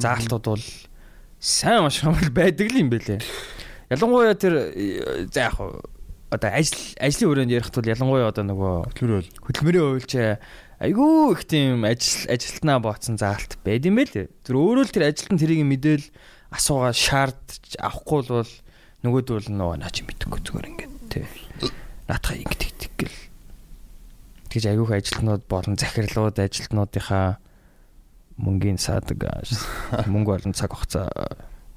[0.00, 0.66] заалтууд бол
[1.38, 3.20] сайн маш хамгаал байдаг л юм бэлээ.
[3.92, 4.74] Ялангуяа тэр
[5.28, 5.56] за яг
[6.32, 10.12] одоо ажил ажлын өрөөнд ярих тул ялангуяа одоо нөгөө Тэр бол хөдөлмөрийн уйлч
[10.80, 14.32] айгүй их тийм ажил ажилтнаа бооцсон заалт байд юм байлээ.
[14.42, 16.06] Тэр өөрөө л тэр ажилтан тэрийг мэдээл
[16.56, 18.52] асуугаа шаардж авахгүй л бол
[19.02, 21.26] нөгөөдөө л нөгөө наа чи мэдэхгүй зүгээр ингээд тий.
[22.06, 23.18] Наатах ингэ тэгдэг гэл.
[24.50, 27.42] Тэгж айгүйх ажилтнууд болон захирлууд ажилтнуудынхаа
[28.38, 29.18] мөнгөний саадаг
[30.12, 31.10] мөнгө болон цаг хугацаа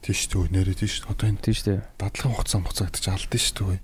[0.05, 1.81] тийш төө нэрээ тийш одоо энэ тийм шүү дээ.
[1.97, 3.81] дадлагын хугацаа хугацаа гэдэг чинь алдсан шүү дээ.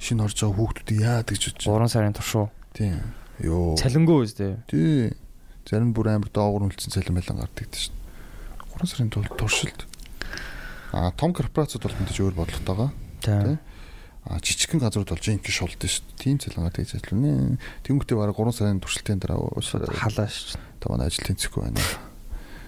[0.00, 1.64] Шинэ орж байгаа хүүхдүүд яадаг гэж бодож.
[1.68, 2.46] 3 сарын туршуу.
[2.72, 2.96] Тийм.
[3.44, 3.76] Йоо.
[3.76, 4.56] Цалингүй үстэй.
[4.72, 5.12] Тий.
[5.68, 7.92] Зарим бүр амар доогуур үлдсэн цалин байлан гардаг шүү.
[8.80, 9.89] 3 сарын туршилт.
[10.92, 12.90] А том корпорациуд бол мэдээж өөр бодлоготойгоо.
[13.22, 13.58] Тийм.
[14.26, 16.04] А жижигхэн газрууд бол жинхэнэ шулдсан шүү.
[16.18, 17.58] Тийм цалин гардаг ажиллана.
[17.86, 19.96] Тэнгүүтээ бараг 3 сарын туршилтын дараа уучлаарай.
[19.96, 20.58] Халааш.
[20.82, 21.80] Та манай ажил тэнцэхгүй байна.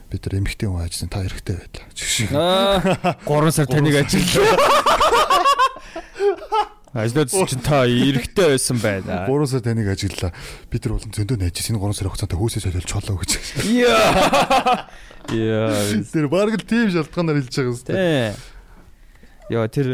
[0.08, 1.84] Бид нар эмэгтэй хүн ажилласан та хэрэгтэй байлаа.
[1.92, 2.32] Чигш.
[2.32, 4.56] Аа 3 сар таныг ажиллаа.
[6.92, 9.24] Ажлаад чинь та эрэхтэй байсан байна.
[9.24, 10.36] 3 сар таныг ажиглаа.
[10.68, 13.32] Би тэр болон зөндөө найжсэн 3 сар хугацаанд хөөсөө солиулж чолоо гэж.
[13.64, 14.92] Яа.
[15.32, 15.72] Яа.
[16.12, 17.80] Тэр баг л тийм шалтгаанаар хэлж байгаа юм.
[17.88, 18.36] Тэ.
[19.56, 19.88] Яа тэр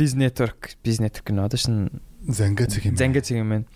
[0.00, 2.96] бизнес network, бизнес network нь одоо шин зангаа цэг юм.
[2.96, 3.68] Зангаа цэг юм байна.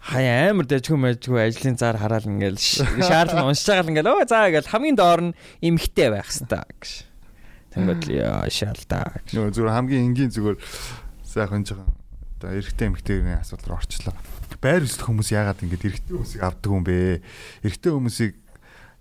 [0.00, 4.48] Хаяа амар дажгүй мэжгүй ажлын зар хараал ингээл шаарлан уншиж байгаа л ингээл өө заа
[4.48, 7.08] ингээл хамгийн доор нь эмхтэй байх хэвээр гэж.
[7.76, 9.20] Тэнгүүд яа шаалтаа.
[9.30, 10.56] Нөө зүгээр хамгийн энгийн зүгээр
[11.30, 11.94] сайхан жоохон
[12.40, 14.16] одоо эрэгтэй эмэгтэйгийн асуудал руу орчлоо.
[14.64, 17.20] Байр өсөх хүмүүс яагаад ингэж эрэгтэй хүмүүсийг авдаг юм бэ?
[17.62, 18.32] Эрэгтэй хүмүүсийг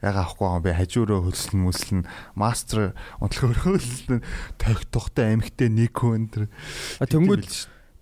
[0.03, 0.75] яга авахгүй юм бэ?
[0.75, 2.03] Хажуураа хөлсөн мүслэн
[2.35, 2.91] мастер
[3.23, 4.19] унтлагөөр хөлсөн
[4.59, 6.51] тохи тухтай эмэгтэй нэг хүн тэр
[6.99, 7.47] тэнгүүд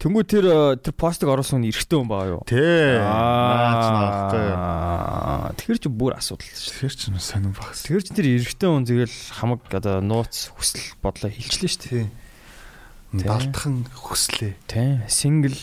[0.01, 2.41] тэнгүүд тэр тэр постыг оруулсан нь эрэгтэй хүн баа юу?
[2.49, 2.97] Тий.
[3.01, 3.79] Аа.
[5.53, 6.49] Тэр чи бүр асуудал.
[6.49, 7.85] Тэр чи сонирн багс.
[7.85, 11.81] Тэр чи тэр эрэгтэй хүн тэгэл хамаг одоо нууц хүсэл бодлоо хилчлээ шүү.
[11.89, 12.09] Тий
[13.15, 14.53] Далтхан хүслээ.
[14.67, 14.99] Тийм.
[15.07, 15.55] Сингл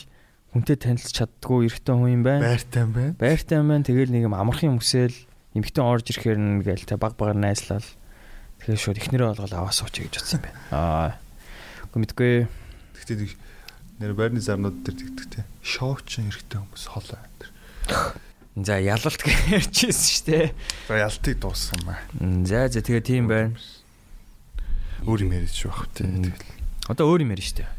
[0.57, 2.55] хүнтэй танилцж чаддгүй эрэгтэй хүн юм байна.
[2.57, 3.13] Байртай юм байна.
[3.21, 3.85] Байртай юм байна.
[3.85, 5.17] Тэгэл нэг юм амархан өмсөөл
[5.53, 7.85] эмэгтэй орж ирэхээр нь гээл те баг багаар найслал.
[8.65, 10.59] Тэгэхээр шууд ихнэрээ олгол аваа сууч гэж бодсон юм байна.
[10.73, 11.11] Аа.
[11.93, 12.33] Үгүй мэдгүй.
[12.97, 13.31] Гэхдээ нэг
[14.01, 15.45] нэр байрны зарнууд дээр тэгдэг те.
[15.61, 17.35] Шоучин эрэгтэй хүмүүс хол байна.
[18.55, 20.47] За ялалт гэж ярьчихсэн шүү дээ.
[20.89, 22.01] За ялтыг дууссан юм аа.
[22.47, 23.59] За за тэгээ тийм байна.
[25.03, 26.07] Өөр юм ярьж байх те.
[26.07, 26.54] Тэгэл.
[26.85, 27.71] Одоо өөр юм ярина шүү дээ.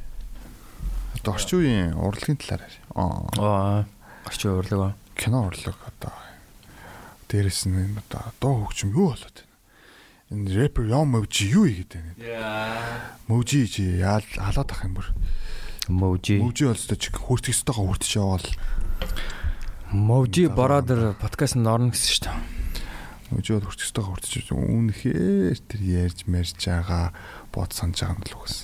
[1.21, 2.73] Одоо орчин үеийн урлагийн талаар.
[2.97, 3.85] Аа.
[4.25, 4.97] Орчин үеийн урлаг.
[5.13, 6.13] Кино урлаг одоо
[7.29, 9.53] дээрэс нь одоо дуу хөгжим юу болоод байна.
[10.33, 12.13] Энэ рэпер Yon Moji юу игээд байна.
[12.17, 13.13] Яа.
[13.29, 15.07] Moji чи яал халаад ах юм бүр.
[15.85, 16.41] Moji.
[16.41, 18.49] Moji бол өстой чи хүртэх өстойгоо хүртэж яваал.
[19.93, 22.37] Moji brother подкаст нь орно гэсэн шүү дээ.
[23.37, 27.13] Moji бол хүртэх өстойгоо хүртэж үнэхээр тэр ярьж мэрж байгаа
[27.55, 28.57] бод санаж байгаа юм л үгүйс.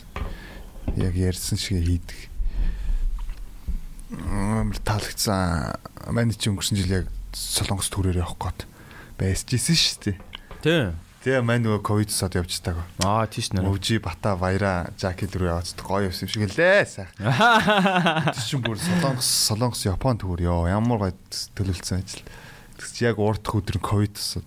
[1.00, 2.20] Яг ярьсан шиг хийдэг.
[4.28, 5.80] Амар таалагдсан.
[6.12, 8.68] Манай чи өнгөрсөн жил яг Солонгос төрөөр явах гээд
[9.16, 10.18] байсжсэн шүү дээ.
[10.60, 10.84] Тий.
[11.22, 12.82] Тэгээ маань нөгөө ковид сод явчихдаг.
[13.06, 13.70] Аа тийш нэр.
[13.70, 18.34] Өвжи бата баяра жакет рүү яваад гоё явсан юм шиг лээ сайхан.
[18.34, 21.14] Тийш чинь бүр Солонгос Солонгос Япон төр ёо ямар гоё
[21.54, 22.26] төлөвлөсөн ажил.
[22.82, 24.42] Тэгс яг урдх өдөр нь ковид сод.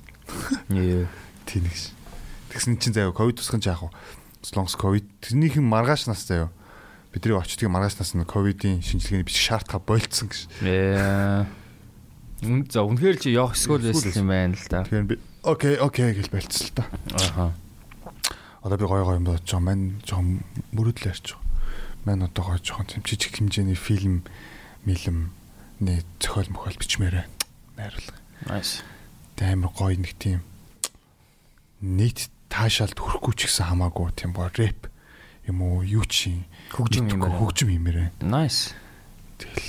[0.74, 1.06] Ээ.
[1.46, 1.94] Тинэгш.
[2.50, 3.94] Тэгсэн чинь заяа ковид тусган ч яах
[4.44, 6.52] Солонгос ковид тэрнийх нь маргааш нас заяа.
[7.12, 10.52] Бидний очдгийг маргааш нас нь ковидын шинжилгээний бичиг шаардхаа болцсон гэж.
[12.44, 14.84] За үнэхээр чи явах эсвэл байсан юм байна л да.
[14.84, 16.84] Тэгэхээр би окей окей гэж болцсон л та.
[17.16, 17.56] Аха.
[18.60, 19.64] Одоо би гоё гоё юм бодож байгаа.
[19.64, 20.44] Мань жоохон
[20.76, 21.44] мөрөдлөө ярьж байгаа.
[22.04, 24.28] Мань одоо гоё жоохон жижиг хэмжээний фильм
[24.84, 25.32] мэлэм
[25.80, 27.24] нэ зохиол мохол бичмээрээ
[27.80, 28.18] найруулга.
[28.44, 28.84] Nice.
[29.40, 30.44] Тэ амар гоё нэг тийм
[31.80, 34.86] нийт таашаалд хүрэхгүй ч гэсэн хамаагүй тийм боо рэп
[35.50, 37.34] юм уу юу чи хөгжим юм байна.
[37.42, 38.14] хөгжим юм байна.
[38.22, 38.70] Nice.
[39.42, 39.66] Тэгэл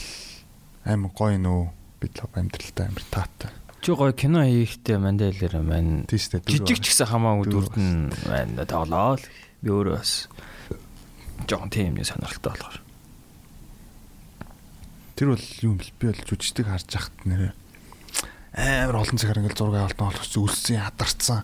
[0.86, 1.62] амар гоё нөө
[1.98, 3.50] бид л амьдралтай амар таатай.
[3.82, 9.26] Чи гоё кино хийхдээ мандалэр маань жижиг ч гэсэн хамаагүй дүрд нь байна тоглоо л.
[9.66, 10.30] Би өөрөө бас
[11.50, 12.78] жоон тийм нэг сонирхолтой болохоор.
[15.18, 17.54] Тэр бол юм бэл би бол жүжигчдэг харж яхад нэрээ
[18.56, 21.44] амар олон цагаар ингээл зураг авалтан болох зүлсэн ядарсан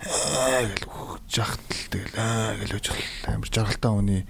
[0.00, 2.86] гэл хөгж яхад л тэгэл аа гэл өж
[3.28, 4.22] амар жаргалтай хүний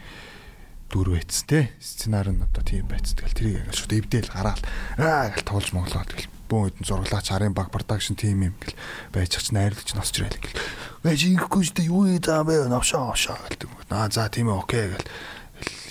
[0.91, 1.71] дүр байц те.
[1.79, 4.63] Сценаар нь одоо тийм байц тэгэл тэрийг ингээл шууд эвдээл гараал.
[4.99, 8.75] Аа гэл туулж монголоо тэгэл бүүн хэдэн зураглаач харын баг продакшн тим юм гэл.
[9.15, 10.59] Байж ч найруулагч носч ирээл гэл.
[11.07, 12.67] Байж ингэхгүй ч юу яа бэ?
[12.67, 15.07] Навшаа навшаа гэл аа за тийм ээ окей гэл.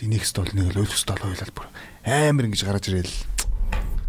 [0.03, 1.71] Энийг стол нэг л өөлөх стол хойлол бүр.
[2.03, 3.15] Амар ингэж гараж ирээл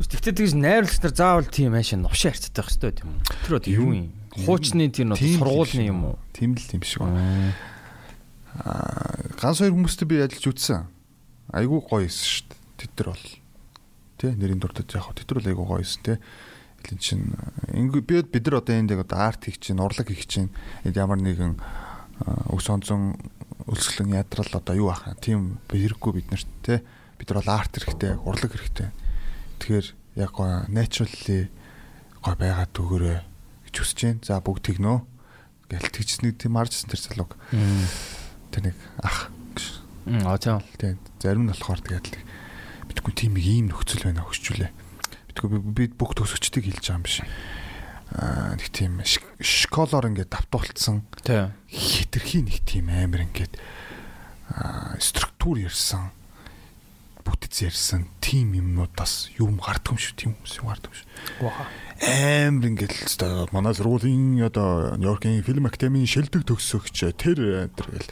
[0.01, 3.21] Тэгтээ тэгж найруулагч нар заавал тийм аашаа новшаа харцдаг хэвчтэй тийм?
[3.47, 4.20] Тэр одоо юу юм?
[4.47, 6.17] Хуучны тэр нь сургуулийн юм уу?
[6.33, 7.55] Тийм л тийм шиг байна.
[8.57, 10.89] Аа ганц хоёр хүмүүстэй би ажиллаж үзсэн.
[11.53, 12.61] Айгуу гоё эссэн шүү дээ.
[12.81, 13.27] Тэд нар бол
[14.21, 16.19] тий нэрийн дуртад яг тэд нар бол айгуу гоё эссэн тий.
[16.81, 17.21] Элэн чин
[17.73, 20.51] ингээ би бид нар одоо энд яг одоо арт хийх чинь, урлаг хийх чинь
[20.85, 21.61] энд ямар нэгэн
[22.53, 23.21] өс онцон
[23.69, 26.81] өлсгөлэн ядрал одоо юу ах тийм хэрэггүй бид нарт тий.
[27.21, 28.89] Бид нар бол арт хэрэгтэй, урлаг хэрэгтэй.
[29.61, 29.87] Тэгэхээр
[30.25, 31.53] яг гоё naturally
[32.25, 33.30] гоё байгаад өгөөрэй
[33.71, 34.21] гэж хүсэж байна.
[34.27, 34.99] За бүгд тэгнөө.
[35.71, 37.39] Гэл тэгж нэг тийм маржсэн тэр залууг.
[38.51, 39.63] Тэр нэг ах гэж.
[40.27, 40.61] Аа тийм.
[40.77, 40.99] Тийм.
[41.23, 42.23] Зарим нь болохоор тэгээд л
[42.91, 44.71] битгүй тийм ийм нөхцөл байна хөшчүүлээ.
[45.31, 47.23] Битгүй би бүх төсөгчдийг хэлж байгаа юм биш.
[48.19, 48.99] Аа нэг тийм
[49.39, 51.07] школоор ингээд давтуулсан.
[51.23, 51.55] Тийм.
[51.71, 53.55] Хитрхи нэг тийм амар ингээд
[54.99, 56.11] структур ярьсан
[57.25, 61.09] бүтэц ярьсан тим юмнуудаас юм гардгүй юм шүү тийм хүмүүс юм гардгүй шүү.
[61.45, 61.67] Ваа.
[62.01, 68.09] Амар ингээл манай сургуулийн одоо Нью-Йоркийн фильм академийн шилдэг төгсөгч тэр тэр гэл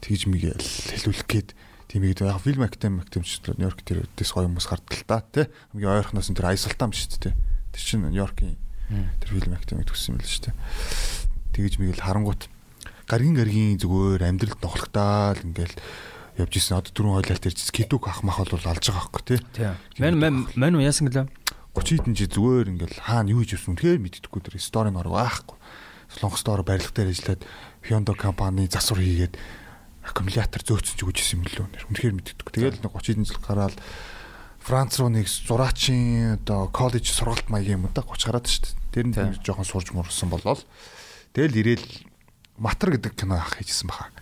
[0.00, 0.64] тэгж мгээл
[0.96, 1.48] хэлүүлэх гээд
[1.90, 5.46] Тимийг яг фильм актем актемчлээ Нью-Йорк тэр дэс гоё хүмүүс гардаг л та тий.
[5.74, 7.34] Хамгийн ойрхоноос нь тэр Айсултан биш үү тий.
[7.74, 8.56] Тэр чинь Нью-Йоркийн
[9.20, 10.56] тэр фильм актемийг төссөн юм л шүү дээ.
[11.50, 12.46] Тэгэж мигэл харангуут
[13.10, 15.76] гаргийн гаргийн зүгээр амьдралд нохлогтаал ингээл
[16.38, 16.78] явж исэн.
[16.78, 19.42] Одоо дөрөв хойлол тэр кидук ах мах бол алж байгаа тий.
[19.50, 19.74] Тий.
[19.98, 21.26] Мэн мэн мэн яасан гэлээ.
[21.74, 25.54] 30 хэдэн жи зүгээр ингээл хаана юу хийж өссөн тэгэхээр мэддэхгүй тэр стори нор байхгүй.
[26.10, 27.42] Солонгос доор барилга дээр ажиллаад
[27.86, 29.38] Hyundai компани засвар хийгээд
[30.02, 31.66] аккумулятор зөөцсөн ч үгүйсэн юм лөө.
[31.94, 32.52] Үнэхээр мэддэггүй.
[32.58, 33.76] Тэгэл нэг 30 жил гараад
[34.60, 38.74] Франц руу нэг зураачийн одоо коллеж сургалт маягийн юм да 30 гараад шүү дээ.
[38.90, 40.60] Тэр нь жоохон сурж мурсан болол.
[41.32, 41.86] Тэгэл ирээл
[42.60, 44.12] Матар гэдэг кино ах хийжсэн баха.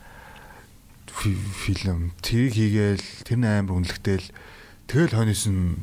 [1.11, 4.31] Фильм тэрийг хийгээл тэр нь амар үнэлэгдээл
[4.87, 5.83] тэгэл хойноос нь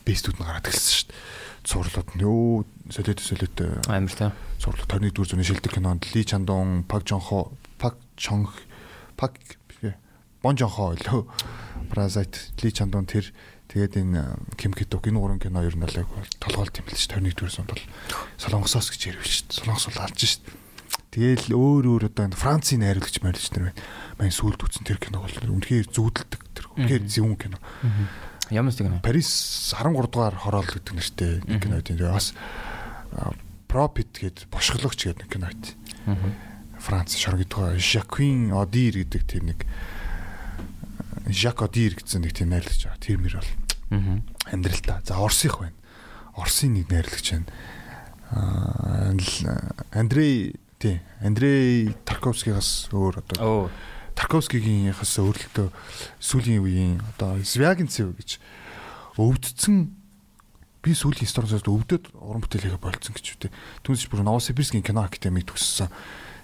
[0.00, 1.20] бэстүүд нь гараад эхэлсэн шүү дээ.
[1.62, 4.32] Сурлууд нь ёо солиотой солиотой амар та.
[4.58, 8.52] Сурлууд 21 дэх зууны шилдэг кинонд Ли Чандун, Пак Жонхо, Пак Чонх
[9.16, 9.38] Пак
[10.42, 11.22] Бон Жонхо лөө
[11.90, 13.30] Паразит Ли Чандун тэр
[13.70, 16.06] тэгээд энэ Ким Кидук энэ гурван кино ер нь л
[16.42, 17.84] толгойлт юм л ш 21 дэх зуунд бол
[18.42, 19.46] Солонгосоос гэж ярив ш.
[19.46, 20.42] Солонгос бол алж ш.
[21.14, 23.80] Тэгэл өөр өөр одоо энэ Францын найруулагч морилч нар байна.
[24.18, 27.58] Мань сүлд үтсэн тэр кино бол үнэхээр зүудэлдэг тэр үнэхээр зөвүүн кино.
[28.50, 29.00] Ямар кино?
[29.02, 31.98] Парис 13 дугаар хороол гэдэг нэртэй нэг кино тийм.
[32.10, 32.34] Бас
[33.68, 35.76] Пропит гээд бошгологч гэдэг нэг кино байт.
[36.80, 39.64] Франц гэдэг Жаквин Одир гэдэг тийм нэг
[41.30, 43.00] Жак Одир гэсэн нэг тийм найрлагч байгаа.
[43.00, 43.50] Тэр мөр бол
[44.50, 45.00] амьдралтай.
[45.06, 45.76] За Орсих байна.
[46.36, 47.46] Орсын нэг найрлагч байна.
[49.92, 53.70] Андрей тий Андрей Тарковскигаас өөр одоо
[54.16, 55.68] Тарковскигийнхаас өөрлөлтөө
[56.20, 58.40] сүүлийн үеийн одоо Звягинцев гэж
[59.16, 59.92] өвдцэн
[60.82, 63.50] би сүүлийн сториос өвдөд уран бүтээл хийгээ болцсон гэж үү.
[63.86, 65.92] Түүнээс бүр Новосибирскийн кино академид төгссөн.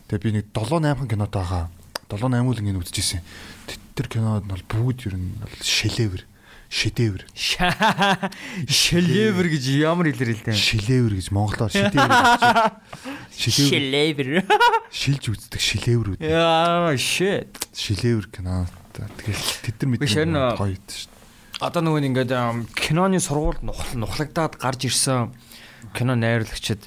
[0.06, 1.66] Тэгээ би нэг 7 8 кинотойгоо
[2.06, 3.20] 7 8 үлэн үзчихсэн.
[3.98, 6.22] Тэр кинод бол бүгд ер нь шилээвэр
[6.68, 7.24] шидээвэр.
[8.68, 10.52] Шилээвэр гэж ямар хэлээр хэлдэг.
[10.52, 12.44] Шилээвэр гэж монголоор шидээвэр гэж.
[13.72, 14.28] Шилээвэр.
[14.92, 16.20] Шилж үздэг шилээврүүд.
[16.20, 17.56] Яа shit.
[17.72, 18.68] Шилээвэр кино.
[18.92, 20.26] Тэгэл тэд нар мэдээ
[20.60, 21.16] гоё шүү.
[21.58, 22.32] Одоо нөгөө ингээд
[22.76, 23.66] киноны сургуульд
[23.98, 25.34] нухлагдаад гарч ирсэн
[25.90, 26.86] кино найруулагчид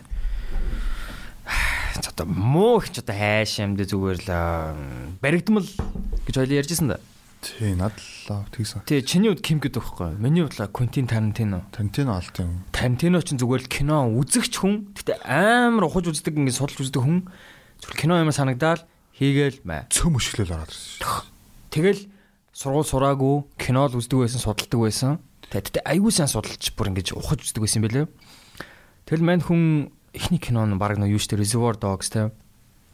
[2.08, 4.32] одоо муу их ч одоо хайш юмд зүгээр л
[5.20, 5.68] баригдмал
[6.24, 7.04] гэж ойлоо ярьжсэн да.
[7.44, 7.76] Тий,
[8.32, 8.88] надлаа тэгсэн.
[8.88, 10.16] Тий, чиний хувьд Ким гэдэг байхгүй.
[10.16, 11.68] Миний хувьд Квентин Тарантино.
[11.72, 12.64] Тарантино алт юм.
[12.72, 14.96] Тарантино ч зүгээр л кино үзэгч хүн.
[14.96, 17.28] Гэтэ амар ухаж үздэг ингээд судалж үздэг хүн.
[17.84, 18.88] Зүгээр кино юм санагдаал
[19.20, 19.88] хийгээл маа.
[19.92, 21.28] Цөм өшгөлөл ороод ирсэн.
[21.72, 22.02] Тэгэл
[22.56, 25.20] сургууль сураагүй, кино л үздэг байсан, судалдаг байсан.
[25.52, 28.06] Тэгтээ аюу сан судалж бүр ингэж ухаж үздэг байсан юм бэлээ.
[29.08, 32.32] Тэгэл мань хүн эхний кино нь баг нөө юу штэ Reservoir Dogs те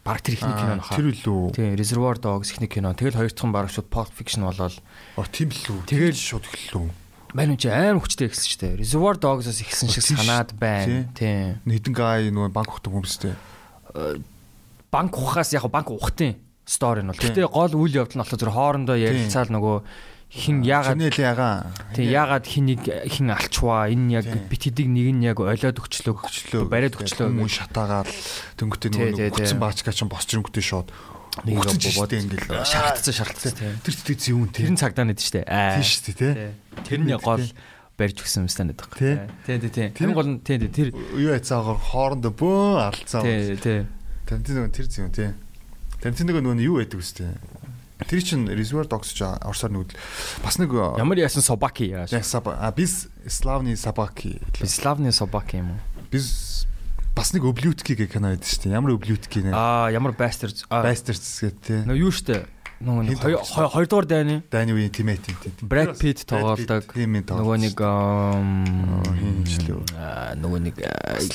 [0.08, 0.96] баг тэр ихний кино нөхөө.
[0.96, 1.52] Тэр үлээ.
[1.52, 2.96] Тийм, Reservoir Dogs ихний кино.
[2.96, 4.76] Тэгэл хоёр дахь нь баг шууд Pulp Fiction болол.
[5.20, 5.84] Оо тийм л үү.
[5.84, 6.88] Тэгэл шууд эхэллээ.
[7.36, 8.80] Мань үн чи амар хүчтэй эхэлсэн шүү дээ.
[8.80, 11.12] Reservoir Dogs-оос эхэлсэн шиг санаад байна.
[11.12, 11.60] Тийм.
[11.68, 13.36] Нэгэн гай нөгөө банк ухдаг хүмүүстэй.
[14.88, 17.20] Банк ухахаас яг банк ухтын стори нь бол.
[17.20, 19.76] Гэтэ гол үйл явдал нь болохоор зөв хоорондоо ярилцаал нөгөө
[20.28, 25.24] хин яагаад Чинэл ягаа тий яагаад хинийг хин алчваа энэ яг бит хэдийг нэг нь
[25.24, 28.12] яг олиод өгчлөө өгчлөө бариад өгчлөө мөн шатаагаад
[28.60, 30.92] дөнгөтэй нөгөө гүцэн баачгаа чинь босч ирэнгүүтээ шууд
[31.48, 33.94] нэг бобоод ингээл шаардсан шаардсан тэр
[34.28, 34.68] юм тий.
[34.68, 35.48] Тэр цагдаа нэд штэ.
[35.48, 35.78] Аа.
[35.78, 36.32] Тий штэ тий.
[36.84, 37.44] Тэр нь гол
[37.96, 39.30] барьж өгсөн юм станад байгаа.
[39.46, 39.58] Тий.
[39.58, 39.88] Тий тий.
[39.94, 43.22] Тэр гол нь тий тэр юу яцаагаар хоорондоо бөө алдсан.
[43.22, 43.80] Тий тий.
[44.26, 45.30] Тантин нөгөө тэр зүйн тий.
[46.02, 47.32] Тантин нөгөө юу байдаг үстэй.
[48.06, 49.98] Тэр чинь Reservoir Dogs ч орсоор нүүдэл
[50.44, 52.14] бас нэг ямар яасан Собаки яаш.
[52.14, 54.38] А biz Slavny Собаки.
[54.62, 55.80] Slavny Собаки юм уу?
[56.12, 56.26] Biz
[57.18, 58.78] бас нэг Obliutki гэх кино байдаг шүү дээ.
[58.78, 59.50] Ямар Obliutki нэ?
[59.50, 60.62] Аа, ямар Bastards.
[60.70, 61.82] Bastards гэдэг тий.
[61.90, 62.46] Нөө юу штэ?
[62.78, 64.46] Нөгөө хоёрдугаар дайны.
[64.54, 65.50] Дайны үеийн тимэт юм тий.
[65.66, 66.86] Brad Pitt тоглодог.
[66.94, 68.38] Нөгөө нэг аа
[70.38, 70.78] нөгөө нэг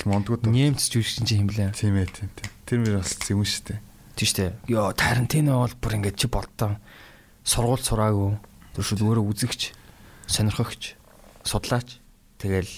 [0.08, 1.76] Мондгууд нэмц жүжигчин чинь химлээ.
[1.76, 2.48] Тимэт тий.
[2.64, 3.80] Тэр мөр бас юм шүү дээ.
[4.14, 4.52] Тийм шүү дээ.
[4.70, 6.78] Йоо, Тарантино бол бүр ингээд чи болтоо
[7.44, 8.38] сургууль сураагүй.
[8.74, 9.74] Тэр шүү өөрөө үзэгч,
[10.30, 10.96] сонирхогч,
[11.46, 11.98] судлаач.
[12.38, 12.70] Тэгэл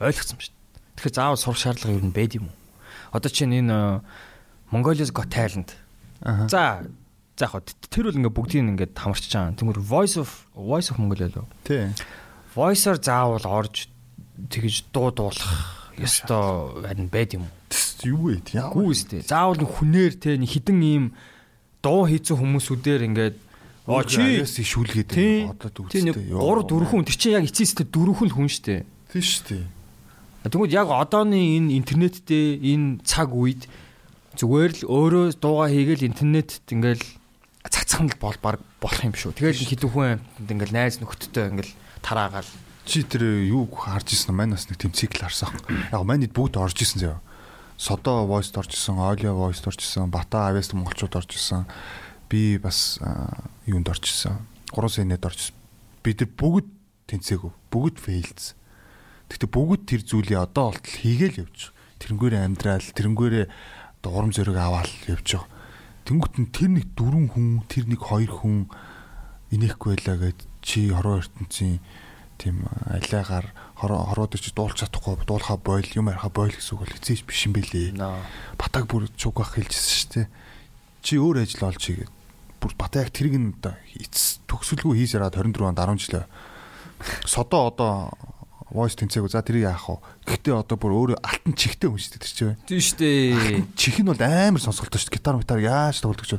[0.00, 0.62] ойлгоцсон шүү дээ.
[0.98, 2.56] Тэгэхээр заавал сурах шаардлага юу нэбэд юм уу?
[3.14, 4.02] Одоо чинь энэ
[4.70, 5.70] Mongolia's Got Talent.
[6.50, 6.82] За,
[7.36, 9.54] за яг тэр бол ингээд бүгдийг ингээд хамарч чаана.
[9.54, 11.46] Тэнгэр Voice of Voice of Mongolia лөө.
[11.62, 11.90] Тий.
[12.54, 13.90] Voice-оор заавал орж
[14.50, 17.54] тэгэж дуу дуулах ёстой харин байд юм уу?
[18.06, 18.42] Юу вэ?
[18.52, 19.20] Гүү үстэй.
[19.24, 21.04] Заавал хүнээр те хідэн ийм
[21.84, 23.36] дуу хийцэн хүмүүсүүдээр ингээд
[23.88, 25.12] оо чи шүүлгээд
[25.52, 26.12] одод үстэй.
[26.12, 28.84] Тийм 3 4 хүн тэр чинь яг эцээстэй 4 хүн хүн штэ.
[29.12, 29.64] Тийм штэ.
[30.48, 33.68] Тэгмүүд яг одооны энэ интернеттэй энэ цаг үед
[34.36, 37.04] зүгээр л өөрөө дууга хийгээл интернетт ингээл
[37.64, 39.36] гацхан л бол баг болох юм шүү.
[39.36, 41.72] Тэгээд хідэн хүн ингээл найз нөхдөдөө ингээл
[42.04, 42.50] тараагаал
[42.84, 45.48] Чи тэр юу харж ирсэн манаас нэг тэм цикл харсан.
[45.94, 47.20] Яг манид бүгд орж ирсэн заяа.
[47.76, 51.66] Содо voice орж ирсэн, Olio voice орж ирсэн, Бата Авест монголчууд орж ирсэн.
[52.30, 52.98] Би бас
[53.66, 54.38] юунд орж ирсэн.
[54.70, 55.56] 3 сэнэд орж ирсэн.
[56.02, 56.70] Бид бүгд
[57.10, 57.52] тэнцээгүй.
[57.70, 58.54] Бүгд failed.
[59.28, 61.74] Гэхдээ бүгд тэр зүйлийг одоо болтол хийгээл явж.
[61.98, 63.46] Тэрнгүүрээ амьдрал, тэрнгүүрээ
[64.04, 65.50] одоо урам зориг аваал явж байгаа.
[66.04, 68.68] Тэнгүүт нь тэр нэг дөрвөн хүн, тэр нэг хоёр хүн
[69.48, 71.80] инехгүй байлаа гэд чи хорвоо ертөнцийн
[72.36, 73.48] тийм алиагаар
[73.78, 77.58] хороод чи дуулж чадахгүй дуулахаа бойл юм ярихаа бойл гэсэн үг бол эцээч биш юм
[77.58, 77.98] бэлээ.
[78.56, 80.26] Батаг бүр чугах хэлжсэн шүү дээ.
[81.02, 82.12] Чи өөр ажил олж хийгээд
[82.62, 86.24] бүр бата яг тэрийг нь одоо эц төгсөлгүй хийж яраад 24 онд 10 жилээ.
[87.26, 88.14] Содо одоо
[88.70, 89.98] voice тэнцээгөө за тэрийг яах вэ?
[90.26, 92.58] Гэхдээ одоо бүр өөр алтан чихтэй хүн шүү дээ тэр чинь.
[92.66, 93.62] Тийм шүү дээ.
[93.76, 95.18] Чих нь бол амар сонсголтой шүү дээ.
[95.18, 96.38] Гитар гитар яаж тоглодог ч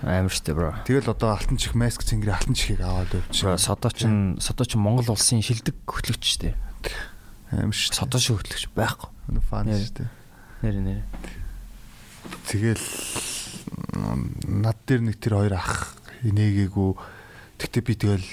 [0.00, 0.72] Амар штэ бро.
[0.88, 3.44] Тэгэл одоо алтан чих маск цэнгэрийн алтан чихийг аваад явчих.
[3.44, 6.56] Бро содо чин содо чин Монгол улсын шилдэг хөтлөгч штэ.
[7.50, 7.98] Амар штэ.
[7.98, 9.10] Содо шиг хөтлөгч байхгүй.
[9.50, 10.06] Фан штэ.
[10.62, 11.02] Нэр нэр.
[12.46, 12.86] Тэгэл
[14.46, 16.90] над дээр нэг тэр хоёр ах инээгээгүй.
[17.58, 18.28] Тэгтээ би тэгэл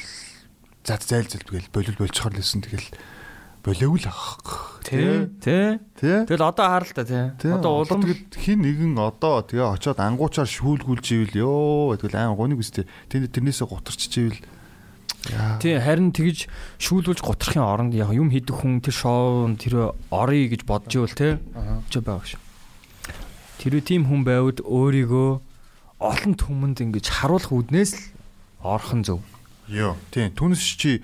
[0.88, 2.88] зад зайл зэлбгээл болил болчихор лсэн тэгэл
[3.64, 4.80] болоогүй л ах.
[4.88, 5.28] Тэ.
[5.44, 5.84] Тэ.
[6.00, 7.52] Тэгэл одоо хараа л та тий.
[7.52, 12.88] Одоо улам хин нэгэн одоо тэгээ очиод ангуучаар шүүлгүүлж ивэл ёо тэгэл аим гуниг үстэй.
[13.12, 14.40] Тэнд тэрнээсээ гутарч ивэл
[15.60, 16.48] Тий харин тэгж
[16.80, 21.34] шүүлүүлж гутрахын оронд яг юм хийдэг хүн тэр шоунд тэр орё гэж бодж ивэл тий.
[21.92, 22.42] Ч байгааг шүү.
[23.60, 25.30] Тэр тийм хүн байвал өөрийгөө
[26.00, 28.04] олон түмэнд ингэж харуулах үднээс л
[28.62, 29.20] орхон зөв.
[29.68, 29.98] Йоо.
[30.14, 30.30] Тий.
[30.32, 31.02] Түнс чи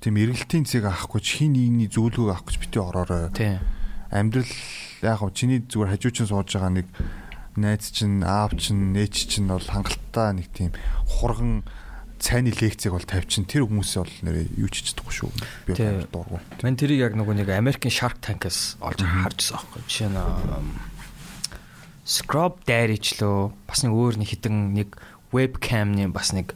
[0.00, 3.28] тийм эргэлтийн цэг авахгүй чи хин нэгний зөвлөгөөг авах гэж бити ороорой.
[3.34, 3.60] Тийм.
[4.08, 4.48] Амьдрал
[5.02, 6.88] яг хөө чиний зүгээр хажуучин сууж байгаа нэг
[7.58, 10.72] найз чинь, аав чинь, нээч чинь бол хангалттай нэг тийм
[11.04, 11.66] хурган
[12.22, 15.30] цайны лекцийг бол тавьчин тэр хүмүүсээ бол нэрээ юу ч чадахгүй шүү.
[15.66, 15.74] Би
[16.06, 16.38] дургу.
[16.62, 19.82] Мэн тэрийг яг нөгөө нэг American Shark Tank-аас олж харжсан аахгүй.
[19.90, 20.18] Жишээ нь
[22.06, 24.98] Scrub Daddy ч лөө бас нэг өөр нэг хитэн нэг
[25.30, 26.54] webcam-ны бас нэг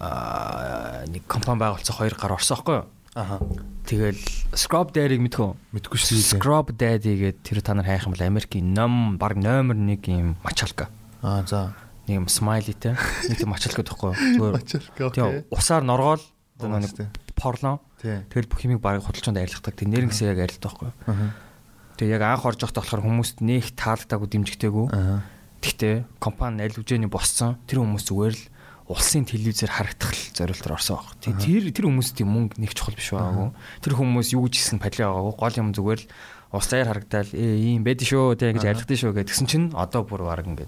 [0.00, 2.88] нэг компани байгуулсан хоёр гар орсон байхгүй юу?
[3.16, 3.36] Аха.
[3.84, 4.16] Тэгэл
[4.56, 5.50] Scrub Daddy-г мэдхүү?
[5.76, 6.40] Мэдгүй шүү дээ.
[6.40, 10.40] Scrub Daddy гэдэг тэр та нар хайх юм бол Америкийн ном баг номер 1 юм
[10.40, 10.88] мачалка.
[11.20, 11.76] Аа за.
[12.10, 12.98] Нэг юм смайлитэй.
[13.30, 14.50] Нэг тийм мачалка гэхгүй юу?
[14.58, 15.14] Мачалка.
[15.14, 16.18] Тийм усаар норгоол
[16.58, 17.78] нэг порно.
[18.02, 19.78] Тэгэл бүх юмыг баг худалчанд арилгадаг.
[19.78, 21.30] Тэг нэрнгэсээ яг арилгадаг байхгүй?
[22.02, 24.86] Тэгээ яг анх орж явахдаа болохоор хүмүүст нээх таалагдаагүй дэмжигтэйгүү.
[25.62, 28.44] Гэхдээ компани аль үжээний босцсон тэр хүмүүс зүгээр л
[28.90, 31.14] улсын телевизээр харагдах л зориултаар орсон баг.
[31.20, 33.54] Тэр тэр хүмүүс тийм мөнгө нэг чухал биш байгаагүй.
[33.84, 35.34] Тэр хүмүүс юу гэж хэлсэн падли байгаагүй.
[35.36, 36.08] Гол юм зүгээр л
[36.50, 40.26] ус даяар харагдаал ээ ийм байд шүү тэг ингэж айлгдсан шүү гэдгсэн чинь одоо бүр
[40.26, 40.66] баг ингээд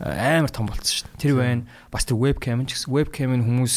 [0.00, 1.18] амар том болцсон шүү.
[1.20, 1.66] Тэр байна.
[1.92, 3.76] Бас тэр вебкам ч гэсэн вебкамын хүмүүс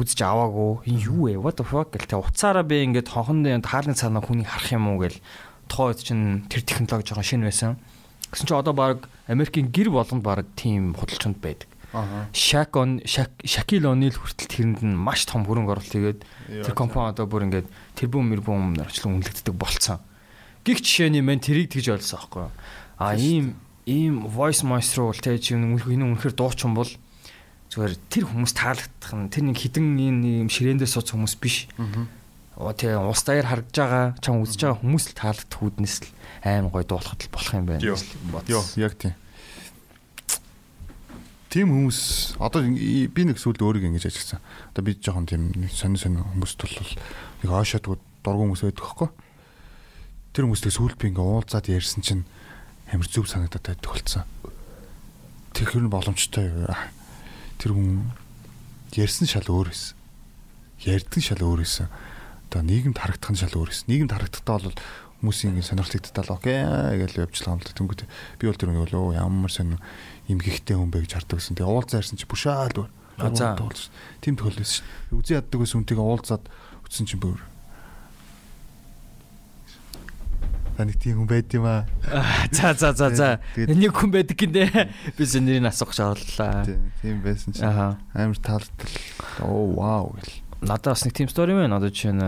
[0.00, 0.88] үзэж аваагүй.
[0.88, 1.36] Юу вэ?
[1.36, 5.02] What the fuck гэл тэг уцаараа би ингээд хонхонд таалны цаанаа хүнийг харах юм уу
[5.04, 5.18] гэл
[5.68, 7.76] тухайд чинь тэр технологи жоохон шинэ байсан.
[8.32, 11.68] Гэсэн чинь одоо баг Америкийн гэр болгонд баг тийм худалчинд байдаг.
[12.32, 16.20] Шак он Шакил Онил хүртэл тэрэнд нь маш том хөрөнгө оруулалт хийгээд
[16.62, 17.66] тэр компани одоо бүр ингээд
[17.98, 19.98] тэрбум мэрбум орчлон үнэлэгддэг болцсон.
[20.62, 22.46] Гих жишээний мэн тэрийг тэгж ойлгосон аахгүй?
[22.94, 23.58] А ийм
[23.90, 26.90] ийм voice maestro бол тэ чи энэ үнэхээр дуучин бол
[27.70, 31.66] зүгээр тэр хүмүүс таалагдах нь тэр нэг хідэн ийм ширээндээ сууц хүмүүс биш.
[32.54, 36.10] Аа тэгээ ус даяар харагдж байгаа чам үзэж байгаа хүмүүс л таалагдах үүднээс л
[36.46, 37.82] аим гой дуулахад л болох юм байна.
[37.82, 39.14] Йоо яг тийм
[41.50, 44.42] тийм хүмүүс одоо би нэг сүлд өөрийг ингэж ажилласан.
[44.70, 46.94] Одоо би жоохон тийм сонир сонир хүмүүст бол
[47.42, 49.10] нэг оошоодгүй дургу хүмүүс байдаг хөөхгүй.
[50.30, 52.22] Тэр хүмүүстэй сүлд би ингээ уулзаад ярьсан чинь
[52.90, 54.24] амар зүв санагдаад байдаг болсон.
[55.54, 56.50] Тэр хэр боломжтой
[57.58, 58.10] тэр хүн
[58.94, 59.96] ярьсан шал өөр байсан.
[60.82, 61.88] Ярьдаг шал өөр байсан.
[62.50, 63.86] Одоо нийгэмд харагдах нь шал өөр байсан.
[63.86, 64.78] Нийгэмд харагдахдаа бол
[65.20, 68.02] хүмүүсийн сонирхолтой окей гэж явжлаа юм л тэнгүүд
[68.40, 69.78] би бол тэр нэг л ямар сонир
[70.32, 71.60] имгэгтэй хүн бэ гэж хардаг гэсэн.
[71.60, 72.88] Тэгээ уулзаа ярьсан чи бушаал бүр.
[73.36, 73.52] За.
[74.24, 75.20] Тийм тохиолдсон шүү.
[75.20, 76.44] Үзэн яддаг ус үнтэйгээ уулзаад
[76.88, 77.36] үтсэн чи бүр.
[80.80, 81.84] Таны тийм хүн байд юм аа.
[82.56, 83.28] За за за за.
[83.52, 84.88] Нэг хүн байдаг гинэ.
[85.20, 86.64] Би зэнэрийг асуух гэж орлоо.
[87.04, 87.60] Тийм байсан чи.
[87.60, 88.88] Амар таалдтал.
[89.44, 90.40] Оо вау гэл.
[90.64, 91.76] Надад бас нэг тийм стори байна.
[91.76, 92.24] Одоо жишээ нь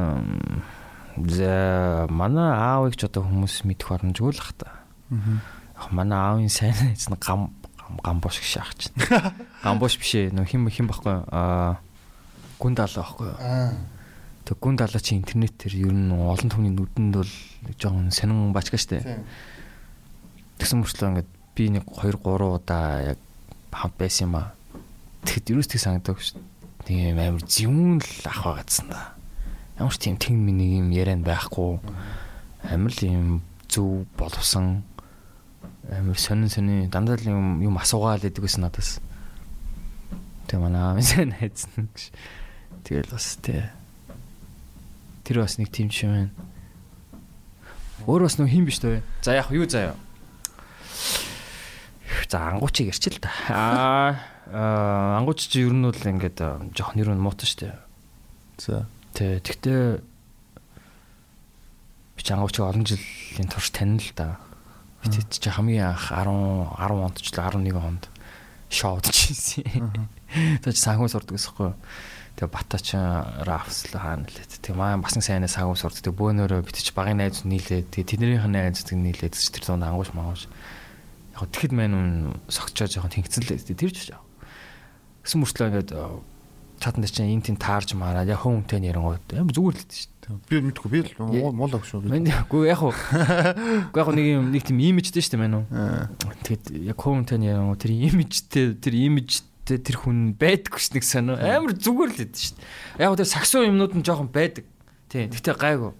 [1.32, 4.68] за манай аавыг ч одоо хүмүүс мэдэх боломжгүй л хата.
[5.08, 5.88] Аа.
[5.88, 7.56] Манай аавын сайн эзэн гам
[8.04, 8.92] гамбуш гэж шаах чинь.
[9.64, 10.36] Гамбуш биш ээ.
[10.36, 11.24] Нөх хим хим баггүй.
[11.32, 11.80] Аа
[12.60, 13.32] гүн даалаа баггүй.
[13.32, 14.01] Тэг
[14.50, 17.32] гүн даалаа чи интернет тэр ер нь олон түүний нүдэнд бол
[17.78, 19.22] жоохон сонин бачгаа штэ.
[20.58, 23.18] Тэгсэн мөрчлөө ингээд би нэг 2 3 удаа яг
[23.70, 24.54] хамт байсан юм аа.
[25.22, 26.42] тэгэд юу ч тэг санагдаг дээ.
[26.82, 29.14] Тийм амар зөвүүн л ах байгаадсан да.
[29.78, 31.78] Ямар ч тийм тэг миний юм яриан байхгүй.
[32.66, 33.28] Амар л юм
[33.70, 34.82] зөв боловсон
[35.86, 38.98] амар сонин сонин дандаа л юм юм асуугаал гэдэг гэсэн надаас.
[40.50, 42.10] Тэг манай амин хайцсан гэж.
[42.82, 43.62] Тэгэл бас тий.
[45.32, 46.30] Тэр бас нэг тийм юм байна.
[48.04, 49.00] Өөр бас нөх хин биш төө.
[49.24, 49.96] За яг юу заяа.
[52.28, 53.32] За ангуучиг ярьчил та.
[53.48, 56.36] Аа ангууч чи ер нь бол ингээд
[56.76, 57.80] жоох нэр нь муутай штэ.
[58.60, 58.84] За.
[59.16, 60.04] Тэ тэгтээ
[62.12, 64.36] би ч ангуучиг олон жилийн турш танил л да.
[65.00, 68.04] Бид чи хамгийн анх 10 10 онд ч л 11 онд
[68.68, 69.96] шоуд чийсэн.
[70.60, 71.72] Тэгэж санхүү сурдаг гэсэхгүй.
[72.36, 72.96] Тэгээ Батач
[73.44, 74.48] Рафс л хаана лээ.
[74.48, 76.00] Тэгээ маань бас нэг сайн сурдаг.
[76.00, 77.86] Тэгээ бөөнөрөө битэж багын найз нийлээ.
[77.92, 83.12] Тэгээ тэднийх нь найз зүг нийлээд тэр дунд ангууш мангууш яг тэгэхэд мань согчоо жоохон
[83.12, 83.76] тэнгицэн лээ.
[83.76, 84.20] Тэр ч жаа.
[85.24, 85.90] Гэсэн мөртлөө ингээд
[86.82, 90.10] чатанд чинь энэ тийм таарж маараа яг хүн хүнтэй ярингууд амар зүгээр л дээ шүү
[90.18, 90.48] дээ.
[90.50, 92.10] Би мэдгүй би л мол ах шүү.
[92.10, 92.90] Үгүй яг уу.
[93.94, 95.66] Яг нэг юм нэг тийм имижтэй шүү дээ мань уу.
[96.42, 101.40] Тэгэд яг хүн хүнтэй ярингууд тэр имижтэй тэр имижтэй тэр хүн байдаггүй ш нэг сонио
[101.40, 103.06] амар зүгээр л шүү дээ.
[103.06, 104.68] Яг тэр саксуу юмнууд нь жоохон байдаг.
[105.08, 105.32] Тийм.
[105.32, 105.92] Гэтэ гайгүй.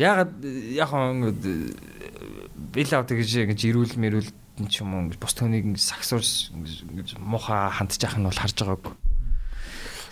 [0.00, 0.32] Ягаад
[0.72, 0.90] яг
[2.72, 4.30] бил авдаг гэж ингэж ирүүл мэрүүл
[4.68, 8.94] ч юм уу бус төнийг ингэ сагсуурс ингэж муха хандчих нь бол харж байгаагүй.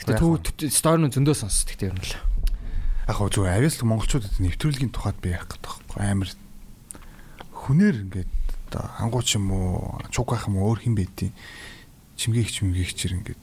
[0.04, 2.16] Гэтэ төв стори нь зөндөө сонс тэгтээ юм л.
[3.08, 6.30] Яг гоо зүгээр авиас монголчуудад нэвтрүүлгийн тухайд би яах гэдэг байхгүй амар
[7.52, 8.32] хүнээр ингээд
[8.72, 11.32] одоо ангууч юм уу чугах юм уу өөр хин байдیں۔
[12.20, 13.40] Чимгээгч чимгээгчэр ингээд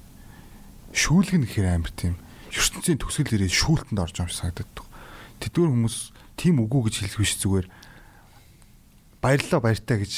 [0.94, 2.14] шүүлгэн гэхээр амар тийм
[2.54, 4.78] ертөнцийн төсөл ирээд шүүлтэнд орж байгаа юм шиг санагдаад.
[5.42, 5.98] Тэдгээр хүмүүс
[6.38, 7.68] тийм үгүй гэж хэлэх биш зүгээр
[9.22, 10.14] баярлалаа баяртай гэж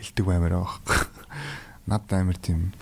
[0.00, 0.80] хэлдэг баймаар байгаа.
[1.90, 2.72] Над амар тийм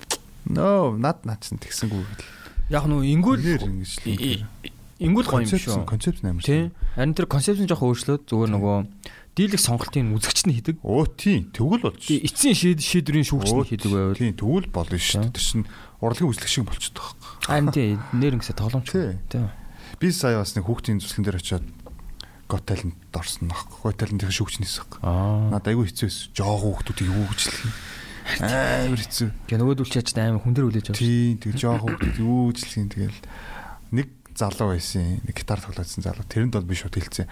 [0.46, 2.26] нөө над наачсан тэгсэнгүй гэл.
[2.70, 3.42] Яг нөө ингүүл
[5.02, 5.84] ингүүл гоё юм шүү.
[5.86, 6.42] Концепт амар.
[6.42, 6.70] Тийм.
[6.94, 8.76] Харин тэр концепт нь жоохон өөрчлөөд зүгээр нөгөө
[9.36, 10.80] дийлэх сонголтын үзэгч нь хийдэг.
[10.80, 11.52] Оо тийм.
[11.52, 12.00] Тэгвэл болж.
[12.08, 14.16] Эцсийн шийд шийдвэрийн шүүгч нь хийдэг байвал.
[14.16, 14.32] Тийм.
[14.32, 15.28] Тэгвэл болно шүү.
[15.28, 15.68] Тэр чинь
[16.00, 17.44] урлагийн үзлэг шиг болчиход байгаа.
[17.44, 18.00] Харин тийм.
[18.16, 18.88] Нэр ингэсэ тоглоомч.
[19.28, 19.52] Тийм.
[20.00, 21.68] Би сая бас нэг хүүхдийн зүслэн дээр очиод
[22.48, 23.52] гот талент орсон.
[23.84, 25.04] Гот талент их шүүгчнээс баг.
[25.04, 26.32] Надад айгүй хэцүү байсан.
[26.32, 27.28] Жоо хүүхдүүдийг юм.
[28.40, 29.28] Амар хэцүү.
[29.46, 31.04] Гэ нөгөөдөл чаач амар хүн дээр үлээж авсан.
[31.04, 33.20] Тийм, тэг жоо хүүхдүүд хэлэх юм тэгэл
[33.94, 35.20] нэг залуу байсан.
[35.24, 36.24] Нэг гитар тоглоодсон залуу.
[36.28, 37.26] Тэрэнд бол би шууд хэлсэн.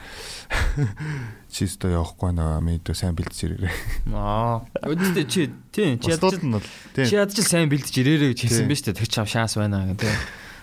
[1.52, 3.74] Чи өстө явахгүй нөө мэдээ сайн бэлдэж ирээрээ.
[4.16, 4.64] Аа.
[4.88, 6.66] Өдөртөө чи тийм чи ядаж нь бол.
[6.96, 8.98] Чи ядаж сайн бэлдэж ирээрээ гэж хэлсэн биз дээ.
[8.98, 10.18] Тэг чам шанс байна гэх тийм.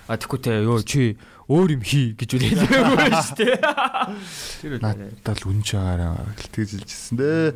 [0.10, 1.16] А тэгэхгүй те ёо чи
[1.48, 3.56] өөр юм хий гэж үл хэлээгүй байна шүү дээ.
[4.66, 7.56] Тэр үл надад л үнж байгаараа тэгж хэлжсэн дээ.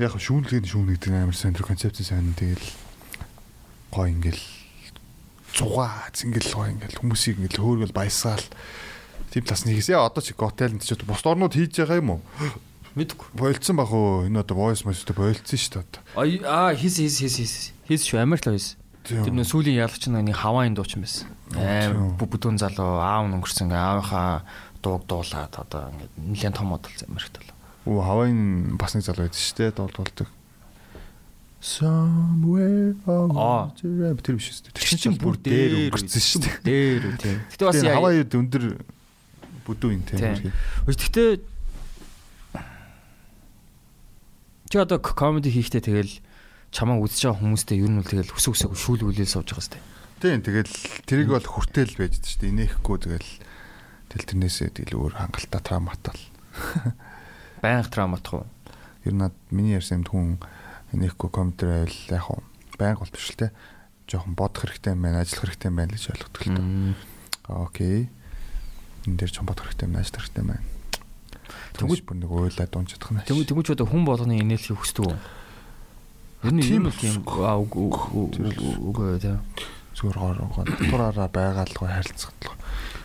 [0.00, 2.64] Яг шүүнлэгийн шүүнэгдэг амар сайн тэр концепц сайн тэгэл
[3.92, 4.55] гоо ингээл
[5.56, 8.44] цугаа зингэл гоо ингээл хүмүүсийг ингээл хөөргөл баясаал
[9.32, 12.22] тийм тас нэгээс яа одоо чи готелд ч бус орнууд хийж байгаа юм уу?
[12.96, 13.28] Мэдгүй.
[13.36, 14.24] Бойлцсон баг уу?
[14.24, 16.48] Энэ одоо voice message бойлцсон шүү дээ.
[16.48, 17.54] Аа хийс хийс хийс хийс.
[17.84, 18.80] Хийс шүү амар л хийс.
[19.04, 21.28] Тэр нөө сүүлийн ялгач нэг хаваан дуучин байсан.
[21.54, 24.48] Аим бүдүүн залуу аав өнгөрсөн аавынхаа
[24.80, 27.52] дууг дуулаад одоо ингээд нэлээд том модал замэрхт бол.
[27.86, 30.28] Оо хаваан бас нэг залуу байдаг шүү дээ дуул дуулдаг.
[31.60, 34.76] Somewhere oh тэр биш шүү дээ.
[34.76, 36.56] Тэр чинь бүр дээр өнгөрсөн шүү дээ.
[36.62, 37.38] Дээр үү тийм.
[37.48, 38.64] Гэтэ бас хаваа юу өндөр
[39.64, 40.52] бүдүү юм тийм.
[40.86, 41.40] Гэхдээ
[44.70, 46.14] чи одоо комеди хийхдээ тэгэл
[46.70, 49.78] чамаа үзэж байгаа хүмүүстээ ер нь бол тэгэл хүсэг хүсэг шүүлгүүлэл сууж байгаа сте.
[50.20, 50.74] Тийм тэгэл
[51.08, 52.52] тэрийг бол хүртэл байж дээ шүү дээ.
[52.52, 53.30] Инехгүй тэгэл
[54.12, 56.20] тэл тэрнээсээ тэгэл өөр хангалттай травматал.
[57.62, 58.46] Баян травматах уу?
[59.06, 60.26] Ер нь миний ярьсан юм хүн
[60.96, 62.42] инехгүй компьютер байл яг уу
[62.80, 63.52] баян бол биш л те.
[64.08, 67.66] Жохон бодох хэрэгтэй юм байна, ажиллах хэрэгтэй юм байна гэж ойлгодог л тоо.
[67.68, 68.08] Окей.
[69.04, 70.64] Энд дээр ч бодох хэрэгтэй юм, ажиллах хэрэгтэй юм байна.
[71.76, 73.22] Тэнгүүч бүр нэг ойлаа дуунчдах нь.
[73.28, 75.16] Тэнгүүч тэнгүүч одоо хүн болгоны инээлхийг хүсдэг үү?
[76.46, 79.40] Ер нь юм л юм аа үгүй тийм.
[79.96, 82.56] Зүгээр гоор гоор тураараа байгаалгүй харилцагдлаа.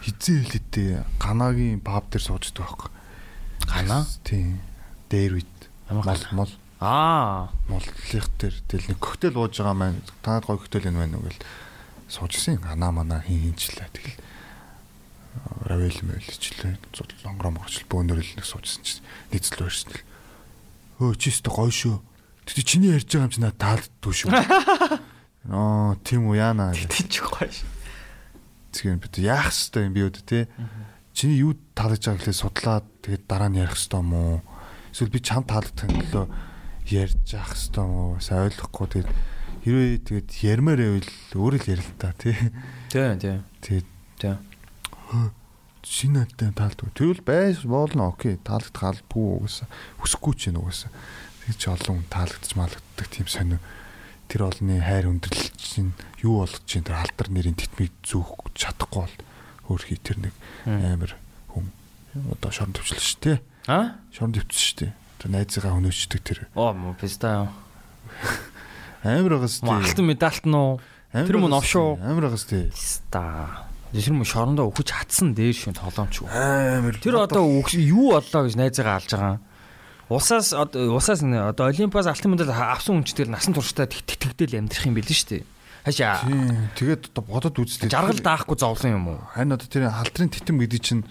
[0.04, 0.92] Хизээ хэлэдээ
[1.24, 2.90] ганагийн паб дээр сууждаг байхгүй.
[3.72, 4.04] Ганаа?
[4.28, 4.60] Тийм.
[5.08, 5.56] Дээр үйд.
[5.88, 6.52] Мол мол.
[6.82, 11.30] Аа, моллих дээр тэл нэг коктейл ууж байгаа маань танад гой коктейл энэ байна уу
[11.30, 11.46] гэл
[12.10, 12.58] суужсэн.
[12.58, 13.86] Ганаа манаа хин хинчлээ.
[13.94, 14.18] Тэгэл
[15.70, 16.82] равел мэлчлээ.
[17.22, 19.94] Лонгром горчл бөөнөрөл нэг суужсэн чинь нийцэл өрсөн.
[20.98, 22.02] Өө чи өстө гой шүү
[22.50, 24.34] Тэгтээ чиний ярьж байгаа юм чи надад таалддгүй шүү.
[25.54, 26.74] Аа, тийм үү яана.
[26.74, 27.70] Тэгтэж гоё шүү.
[28.74, 30.50] Тэгэхээр бид яах хэвээр юм би өөдөө те.
[31.14, 34.38] Чиний юу таалаж байгааг лээ судлаад тэгээд дараа нь ярих хэвээр юм уу?
[34.90, 36.26] Эсвэл би чам таалагдах юм лөө
[36.90, 38.18] ярьж явах хэвээр уу?
[38.18, 39.12] Сайн ойлгохгүй тэгээд
[39.62, 42.34] Хэрвээ тэгээд ярмаар байвал өөрөө л ярил та тий.
[42.90, 43.38] Тий, тий.
[43.62, 44.36] Тэгээд Тий.
[45.86, 46.90] шинэ адтай таалдгүй.
[46.98, 48.42] Тэгвэл байж болно окей.
[48.42, 49.70] Таалагдах албагүй угаасаа.
[50.02, 50.90] Хүсэхгүй ч юм угаасаа.
[51.46, 53.62] Тэг чи олон хүн таалагдчих маалагддаг тийм сонио.
[54.30, 55.94] Тэр олонний хайр өндөрлөл чинь
[56.26, 59.18] юу болгож чинь тэр алдар нэрийн тэтмийг зүүх чадахгүй бол
[59.78, 60.34] өөрхий тэр нэг
[60.66, 61.18] амар
[61.54, 61.70] хүн
[62.34, 63.38] одоо шорон төвчлээ шүү дээ.
[63.68, 64.02] А?
[64.10, 64.92] Шорон төвчсөн шүү дээ.
[65.22, 67.54] Тэр найзыгаа өнөөчдөг тэр Оо, мо писта.
[69.06, 70.82] амар байгаас Мо алтан медальт нь уу?
[71.14, 72.02] Тэр мөн овшоо.
[72.02, 72.74] Амар байгаас тий.
[72.74, 73.70] Писта.
[73.94, 76.26] Тэр мөн шорондоо өгч хатсан дээр шин тоглоомч.
[76.26, 79.46] Амар Тэр одоо юу боллоо гэж найзаагаа алж байгаа юм.
[80.10, 84.98] Усаас усаас одоо Олимпиас алтан медаль авсан хүн ч тэр насан туршдаа тэтгэдэл амьдрах юм
[84.98, 85.44] билээ шүү дээ.
[85.86, 86.26] Хашаа.
[86.76, 87.94] Тэгээд одоо бодод үзлээ.
[87.94, 89.22] жаргал даахгүй зовлон юм уу?
[89.38, 91.06] Харин одоо тэр халтрын титэм гэдэг чинь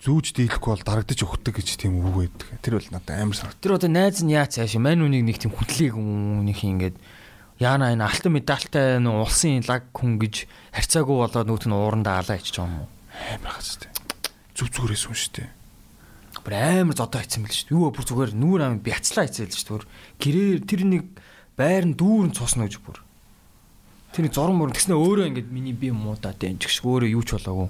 [0.00, 2.48] зүүж дийлэхгүй бол дарагдаж өгдөг гэж тийм үг байдаг.
[2.64, 3.60] Тэр бол надад амар санагд.
[3.60, 6.96] Тэр одоо найз нь яа цааш мань үнийг нэг тийм хүндлийг өмнөх ингээд
[7.60, 12.40] яана энэ алтан медальтай нөө улсын лаг хүн гэж харьцаагүй болоод нүүт нь уурандаа алаа
[12.40, 12.88] ичж байгаа юм уу?
[13.36, 13.92] Амар хас тээ.
[14.56, 15.48] Зүг зүгээрээс хүн шүү дээ.
[16.40, 17.76] Бүр амар зодоо хийсэн мэл шүү дээ.
[17.76, 19.92] Юу бүр зүгээр нүүр ам бяцлаа хийсэн л шүү дээ.
[20.24, 21.04] Гэрээр тэр нэг
[21.60, 23.04] байр нь дүүрэн цусна гэж бүр.
[24.16, 27.24] Тэр нэг зурм мөр гэснээр өөрөө ингээд миний би муудаа дээ ч гэх өөрөө юу
[27.28, 27.68] ч болоогүй.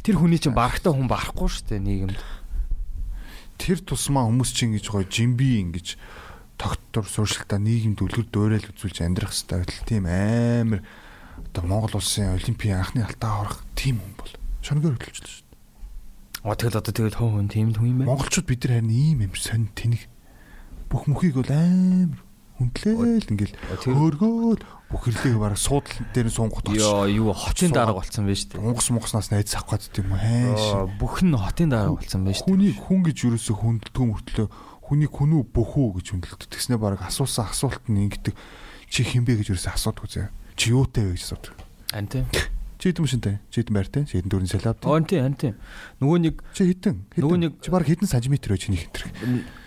[0.00, 2.20] Тэр хүний чинь барахтаа хүн барахгүй шүү дээ нийгэмд.
[3.60, 6.00] Тэр тусмаа хүмүүс чинь ингэж гоё жимби ингэж
[6.60, 10.80] тогтвор сууршилтаа нийгэмд үлгэр дуурайл үзүүлж амьдрах хэрэгтэй байтал тийм амар
[11.52, 16.48] одоо Монгол улсын олимпийн анхны алтаа авах тийм хүн бол шоногоор хөдөлж шүү дээ.
[16.48, 18.10] Оо тэгэл одоо тэгэл хөө хүн тийм л хүн юм байна.
[18.12, 20.02] Монголчууд бид нар харин ийм юм сонь тэнэг
[20.88, 22.20] бүх мөхийг бол амар
[22.60, 26.82] хүндлээл ингээл хөөргөөл бүх хэрлийг бараг суудлын дээр нь суунгах тооч.
[26.82, 28.58] Йоо юу хотын дарга болцсон байж тээ.
[28.58, 30.64] Унгас мунгаснаас найз авах гэдэг юм хайш.
[30.98, 32.50] Бүх нь хотын дарга болцсон байж тээ.
[32.50, 34.46] Хүнийг хүн гэж юусоо хүндэлдэг мөртлөө
[34.90, 36.50] хүнийг хүн үү бөх үү гэж хүндэлдэг.
[36.50, 38.34] Тэгснэ бараг асуусан асуулт нь ингэдэг.
[38.90, 40.26] Чи хинбэ гэж юусоо асуудаг үзээ.
[40.58, 41.54] Чи юутай вэ гэж асуудаг.
[41.94, 42.26] Анти.
[42.80, 43.34] Чи хэдэн машинтай?
[43.52, 44.02] Чи хэдэн байртай?
[44.08, 44.80] Чи хэдэн дөрвөн салаав?
[44.88, 45.52] Анти анти.
[46.00, 46.96] Нөгөө нэг Чи хэдэн?
[47.20, 49.04] Нөгөө нэг- чи бараг хэдэн сантиметр вэ чиний хэтэр?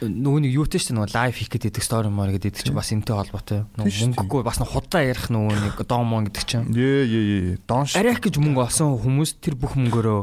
[0.02, 3.70] нөгөө нэг юутэй ч нөгөө лайв хийх гэдэг стори мөр гэдэг чинь бас энтэй холбоотой.
[3.70, 4.18] Тийм Нөгөө шүү дээ.
[4.18, 6.66] мөнгөгүй бас нэг худлаа ярих нөгөө нэг домон гэдэг чинь.
[6.74, 7.24] Ээ ээ
[7.54, 7.58] ээ.
[7.70, 7.94] Донш.
[7.94, 10.22] Арайх гэж мөнгө олсон хүмүүс тэр бүх мөнгөөрөө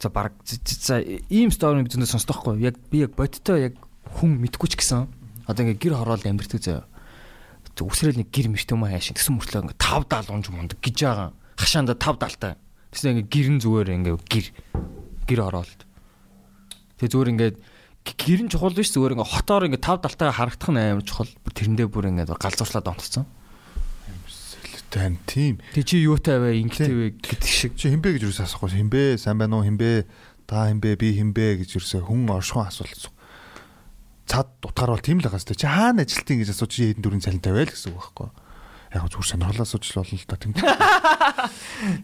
[0.00, 0.96] за баг за
[1.28, 2.56] ийм стори би зөндөө сонсдохгүй.
[2.64, 3.74] Яг би яг бодтой яг
[4.16, 5.06] хүн мэдгүй ч гэсэн
[5.44, 6.88] одоо ингээ гэр хороол амьдэрдэг заяа.
[7.76, 11.30] Үсрээл нэг гэр мэрт юм хайшин гэсэн мөртлөө ингээ 5 даал унж мундаг гэж байгаа.
[11.62, 12.58] Хашаанда 5 даалтай.
[12.90, 14.46] Тэсээ ингээ гэрэн зүгээр ингээ гэр
[15.30, 15.80] гэр хороолт.
[16.98, 17.50] Тэгээ зүгээр ингээ
[18.02, 21.30] гэр нь чухал биш зүгээр ингээ хотоор ингээ 5 даалтайгаа харагдах нь амар чухал.
[21.54, 23.26] Тэрэндээ бүр ингээ галзуурлаад онцсон.
[24.92, 25.56] Тань тийм.
[25.72, 26.60] Тэг чи юутай вэ?
[26.68, 27.72] Ингэтэй вэ гэдэг шиг.
[27.80, 28.76] Чи хинбэ гэж юусаа асахгүй.
[28.76, 29.16] Хинбэ?
[29.16, 29.64] Сайн байна уу?
[29.64, 30.04] Хинбэ?
[30.44, 31.00] Та хинбэ?
[31.00, 33.08] Би хинбэ гэж юусаа хүн оршихуун асуулт.
[34.28, 35.56] Цад утгаар бол тийм л байгаа сте.
[35.56, 38.28] Чи хаана ажилтیں гэж асууж чи хэдэн дөрвөн цалинтай байл гэсэн үг байхгүй.
[38.92, 40.52] Яг зүгээр сонирхолоо асууж л болно л та тийм.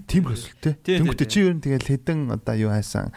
[0.09, 0.25] Тийм.
[0.85, 3.13] Тийм, Тэнгүүтээ чи ер нь тэгэл хэдэн одоо юу хайсан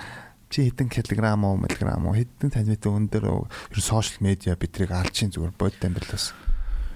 [0.51, 5.15] чи хэдэн килограмм уу миллиграмм уу хэдэн сантиметр өндөр ер нь сошиал медиа бидрийг алж
[5.15, 6.35] чинь зүгээр бодит амьдралаас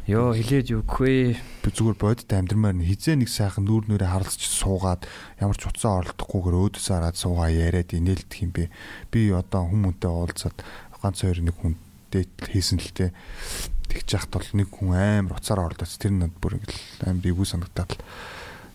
[0.06, 1.40] Йоо хилээд юу гэвэ?
[1.66, 5.10] би зүгээр бодит амьдрмаар нь хизээ нэг сайхан нүүр нүрээ харалцч суугаад
[5.42, 8.70] ямар ч уцаа оролдохгүйгээр өөдөөс хараад суугаа яриад инээлдэх юм би
[9.10, 10.62] би одоо хүмүүнтэй уулзаад
[11.02, 11.74] ганц хоёр нэг хүн
[12.16, 13.10] дээт хийсэн л тээ
[13.92, 17.92] тэгж яхад бол нэг хүн амар уцаар оролдоц тэр нь бүр ингээл амар ивүү санагдаад
[17.92, 18.02] л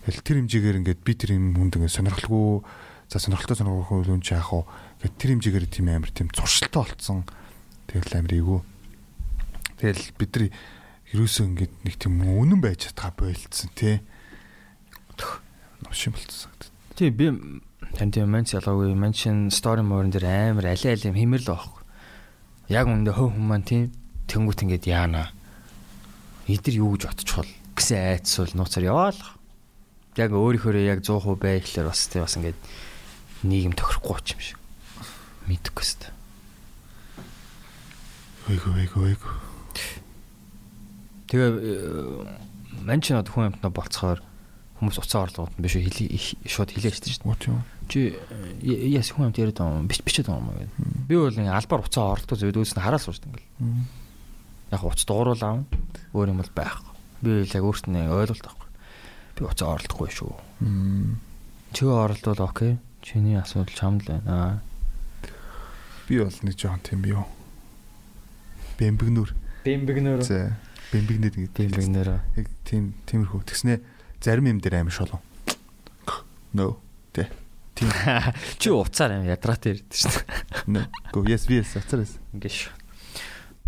[0.01, 2.65] Тэгэл тэр хэмжээгээр ингээд би тэр юм хүнд ингээд сонирхолгүй
[3.05, 4.65] за сонирхолтой сонирхолгүй хүн чи яах вэ?
[5.05, 7.21] Гэт тэр хэмжээгээр тийм амар тийм зуршилтай болцсон.
[7.85, 8.59] Тэгэл амар ивүү
[9.77, 10.45] тэгэл бид нар
[11.13, 14.01] ерөөсөө ингээд нэг тийм үнэн байж чадгаа бойлцсон тий
[15.85, 16.49] новшин болцсон
[16.97, 17.29] Тий би
[17.93, 18.97] тань тийм манч ялгаагүй.
[18.97, 21.80] Манчин стори морин дээр амар алей алей хэмэр л байхгүй.
[22.71, 23.91] Яг үндэ хөө хүмүүс маань тийм
[24.31, 25.35] тэнгуут ингээд яана.
[26.47, 29.19] Эдэр юу гэж бодчихвол гэсэн айцсуул нууцаар яваал.
[30.15, 32.55] Яг өөрийнхөө яг 100% бай гэхлээр бас тий бас ингээд
[33.43, 34.59] нийгэм тохирохгүй юм шиг.
[35.51, 36.01] Мэдхгүй өст.
[38.47, 39.35] Эйгөө эйгөө эйгөө
[41.31, 44.19] Тэгээ манчин од хүн амтнаа болцохоор
[44.83, 47.55] хүмүүс уцаа орлогод биш үү хилий шууд хилээ штэ шүү дээ.
[47.91, 50.71] Чи э, яс хүн амт яриад байгаа юм биш бичээд байгаа юм гээд.
[51.11, 53.51] Би бол ингээ албаар уцаа орлоо зөв дүүс нь хараал суушд ингээл.
[54.71, 55.67] Яг уц дууруул аав.
[56.15, 56.95] Өөр юм бол байхгүй.
[57.19, 58.69] Би л яг өөрт нь ойлголт авахгүй.
[59.35, 60.31] Би уцаа орлохгүй шүү.
[61.75, 62.79] Чи оролдвол окей.
[63.03, 64.61] Чиний асуудал чамд л байна.
[66.11, 67.23] би бол нэг жоон тийм юу
[68.75, 69.31] бэмбэгнүр
[69.63, 70.21] Бэмбэгнөр.
[70.27, 70.57] за
[70.91, 72.09] бэмбэгнэд гэдэг Бэмбэгнөр.
[72.35, 73.79] яг тийм тиймэрхүү тэгснэ
[74.19, 75.23] зарим юм дээр амар шолон
[76.51, 76.75] no
[77.81, 77.89] тийм
[78.61, 80.13] Чи уцаар юм ядраатай ярьдэн шүү
[80.69, 80.85] дээ.
[81.09, 82.69] go yes yes ацарас Ингээ ш.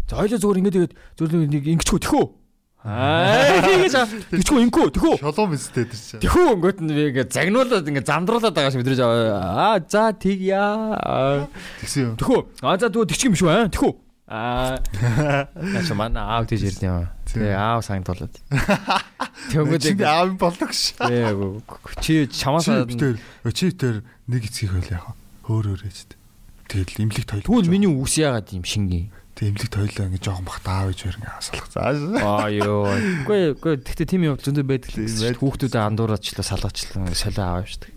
[0.06, 2.26] За хоёлоо зүгээр ингэ тэгээд зөвлөө нэг ингэчгүй тэхөө.
[2.84, 3.96] Аа гэж
[4.28, 5.16] тэгчихгүй инкүү тэгүү.
[5.24, 6.20] Шолом өстэй тэр чинь.
[6.20, 10.92] Тэгүү өнгөт нь би ингээ загнуулаад ингээ замдруулаад байгаа шиг мэдрэж аа за тэгья.
[11.80, 12.14] Тэгсэн юм.
[12.20, 12.40] Тэгүү.
[12.60, 13.72] Аа за тэгвэл тэгчих юм шүү аа.
[13.72, 14.03] Тэгүү.
[14.28, 14.80] Аа.
[15.60, 17.12] Наач манай аав тийж ирдэ юм.
[17.28, 18.32] Тэгээ аав сангуулаад.
[19.52, 20.96] Тэгвэл чи аав болдог ш.
[21.00, 23.16] Тэгээ чи чамаасаа чи тэр
[23.52, 23.96] чи тэр
[24.32, 25.12] нэг эцгийх байл яах.
[25.44, 26.16] Хөөр хөөрэж.
[26.72, 27.44] Тэгэл имлэг тойл.
[27.44, 29.12] Тэгвэл миний үс яагаад юм шингийн.
[29.36, 32.00] Тэг имлэг тойлоо ингэ жоохон бахт аав ээж хоёр ингэ асалах зааш.
[32.24, 32.96] Аа ёо.
[33.28, 35.36] Үгүй үгүй тэгтээ тийм юм зөндөө байдаг л гэсэн.
[35.36, 37.96] Хүүхдүүдэд андуураачлаа салгаачлаа солио аав шүү дээ.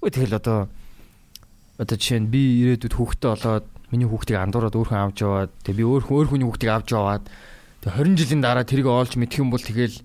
[0.00, 0.58] Үгүй тэгэл одоо
[1.76, 5.84] одоо жишээ нь би ирээдүйд хүүхдтэй болоод миний хүүхдийг андуураад өөрхөн авч яваад тэг би
[5.84, 7.24] өөр өөр хүний хүүхдийг авч яваад
[7.80, 9.96] тэг 20 жилийн дараа тэрийг олж мэдэх юм бол тэгэл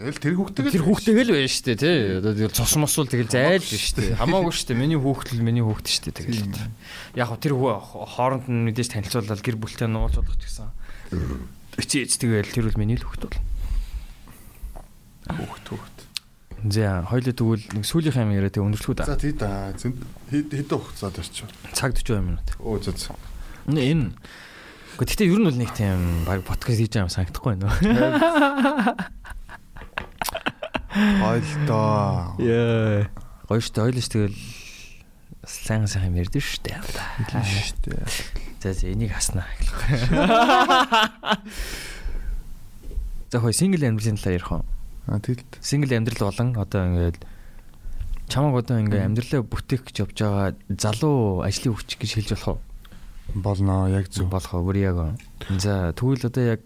[0.00, 1.98] Тэгэл тэр хүүхдээ тэр хүүхдээ л байна шүү дээ тий.
[2.24, 4.16] Одоо тэгэл цус мосвол тэгэл зайл шүү дээ.
[4.16, 4.80] Хамаагүй шүү дээ.
[4.80, 6.56] Миний хүүхдэл миний хүүхд шүү дээ тэгэл.
[7.20, 10.72] Яг хөө тэр хооронд нь мэдээж танилцуулаад гэр бүлтэй нуулж болох ч гэсэн.
[11.76, 13.36] Эцээ эц тэгэл тэр үл миний л хүүхд бол.
[15.36, 15.99] Хүүхд хүүхд.
[16.68, 19.08] За хоёлоо тэгвэл нэг сүүлийнх юм яриа тэг өндөрлөхүү да.
[19.08, 19.72] За тий да.
[19.72, 21.48] Хэд хэдэн хугацаад орчих.
[21.72, 22.44] Цаг 40 минут.
[22.60, 23.16] Оо зөө зөө.
[23.72, 24.12] Энэ
[25.00, 27.72] Гэхдээ ер нь бол нэг тийм баг подкаст хийж байгаа юм санагдахгүй байна.
[31.32, 32.36] Ойлдоо.
[32.36, 33.08] Яа.
[33.48, 34.36] Гоё штэ ойлш тэгэл
[35.48, 36.76] сайн сайн юм ярьдэн штэ.
[36.76, 37.96] Хэлэн штэ.
[38.60, 39.48] За за энийг хаснаа.
[43.32, 44.66] За хой сингл амьдралын талаар ярих уу?
[45.06, 45.44] А тэгэл.
[45.60, 47.18] Сингл амьдрал болон одоо ингээд
[48.28, 52.60] чамаг одоо ингээ амьдралаа бүтээх гэж явж байгаа залуу ажлын хүч гэж хэлж болох уу?
[53.34, 54.30] Болно яг зөв.
[54.30, 54.66] Болох уу?
[54.70, 54.98] Бүр яг.
[55.48, 56.62] За тэгвэл одоо яг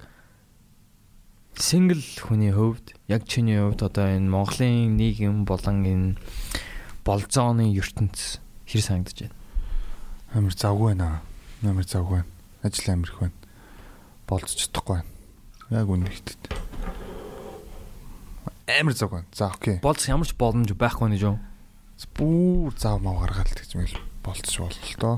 [1.57, 6.17] сингл хүний хувьд яг чиний хувьд одоо энэ Монголын нийгэм болон энэ
[7.05, 9.37] болзооны ертөнц хэр санагдаж байна?
[10.35, 11.23] Амар завгүй байна.
[11.63, 12.31] Амар завгүй байна.
[12.63, 13.39] Ажил амирх байна.
[14.27, 15.11] Болцож чадахгүй байна.
[15.71, 16.64] Яг үнэ хэлээд.
[18.65, 19.29] Амар завгүй байна.
[19.37, 19.79] За окей.
[19.85, 21.37] Болц ямар ч боломж байхгүй нэ жоо.
[22.17, 25.17] Бүүр зав мав гаргаал гэж мэл болцож болно л доо.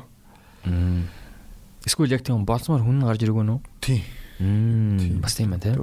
[1.87, 3.63] Эсвэл яг тийм болцмоор хүн гарч ирэх үү?
[3.79, 4.03] Тийм.
[4.37, 5.79] Мм бас тийм байна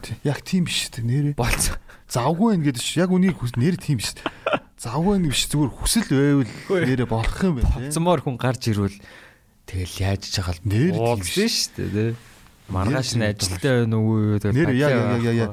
[0.00, 0.16] тий.
[0.24, 1.36] Яг тийм биш тий нэрээ.
[1.36, 1.76] Болц.
[2.08, 2.96] Завгүй байна гэдэг ш.
[2.98, 4.16] Яг үнийг хүс нэр тийм биш.
[4.80, 7.86] Завгүй байна биш зүгээр хүсэл байвал нэрээ болох юм байна тий.
[7.92, 8.98] Болцмоор хүн гарч ирвэл
[9.68, 12.10] тэгэл яаж чагаал нэр уулзсан шүү дээ тий.
[12.72, 15.52] Маргааш нь ажилтаа байна уу нэр яа яа яа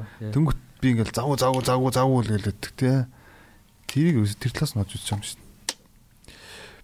[0.82, 3.06] Би ингээл завгүй завгүй завгүй завгүй л гэлээдэг тий.
[3.86, 5.38] Тэрийг тэр талаас нь бодож юм шин.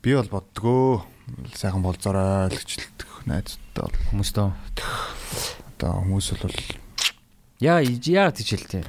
[0.06, 1.02] Би бол боддгоо
[1.50, 6.58] сайхан болзорой л гэж хэлдэг найзтай бол хүмүүстөө одоо хүмүүс бол
[7.58, 8.86] яа яа гэж хэлтэй.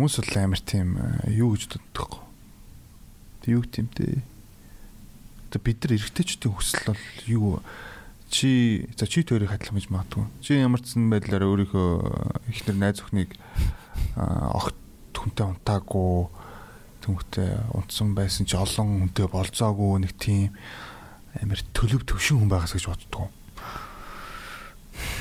[0.00, 0.96] Хүмүүс бол амар тийм
[1.28, 2.24] юу гэж боддог.
[3.44, 4.24] Тэг юу дээ.
[5.52, 7.60] Одоо бид нар эргэжтэйчдийн хүсэл бол юу
[8.32, 10.24] чи за чи төрийг хадлах гэж магадгүй.
[10.40, 13.36] Чи ямар ч сан байдлаар өөрийнхөө ихнэр найз өхнийг
[14.16, 14.76] огт
[15.16, 16.28] хүнтэй унтаагүй
[17.06, 20.54] түнхтэй унтсан байсан чи олон хүнтэй болцоогүй нэг тийм
[21.42, 23.28] амар төлөв төвшин хүн байгаас гэж боддгоо.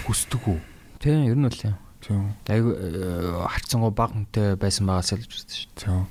[0.08, 0.60] Хүсдэг үү?
[1.04, 1.76] Тийм, ер нь бол юм.
[2.06, 2.24] Тийм.
[2.48, 2.72] Айгу
[3.50, 5.74] харцсангуу баг хүнтэй байсан байгаас л гэж үзсэн шүү.
[5.76, 6.06] Тийм.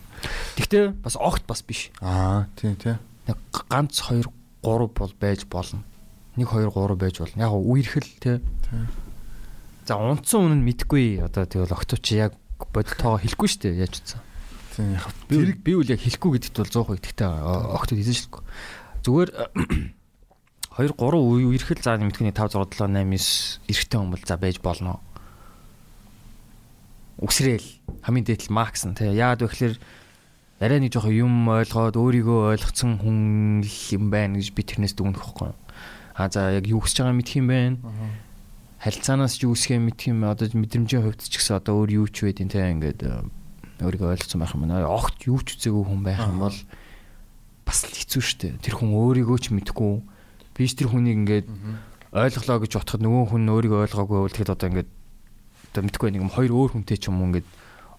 [0.58, 1.88] Гэхдээ бас огт бас биш.
[2.04, 3.00] Аа, тийм тийм.
[3.26, 3.38] Нэг
[3.70, 4.26] ганц 2
[4.62, 5.82] 3 бол байж болно.
[6.36, 7.40] 1 2 3 байж болно.
[7.40, 8.38] Яг үерхэл тий.
[8.68, 8.86] Тийм.
[9.86, 11.24] За унтсан үнэн мэдгүй.
[11.24, 12.36] Одоо тэгвэл огтуч яг
[12.72, 13.82] бодтойгоо хэлэхгүй шүү дээ.
[13.84, 14.20] Яаж утсан.
[14.74, 17.30] Тийм яг би би үл яг хэлэхгүй гэдэгт бол 100% итгэдэг.
[17.76, 18.42] Огтуд хэлсэн шилгүй.
[19.04, 19.30] Зүгээр
[20.74, 24.58] 2 3 үерхэл заа нэмтгэний 5 6 7 8 9 эрэгтэй хүн бол за байж
[24.58, 24.98] болно.
[27.22, 27.68] Үсрээл
[28.02, 29.14] хамгийн дээдл макс нь тий.
[29.14, 29.74] Яагаад вэ гэхээр
[30.58, 35.54] арай нэг жоохон юм ойлгоод өөрийгөө ойлгоцсон хүн юм байна гэж би тэрнээс дүгнэх байхгүй.
[36.18, 37.78] А за яг юу хүсэж байгааг мэдх юм байна.
[38.84, 42.28] Харилцаанаас ч юу үсгээ мэдх юм одоо мэдрэмжийн хувьд ч гэсэн одоо өөр юу ч
[42.28, 43.00] байдیں۔ тий ингээд
[43.80, 44.84] өөрийгөө ойлгоцсон байх юм байна.
[44.84, 46.58] Огт юу ч үзээгүй хүн байх юм бол
[47.64, 48.48] бас л хэцүү шттэ.
[48.60, 50.04] Тэр хүн өөрийгөө ч мэдгүй
[50.52, 51.48] би ч тэр хүнийг ингээд
[52.12, 54.90] ойлголоо гэж бодоход нөгөө хүн өөрийгөө ойлгоогүй бол тэгэхэд одоо ингээд
[55.72, 57.48] одоо мэдгүй нэг юм хоёр өөр хүнтэй ч юм уу ингээд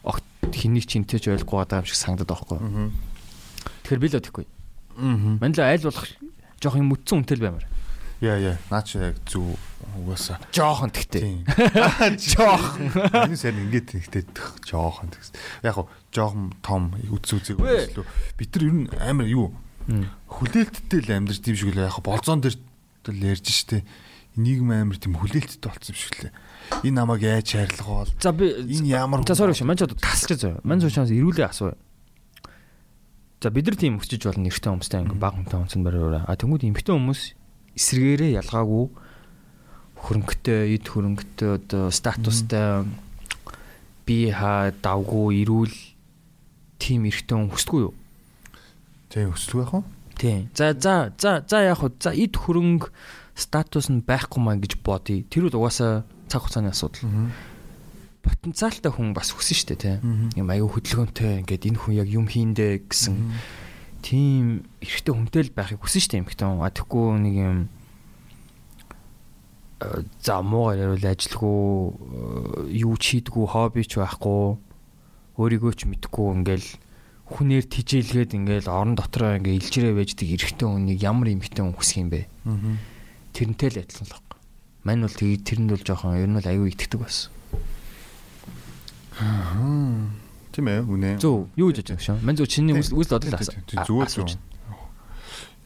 [0.07, 2.57] огт хэнийг ч интэй ч ойлгохгүй байгаа юм шиг санагдаад байхгүй.
[3.84, 4.45] Тэгэхээр би л өдөхгүй.
[5.02, 5.41] Аа.
[5.41, 6.07] Мань л айл болох
[6.64, 7.66] жоох юм мүтсэн үнтэй л баймаар.
[8.23, 9.59] Яа яа, наа чи яг зүг
[9.99, 10.39] угаасаа.
[10.55, 11.43] Жоохон тэгтээ.
[12.35, 12.95] Жоохон.
[13.27, 14.23] Энэ сайн ингээд тэгтээ
[14.63, 15.35] жоохон тэгс.
[15.63, 17.91] Яг гоо жоохон том үз үзэг үлээ.
[18.39, 19.51] Бид нар ер нь амар юу
[20.31, 23.83] хүлээлттэй л амьдарч тийм шиг л яг болзоон дээр л ярьж штэ.
[24.39, 26.33] Нийгэм амар тийм хүлээлттэй болсон шиг лээ.
[26.87, 28.11] Энэ намайг яаж хайрлах бол.
[28.19, 29.67] За би энэ ямар За sorry шүү.
[29.69, 30.63] Мань ч одоо тасалж заяа.
[30.63, 31.77] Мань суучаас ирүүлээ асуу.
[33.39, 36.25] За бид нар тийм өсчиж болно нэртэй хүмүүстэй ингээ баг хүнтэй онцон бариураа.
[36.25, 37.21] А тэнгууд эмхтэй хүмүүс
[37.76, 38.85] эсрэгээрээ ялгаагүй
[40.06, 42.85] хөрөнгөтэй, эд хөрөнгөтэй одоо статустай
[44.06, 45.76] би хаа давгүй ирүүл
[46.77, 47.93] тим эрэгтэй хүн хүсдэггүй юу?
[49.10, 49.81] Тийм өсөлгүй яах вэ?
[50.15, 50.39] Тийм.
[50.53, 52.91] За за за за яг хөө за эд хөрөнгө
[53.35, 55.26] статус нь байхгүй маа гэж бодъё.
[55.27, 57.03] Тэр үл угаасаа цаг хугацааны асуудал.
[58.23, 60.30] Потенциалтай хүн бас хүсэн шүү дээ тийм.
[60.38, 63.15] Юм аюу хөдөлгөөнтэй ингээд энэ хүн яг юм хийндэ гэсэн
[64.06, 66.61] тийм эрэгтэй хүнтэй л байхыг хүсэн дээ юм хтэн.
[66.61, 67.60] А тэггүй нэг юм
[70.22, 74.61] за муугаар ярил ажилгүй юу ч хийдгүү хобби ч байхгүй
[75.41, 76.69] өөрийгөө ч мэдгүй ингээл
[77.34, 82.10] хүнээр тижээлгээд ингээл орон дотроо ингээ илжирээ байждаг эрэгтэй хүнийг ямар эмэгтэй хүн хүсэх юм
[82.14, 82.30] бэ?
[83.34, 84.26] Тэрнтэй л адилхан л баг.
[84.86, 87.34] Мань бол тэгээ тэрэнд бол жоохон ер нь бол аюу итгэдэг бас.
[89.18, 90.24] Аа.
[90.56, 91.11] Тийм ээ, үнэ.
[91.19, 92.23] Зөв, юу гэж бодож байна?
[92.23, 93.60] Мань зөв чиний үйл бодол асуу.
[93.68, 94.40] Зүгээр зөв.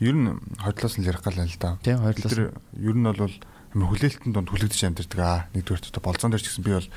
[0.02, 1.78] Ер нь хоёрлоос нь ярих гал л да.
[1.86, 2.34] Тийм, хоёрлоос.
[2.34, 3.30] Тэр ер нь бол
[3.78, 5.46] амар хүлээлтэн донд хүлэгдэж амьдэрдэг аа.
[5.54, 6.90] Нэгдүгээр одоо болзон дээр ч гэсэн би бол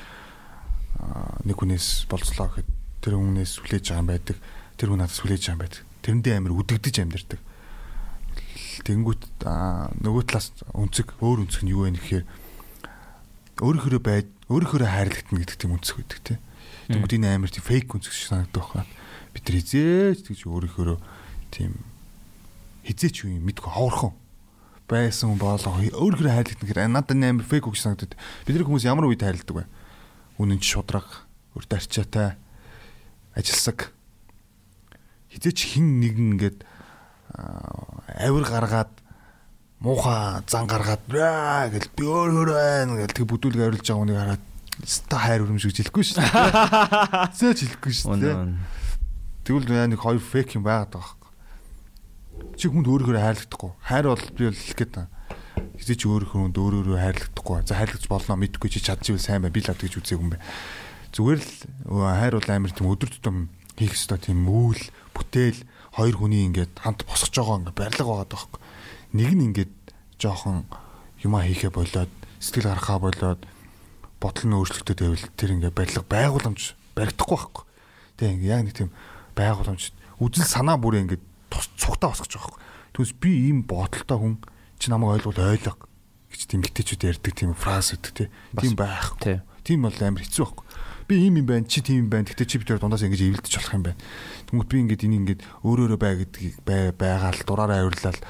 [1.44, 2.68] нэг хүнээс болцлоо гэхэд
[3.04, 4.36] тэр хүнээс хүлээж байгаа юм байдаг.
[4.80, 5.82] Тэр хүн надаас хүлээж байгаа юм байдаг.
[6.00, 7.40] Тэрэндээ амар үдэгдэж амьдэрдэг.
[8.88, 9.22] Тэнгүүт
[10.00, 12.24] нөгөө талаас өнцөг өөр өнцөг нь юу вэ гэхээр
[13.60, 16.40] өөрийнхөө бай өөрийнхөө хайрлагдана гэдэг тийм өнцөг байдаг тийм.
[16.90, 18.90] Тэнгүүт энэ амар тийм фейк өнцөг шиг санагдах байна.
[19.30, 20.98] Бид нар хизээч тэгж өөрийнхөө
[21.54, 21.72] тийм
[22.86, 24.12] хизээч юу юм мэдгүй ховорхон
[24.90, 29.06] байсан хүн боолоо өөрийнхөө хайрлагдана гэхээр надад амар фейк үг санагдаад бид нар хүмүүс ямар
[29.06, 29.64] үед хайрладаг вэ?
[30.42, 31.06] Үнэн ч шудраг,
[31.54, 32.36] өр дарчаатай
[33.36, 33.92] ажилсаг
[35.32, 36.58] хизээч хин нэгэн ингээд
[37.32, 38.92] авир гаргаад
[39.80, 44.44] муухай зан гаргаад гэл би өөр өөр байна гэл тэг бүдүүлэг авирлж байгаа хүнийг хараад
[44.80, 46.32] ста хайр өрөмж гэж хэлэхгүй шүү дээ.
[47.38, 48.36] Зөөж хэлэхгүй шүү дээ.
[49.44, 52.56] Тэгвэл яа нэг хоёр фейк юм байгаад байгаа байхгүй.
[52.56, 53.72] Чи хүнд өөрөөр хайрлагдахгүй.
[53.84, 55.10] Хайр бол би бол хэлэх гээд байна.
[55.76, 57.56] Хизээч өөр хүнд өөр өөрөөр хайрлагдахгүй.
[57.68, 59.52] За хайрлагч болно мэдгүй чи чадчихвэл сайн бай.
[59.52, 60.40] Би л авдаг гэж үзег юм бэ.
[61.12, 61.52] Зүгээр л
[61.92, 64.80] хайр бол амар тийм өдөр тутам хийх ёстой тийм үйл,
[65.12, 65.60] бүтээл
[65.92, 68.60] хоёр хүний ингээд хамт босгож байгаа ингээд барилга байгаа байхгүй.
[69.12, 69.74] Нэг нь ингээд
[70.16, 70.64] жоохон
[71.20, 72.08] юмаа хийхэ болоод
[72.40, 73.40] сэтгэл гаргахаа болоод
[74.22, 76.62] бодол нь өөрчлөгдөд байвал тэр ингээд барилга байгууламж
[76.94, 77.64] баригдахгүй байхгүй.
[78.16, 78.90] Тэг ингээд яг нэг тийм
[79.34, 79.82] байгууламж
[80.22, 82.60] үзэл санаа бүрээ ингээд цугтаа босгож байгаа байхгүй.
[82.94, 84.34] Түүнээс би ийм бодолтой хүн
[84.78, 85.74] чи намайг ойлгуул ойлго
[86.30, 89.42] гэж тийм гитээчүүд ярьдаг тийм фраз өгдөг тийм байхгүй.
[89.66, 90.66] Тийм бол амар хэцүү байхгүй.
[91.08, 92.24] Би ийм юм байна чи тийм юм байна.
[92.30, 94.00] Гэхдээ чи бид дундаас ингэж эвлэлдэж болох юм байна.
[94.48, 98.20] Тэгмүүд би ингэж энийг ингэж өөрөөрөө бай гэдгийг байгаал дураараа авирлал.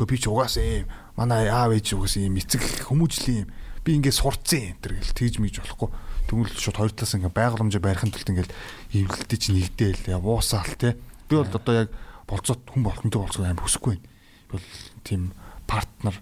[0.00, 0.86] Би ч угаасаа ийм
[1.18, 3.48] манай аав ээж угаасаа ийм эцэг хүмүүжлийн юм
[3.84, 5.90] би ингэж сурцсан юм тэр гэл тэгж мэж болохгүй
[6.28, 8.50] тэгвэл шууд хоёр талаас ингэ байгууламжаа барихын тулд ингэ
[8.94, 10.96] эвлэлдэж чи нэгдээл явуусаал те
[11.28, 11.90] би бол одоо яг
[12.28, 14.66] болцоод хүн болохонтой болцоо аим хүсэхгүй байна би бол
[15.04, 15.22] тийм
[15.66, 16.16] партнер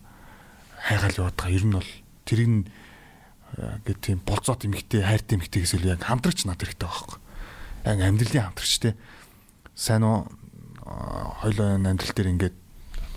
[0.87, 1.91] хайгаал яваад байгаа ер нь бол
[2.25, 2.63] тэрийг нь
[3.57, 7.19] гэдэг тийм болцоот эмхтэй хайртай эмхтэй гэсэн яг хамтрагч над хэрэгтэй байхгүй.
[7.89, 8.95] Яг амьдралын хамтрагч те.
[9.75, 10.29] Сайн уу
[11.43, 12.57] хоёлоо амьдрал дээр ингээд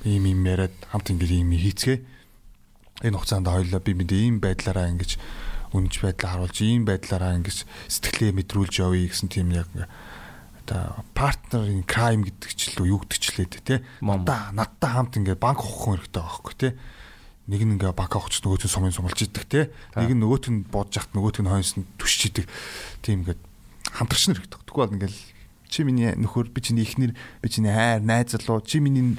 [0.07, 1.97] ийм юм яриад хамт ингээд ийм хийцгээ.
[3.01, 5.17] Энэ хугацаанд хоёлоо би бид ийм байдлаараа ингэж
[5.73, 9.69] үнж байдлаа харуулж ийм байдлаараа ингэж сэтгэлээ мэдрүүлж явъя гэсэн тийм яг
[10.61, 13.75] одоо партнерын crime гэдэг ч л юу гэдэг ч лээ те.
[13.99, 16.69] Надаа надтай хамт ингээд банк ухах хэрэгтэй байхгүй те
[17.51, 19.61] нэг нь ингээ бака авч нөгөөт нь сумын сумалж идэг те
[19.97, 22.45] нэг нь нөгөөт нь бодож яхад нөгөөт нь хойноос нь түшиж идэг
[23.01, 23.41] тийм ингээд
[23.91, 24.61] хамтрагч нар гэдэг.
[24.63, 25.19] Тэгвэл ингээл
[25.67, 29.17] чи миний нөхөр би чиний ихнэр би чиний хайр найз залуу чи миний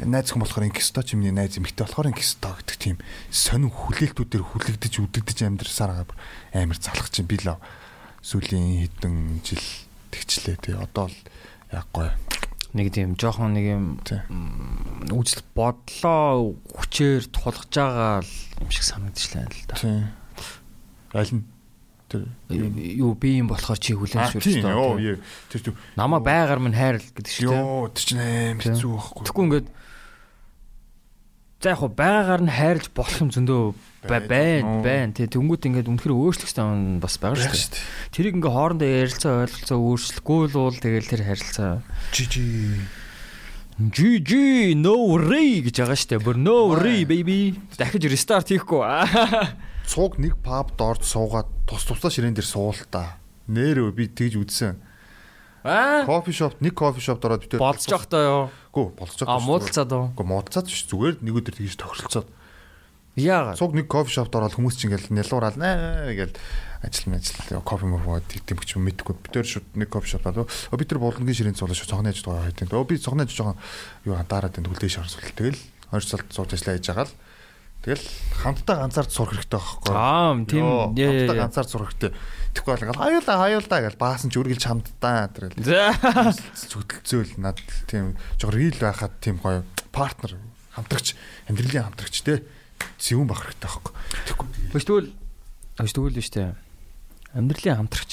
[0.00, 2.96] найз хүн болохоор ингэх ёстой чи миний найз эмэгтэй болохоор ингэх ёстой гэдэг тийм
[3.28, 6.08] сонин хүлээлтүүдээр хүлэгдэж үдэгдэж амьдрсаар
[6.54, 7.60] амар залах чинь би л
[8.22, 9.66] сүүлийн хэдэн жил
[10.14, 11.18] тэгчлээ тий одоо л
[11.74, 12.14] яг гоё
[12.72, 13.84] нэг тийм жоохон нэг юм
[15.12, 18.24] үзэл бодлоо хүчээр тулгаж байгаа
[18.64, 19.76] юм шиг санагдчихлаа л да.
[19.76, 20.08] Тийм.
[21.12, 21.44] Аль нь
[22.96, 25.20] юу би юм болохоор чи хүлэн зөвшөөрч
[25.52, 27.60] тэр тийм намаа байгаар минь хайрл гэдэг шүү дээ.
[27.60, 29.22] Йоо тэр чинь амар хэцүү байхгүй.
[29.24, 29.68] Тэгэхгүй ингээд
[31.62, 33.62] за яг байгаар нь хайрлж болох юм зөндөө
[34.10, 37.86] байна байна тий тэнгууд ингээд үнэхээр өөрчлөх юм бас байгаа шүү дээ.
[38.10, 41.72] Тэрийг ингээ хоорондоо ярилцаа ойлголцоо өөрчлөхгүй л бол тэгэл тэр харилцаа
[42.10, 42.46] жи жи
[43.78, 46.18] жи жи no re гэж байгаа дээ.
[46.26, 47.54] Бүр no re baby.
[47.78, 48.82] Дахиж рестарт хийхгүй.
[49.86, 53.22] Цуг нэг паб дорд суугаад тус тусдаа ширээн дээр суул та.
[53.46, 54.82] Нэрөө би тэгж үзсэн.
[55.62, 56.04] Аа.
[56.06, 58.44] Кофе шоп, нэг кофе шоп дороод битээ болж явах таа ёо.
[58.74, 59.30] Гүү, болж явах.
[59.30, 60.10] А муудалцаад уу?
[60.18, 60.86] Гүү, муудалцаад биш.
[60.90, 62.28] Зүгээр нэг өдөр тэгж тохиролцоод
[63.12, 63.60] Яагаад?
[63.60, 66.32] Цуг нэг кофе шопд ороод хүмүүс чинь ингээл нялуурал наа гээл
[66.80, 69.20] ажил ажил кофе мөрөө тэгтэмч юм мэдгүй.
[69.20, 70.48] Би тэр шууд нэг кофе шоп болоо.
[70.48, 72.72] Бид тэр булангийн ширээн шууд цогны ажил байгаа хайт.
[72.72, 73.60] Өө би цогны ажил жоохон
[74.08, 75.60] юу дараад энэ хүлээж харсвал тэгэл
[75.92, 77.12] 20 сард сууж ажиллаа хийж байгаа л
[77.82, 78.06] Тэгэл
[78.38, 79.90] хамтдаа ганцаар сурах хэрэгтэй байхгүй.
[79.90, 82.14] Аа тийм хамтдаа ганцаар сурах хэрэгтэй.
[82.54, 85.90] Тэгэхгүй бол ингээл хаюулаа хаюулаа гэж баасан ч үргэлж хамтдаа тэрэл За.
[86.54, 87.58] зүтэлцөөл над
[87.90, 90.38] тийм жогрил байхад тийм гоё партнер
[90.78, 91.18] хамтрагч
[91.50, 92.46] амьдралын хамтрагч те
[93.02, 93.92] зөвүүн байх хэрэгтэй байхгүй.
[94.30, 94.46] Тэгэхгүй
[94.78, 95.10] Биш тэгвэл
[95.82, 96.54] биш тэгвэл биш тэ.
[97.34, 98.12] Амьдралын хамтрагч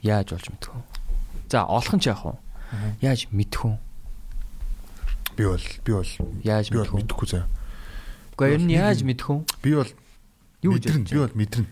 [0.00, 0.82] яаж болж мэдэх вэ?
[1.52, 2.34] За олох нь ч яах вэ?
[3.02, 3.76] Яаж мэдэх вэ?
[5.36, 6.10] би бол би бол
[6.46, 6.98] Яаж мэдэх вэ?
[7.02, 7.46] мэдэхгүй заяа.
[8.38, 9.42] Гэхдээ ер нь яаж мэдэх вэ?
[9.66, 9.90] Би бол
[10.62, 11.10] Юу мэдэрнэ.
[11.10, 11.68] Би бол мэдэрнэ.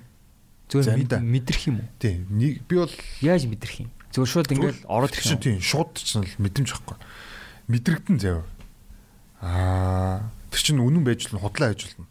[0.67, 1.21] Зөвхөн заримдаа.
[1.23, 1.89] мэд- мэдрэх юм уу?
[2.03, 2.91] Нэг би бол
[3.23, 3.91] Яаж мэдрэх юм?
[4.11, 5.39] Зөвхөн шууд ингээл ороод ирэх юм.
[5.39, 6.97] тийм шууд чинь л мэдрэмж байхгүй.
[7.71, 8.43] Мэдрэгдэн заяа.
[9.41, 12.07] Аа тэр чинь үнэн байж л худлаа байж болно.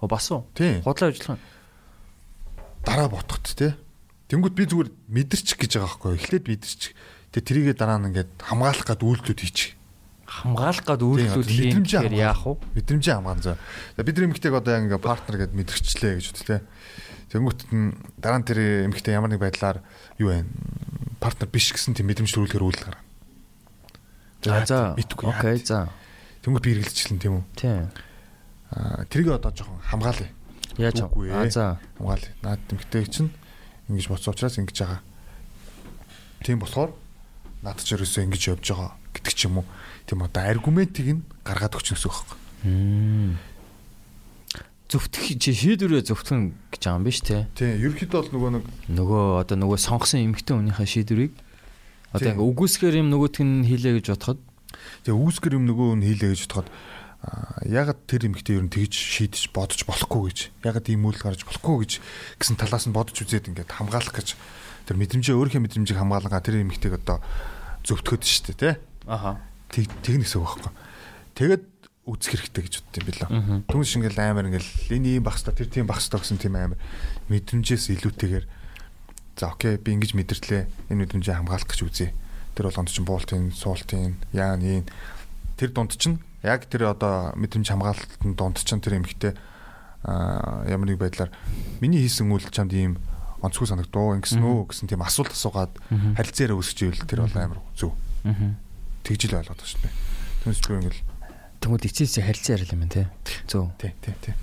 [0.00, 0.46] Оо бас уу?
[0.56, 0.80] Тийм.
[0.82, 1.42] Худлаа ажиллах нь.
[2.84, 3.76] дараа ботхот те.
[4.32, 6.16] Тэнгүүт би зүгээр мэдэрчих гэж байгаа байхгүй.
[6.16, 6.92] Эхлээд мэдэрчих.
[7.36, 9.76] Тэгээ тэрийгээ дараа нь ингээд хамгаалах гад үйлдэлүүд хийчих.
[10.32, 12.56] Хамгаалах гад одоо хийх гэхээр яах вэ?
[12.80, 13.56] Мэдрэмжээ хамгаан заа.
[13.96, 16.64] За бид нар эмэгтэйг одоо ингээ партнер гэд мэдэрчлээ гэж үү те.
[17.36, 19.84] Тэнгүүт нь дараа нь тэр эмэгтэй ямар нэг байдлаар
[20.16, 20.48] юу вэ?
[21.20, 23.04] Партнер биш гэсэн тийм мэдрэмж төрүүлэхээр үйлдэл гарна.
[24.40, 24.80] За за.
[24.96, 25.92] Окей, за.
[26.40, 27.44] Тэнгүүт би эргэлжлэн тийм үү?
[27.52, 27.92] Тийм.
[28.72, 30.32] Аа тэрийг одоо жоохон хамгаалъя.
[30.80, 31.52] Яаж Үгүй ээ.
[31.52, 31.76] за.
[32.00, 32.32] хамгаалъя.
[32.40, 33.30] Наад эмэгтэй чинь
[33.92, 35.00] ингэж боцсон учраас ингэж байгаа.
[36.40, 36.96] Тийм болохоор
[37.60, 39.66] наад ч ерөөсөө ингэж явж байгаа гэдэг ч юм уу.
[40.08, 42.24] Тийм одоо аргументыг нь гаргаад өгч өсөх
[42.64, 43.38] байхгүй.
[44.92, 47.48] Зөвтгөх чи шийдвэрээ зөвтгөн гэж байгаа юм биш те.
[47.56, 51.32] Тийм ерөөхдөө бол нөгөө нэг Нөгөө одоо нөгөө сонгосон эмэгтэй хүнийхээ шийдвэрийг
[52.12, 54.40] одоо ингээ үгүйсгээр юм нөгөөтг нь хийлээ гэж бодоход
[55.08, 56.68] тэгээ үүсгэр юм нөгөө нь хийлээ гэж бодоход
[57.24, 61.40] аа, ягаад тэр эмэгтэй ер нь тэгж шийдэж бодож болохгүй гэж ягаад ийм үйл гарч
[61.48, 61.92] болохгүй гэж
[62.36, 64.36] гэсэн талаас нь бодож үзээд ингээд хамгаалах гэж
[64.84, 67.24] тэр мэдрэмжээ өөрийнхөө мэдрэмжийг хамгаалгаа тэр эмэгтэйг одоо
[67.88, 68.74] зөвтгөхөд штэ тий
[69.06, 69.40] аха.
[69.70, 70.72] тэг тэгнэсээ байхгүй.
[71.34, 71.64] Тэгээд
[72.02, 73.28] үзэх хэрэгтэй гэж юм билээ.
[73.70, 76.78] Түнш ингээл амар ингээл энэ ийм багста тэр тийм багста гэсэн тийм амар
[77.30, 78.46] мэдрэмжээс илүүтэйгээр
[79.38, 82.10] за окей би ингэж мэдэртлээ энэ мэдрэмжээ хамгаалах гэж үзье.
[82.58, 84.84] Тэр болгонд чинь буултын, суултын, яа нийн
[85.56, 89.32] тэр дунд чинь яг тэр одоо мэдрэмж хамгаалтын дунд чинь тэр эмхтэй
[90.02, 91.30] а ямар нэг байдлаар
[91.78, 92.98] миний хийсэн үйл чамд ийм
[93.38, 95.70] онцгүй санагдуу ингэсэн үү гэсэн тийм асуулт асуугаад
[96.18, 97.94] харилцаараа өсөж ивэл тэр бол амар зөв.
[98.26, 98.58] Мгм.
[99.02, 99.94] Тэгж л ойлгоод байна шүү дээ.
[100.42, 101.02] Түнш би ингээл
[101.62, 103.06] Тэгмүүд эцээсээ харилцаа ярил юм те.
[103.46, 103.70] Зөв.
[103.78, 104.34] Тий, тий, тий.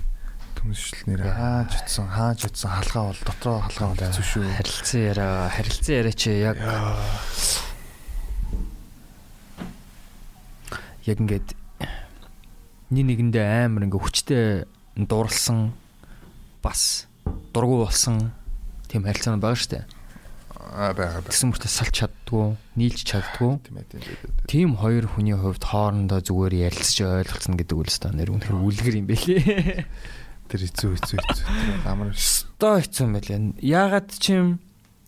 [0.56, 4.44] Түншил нэр хааж утсан, хааж утсан халгаа бол дотроо халгаа бол хэцүү шүү.
[4.56, 6.56] Харилцаа яриа, харилцаа яриа чи яг
[11.04, 11.48] яг ингээд
[12.92, 14.44] нэг нэгэндээ амар ингээ хүчтэй
[14.96, 15.76] дурлсан
[16.64, 17.04] бас
[17.52, 18.32] дургу болсон
[18.88, 19.84] тийм харилцаа байгаа штэ.
[19.84, 19.99] Аа
[20.70, 21.26] байгаа.
[21.26, 23.58] Тэгсэн мөртөө салж чаддгүй, нийлж чаддгүй.
[24.46, 29.06] Тийм хоёр хүний хувьд хоорондоо зүгээр ярилцж ойлголцсон гэдэг үл өстой нэр үнэхээр үлгэр юм
[29.10, 29.84] бэлээ.
[30.50, 31.46] Тэр хэцүү хэцүү хэцүү.
[31.86, 33.38] Амар Стой хэцүү юм байлаа.
[33.58, 34.62] Яагаад чим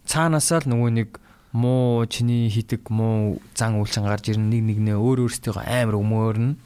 [0.06, 1.10] цаанаасаа л нөгөө нэг
[1.52, 6.56] муу чиний хитэг муу зан үйлчин гарч ирнэ нэг нэгнээ өөр өөрсдөө амар өмөөрнө.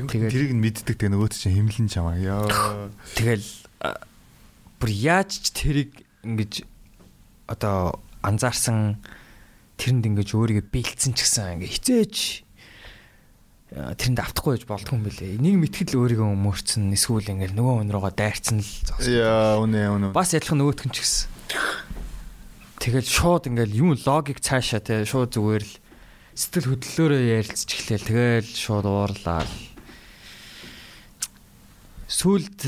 [0.00, 2.16] тэгээд тэрийг нь мэддэг тэгээ нөгөөт чинь химлэн чамаа.
[2.16, 2.46] Йоо.
[3.18, 3.48] Тэгэл
[4.78, 5.92] бүр яаж ч тэрийг
[6.24, 6.64] ингэж
[7.50, 9.02] одоо анзаарсан
[9.74, 12.16] тэрэнд ингэж өөрийгөө бэлдсэн ч гэсэн ингээ хизээч
[13.70, 15.38] тэрэнд автахгүй гэж болдгүй юм билэ.
[15.38, 19.14] Нэг мэтгэл өөрийгөө өмөрцөн эсвэл ингээл нөгөө хүн руугаа дайрцсан л зогссон.
[19.14, 20.06] Яа, үнэ үнэ.
[20.10, 21.26] Бас ялах нөгөөтгөн ч гэсэн.
[22.82, 25.74] Тэгэл шууд ингээл юм логик цаашаа те шууд зүгээр л
[26.34, 29.46] сэтгэл хөдлөлөөрөө ярилцж эхлээл тэгэл шууд уурлаа.
[32.10, 32.66] Сүлд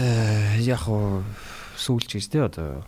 [0.62, 1.26] яг уу
[1.74, 2.86] сүлж гэж те одоо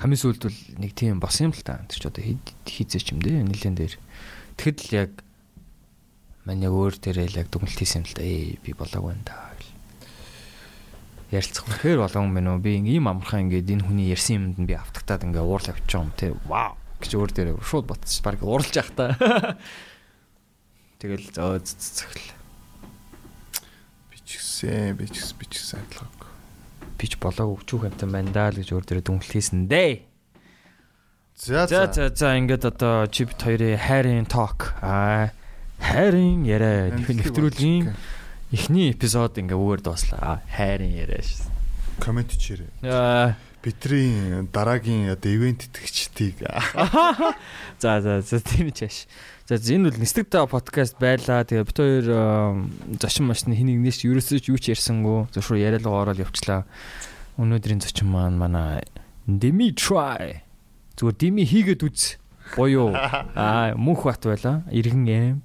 [0.00, 1.84] хамгийн сүлд бол нэг тийм бос юм л та.
[1.86, 2.22] Тэр ч одоо
[2.66, 3.94] хийзээч юм дээ нэлен дээр.
[4.58, 5.12] Тэгэхэд л яг
[6.46, 8.22] мань яг өөр дээрээ л яг дүгнэлт хийсэн л та.
[8.22, 9.72] Ээ би болоогүй энэ та гэл.
[11.34, 12.62] Ярилцах үнэхээр болов юм байна уу?
[12.62, 16.12] Би ийм амархан ингээд энэ хүний ярьсан юмд нь би автагтаад ингээд уурлаа авчих юм
[16.14, 16.34] те.
[16.46, 19.06] Вау гэж өөр дээрээ шууд ботчих баг уурлаж явах та.
[21.00, 22.32] Тэгэл зөө цэцэхэл.
[24.08, 26.13] Би ч гэсэн, би ч гэсэн, би ч гэсэн адилхан.
[26.98, 29.92] Би ч болоог өвчүүх амтан байна даа л гэж өөр дээрээ дүнэлт хийсэн дээ.
[31.34, 31.92] За За за.
[31.92, 35.34] за за ингээд одоо чипт хоёрын хайрын ток аа
[35.82, 37.90] хайрын яриа нэвтрүүлгийн
[38.54, 40.46] эхний эпизод ингээ өөр дууслаа.
[40.54, 41.50] Хайрын яриа шээ.
[41.98, 42.70] Комент чирээ.
[42.86, 43.34] Аа
[43.64, 46.44] Битрийн дараагийн одоо ивент итгэгчдийг
[47.80, 49.08] за за за тийм ч яаш.
[49.48, 51.48] За энэ бол нэстэг та подкаст байлаа.
[51.48, 52.04] Тэгээ бит хоёр
[53.00, 55.32] зочин машны хэнийг нээш ерөөсөө ч юу ч ярьсангүй.
[55.32, 56.68] Зөвшөөр яриалгаа ороод явчлаа.
[57.40, 58.84] Өнөөдрийн зочин маань манай
[59.24, 60.44] Demi try.
[61.00, 62.20] Зүгээр Demi хийгээд үз.
[62.60, 62.92] Боёо.
[63.32, 64.68] Аа мөнх бат байла.
[64.68, 65.40] Иргэн аим.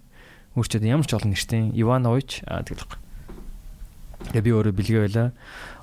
[0.59, 2.99] Өөрчөөд ямар ч олон нэртэй Иванович аа тэгэл.
[4.35, 5.31] Тэгээ би өөрөө бэлгээ байла.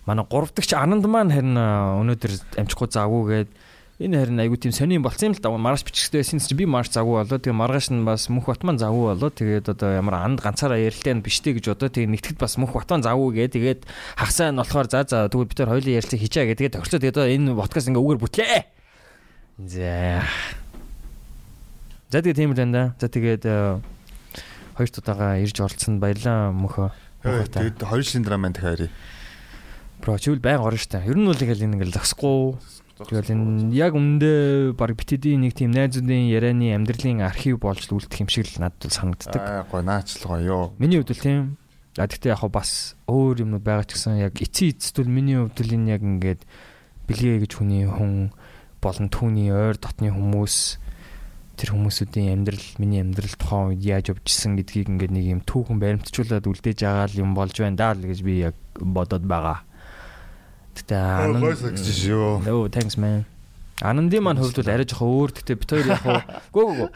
[0.06, 3.50] Манай 3 дахь Ананд маань харин өнөөдөр амжихгүй завгүй гээд
[3.96, 5.50] энэ харин айгуу тийм сонирн болсон юм л да.
[5.50, 7.38] Маргааш бичгтэй байсан чи би маргааш завгүй болоо.
[7.40, 9.30] Тэгээ маргааш нь бас мөнх батман завгүй болоо.
[9.32, 13.02] Тэгээд одоо ямар анд ганцаараа ярилтай нь биштэй гэж одоо тэгээ нэгтгэд бас мөнх батман
[13.02, 13.56] завгүй гээ.
[13.56, 13.80] Тэгээд
[14.20, 16.58] хагасаа нь болохоор за за тэгвэл бид тэр хоёулын ярилцлыг хийчээ гээ.
[16.60, 18.62] Тэгээд төгслөө тэгээд энэ подкаст ингээ үгээр бүтлээ.
[19.64, 20.22] За.
[22.12, 22.84] За тэгээд тийм л байна да.
[23.00, 23.42] За тэгээд
[24.76, 26.92] хоёр тудаага ирж оролцсонд баярлаа мөхөө.
[27.24, 28.92] Тэгээд хоёр шин драм маань дахиад
[30.02, 31.04] Бро чивэл байнг орно штэ.
[31.06, 32.58] Ер нь бол ингээл ингээл зогсохгүй.
[32.96, 38.30] Тэгэл энэ яг өмнөдөө баг битэдийн нэг тийм найзуудын ярианы амьдралын архив болж үлдэх юм
[38.32, 39.36] шиг л надад санагддаг.
[39.36, 40.72] Аа гой наачлаа гоё.
[40.80, 41.60] Миний хувьд л тийм.
[42.00, 45.76] А тэгтээ яг бас өөр юмнууд байгаа ч гэсэн яг эцсийн эцэстүүл миний хувьд л
[45.76, 46.40] энэ яг ингээд
[47.04, 48.32] бэлгээ гэж хүний хүн
[48.80, 50.56] болон түүний ойр дотны хүмүүс
[51.56, 56.48] тэр хүмүүсүүдийн амьдрал миний амьдрал тухайн үед яаж явжсэн гэдгийг ингээд нэг юм түүхэн баримтжуулаад
[56.48, 59.64] үлдээж байгаа л юм болж байна даа л гэж би яг бодоод байгаа.
[60.76, 61.40] Гэтэ анан.
[61.40, 63.24] Нөө thanks man.
[63.80, 65.30] Анандын маань хувьд бол арай жоохон өөр.
[65.36, 66.04] Гэтэ бит хоёр яг
[66.52, 66.90] гоо гоо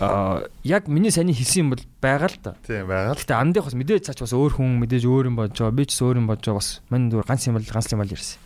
[0.00, 2.56] а яг миний саний хэлсэн юм бол байгаа л да.
[2.66, 3.20] Тийм байгаа л.
[3.22, 5.78] Гэтэ андих бас мэдээж цаач бас өөр хүн мэдээж өөр юм бодож байгаа.
[5.78, 8.10] Би ч өөр юм бодож байгаа бас мань зүгээр ганц юм бол ганц юм бол
[8.10, 8.38] ярьсан.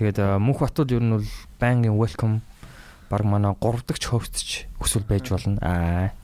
[0.00, 1.28] Тэгээд мөнх батууд ер нь бол
[1.60, 2.40] байнгын welcome
[3.12, 5.60] баг манай 3 дахь хостч өсвөл байж болно.
[5.60, 6.16] Аа.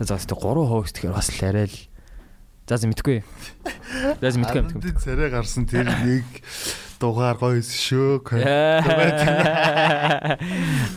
[0.00, 1.76] За тэ 3 хост гэхээр бас л арай л
[2.68, 3.24] За зэ мэдгүй.
[4.20, 4.92] За зэ мэдгүй мэдгүй.
[5.00, 6.28] Царай гарсан тэр нэг
[7.00, 8.28] дугаар гоё шүү.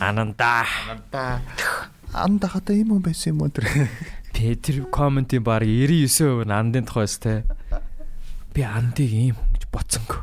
[0.04, 0.68] Ананда.
[0.68, 1.40] Ананда.
[2.12, 3.88] Анда хата юм байсан юм уу тэр.
[4.36, 7.48] Петр комментийн баг 99% нь андын тухайс те.
[8.52, 10.20] Би андыг ийм гэж боцсонгүй.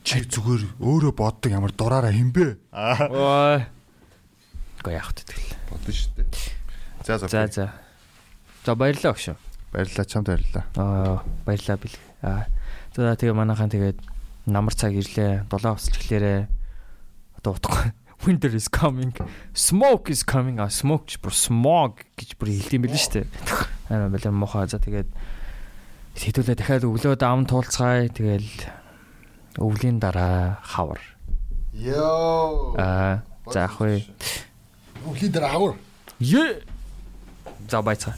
[0.00, 2.56] Чи зүгээр өөрөө боддог ямар дураараа химбэ?
[2.72, 3.68] Аа.
[4.80, 5.52] Гэ яах вэ тэгэл.
[5.68, 6.28] Бодно шүү дээ.
[7.04, 7.28] За за.
[7.28, 7.66] За за.
[8.64, 9.36] За баярлалаа өгшөө.
[9.74, 10.64] Баярлалаа чамд баярлалаа.
[10.78, 11.96] Аа баярлалаа бил.
[12.22, 12.46] Аа
[12.94, 13.98] за тэгээ манайхан тэгээд
[14.46, 15.50] намар цаг ирлээ.
[15.50, 16.46] Дулаан усч эхлээрээ.
[17.42, 17.90] Одоо утгагүй.
[18.24, 19.10] Winter is coming.
[19.50, 20.62] Smoke is coming.
[20.62, 23.26] А smoke ч бүр smog гэж бүр хэлдэм шүү дээ.
[23.90, 25.10] Аа балер мохоо за тэгээд
[26.22, 28.14] хэдүүлээ дахиад өглөө давн туулцгаая.
[28.14, 28.46] Тэгэл
[29.58, 31.02] өвлийн дараа хавар.
[31.74, 32.78] Йоо.
[32.78, 34.06] Аа за ах вэ.
[35.02, 35.74] Өвлийн дараа хавар.
[36.22, 36.62] Е.
[37.66, 38.14] За байцгаа.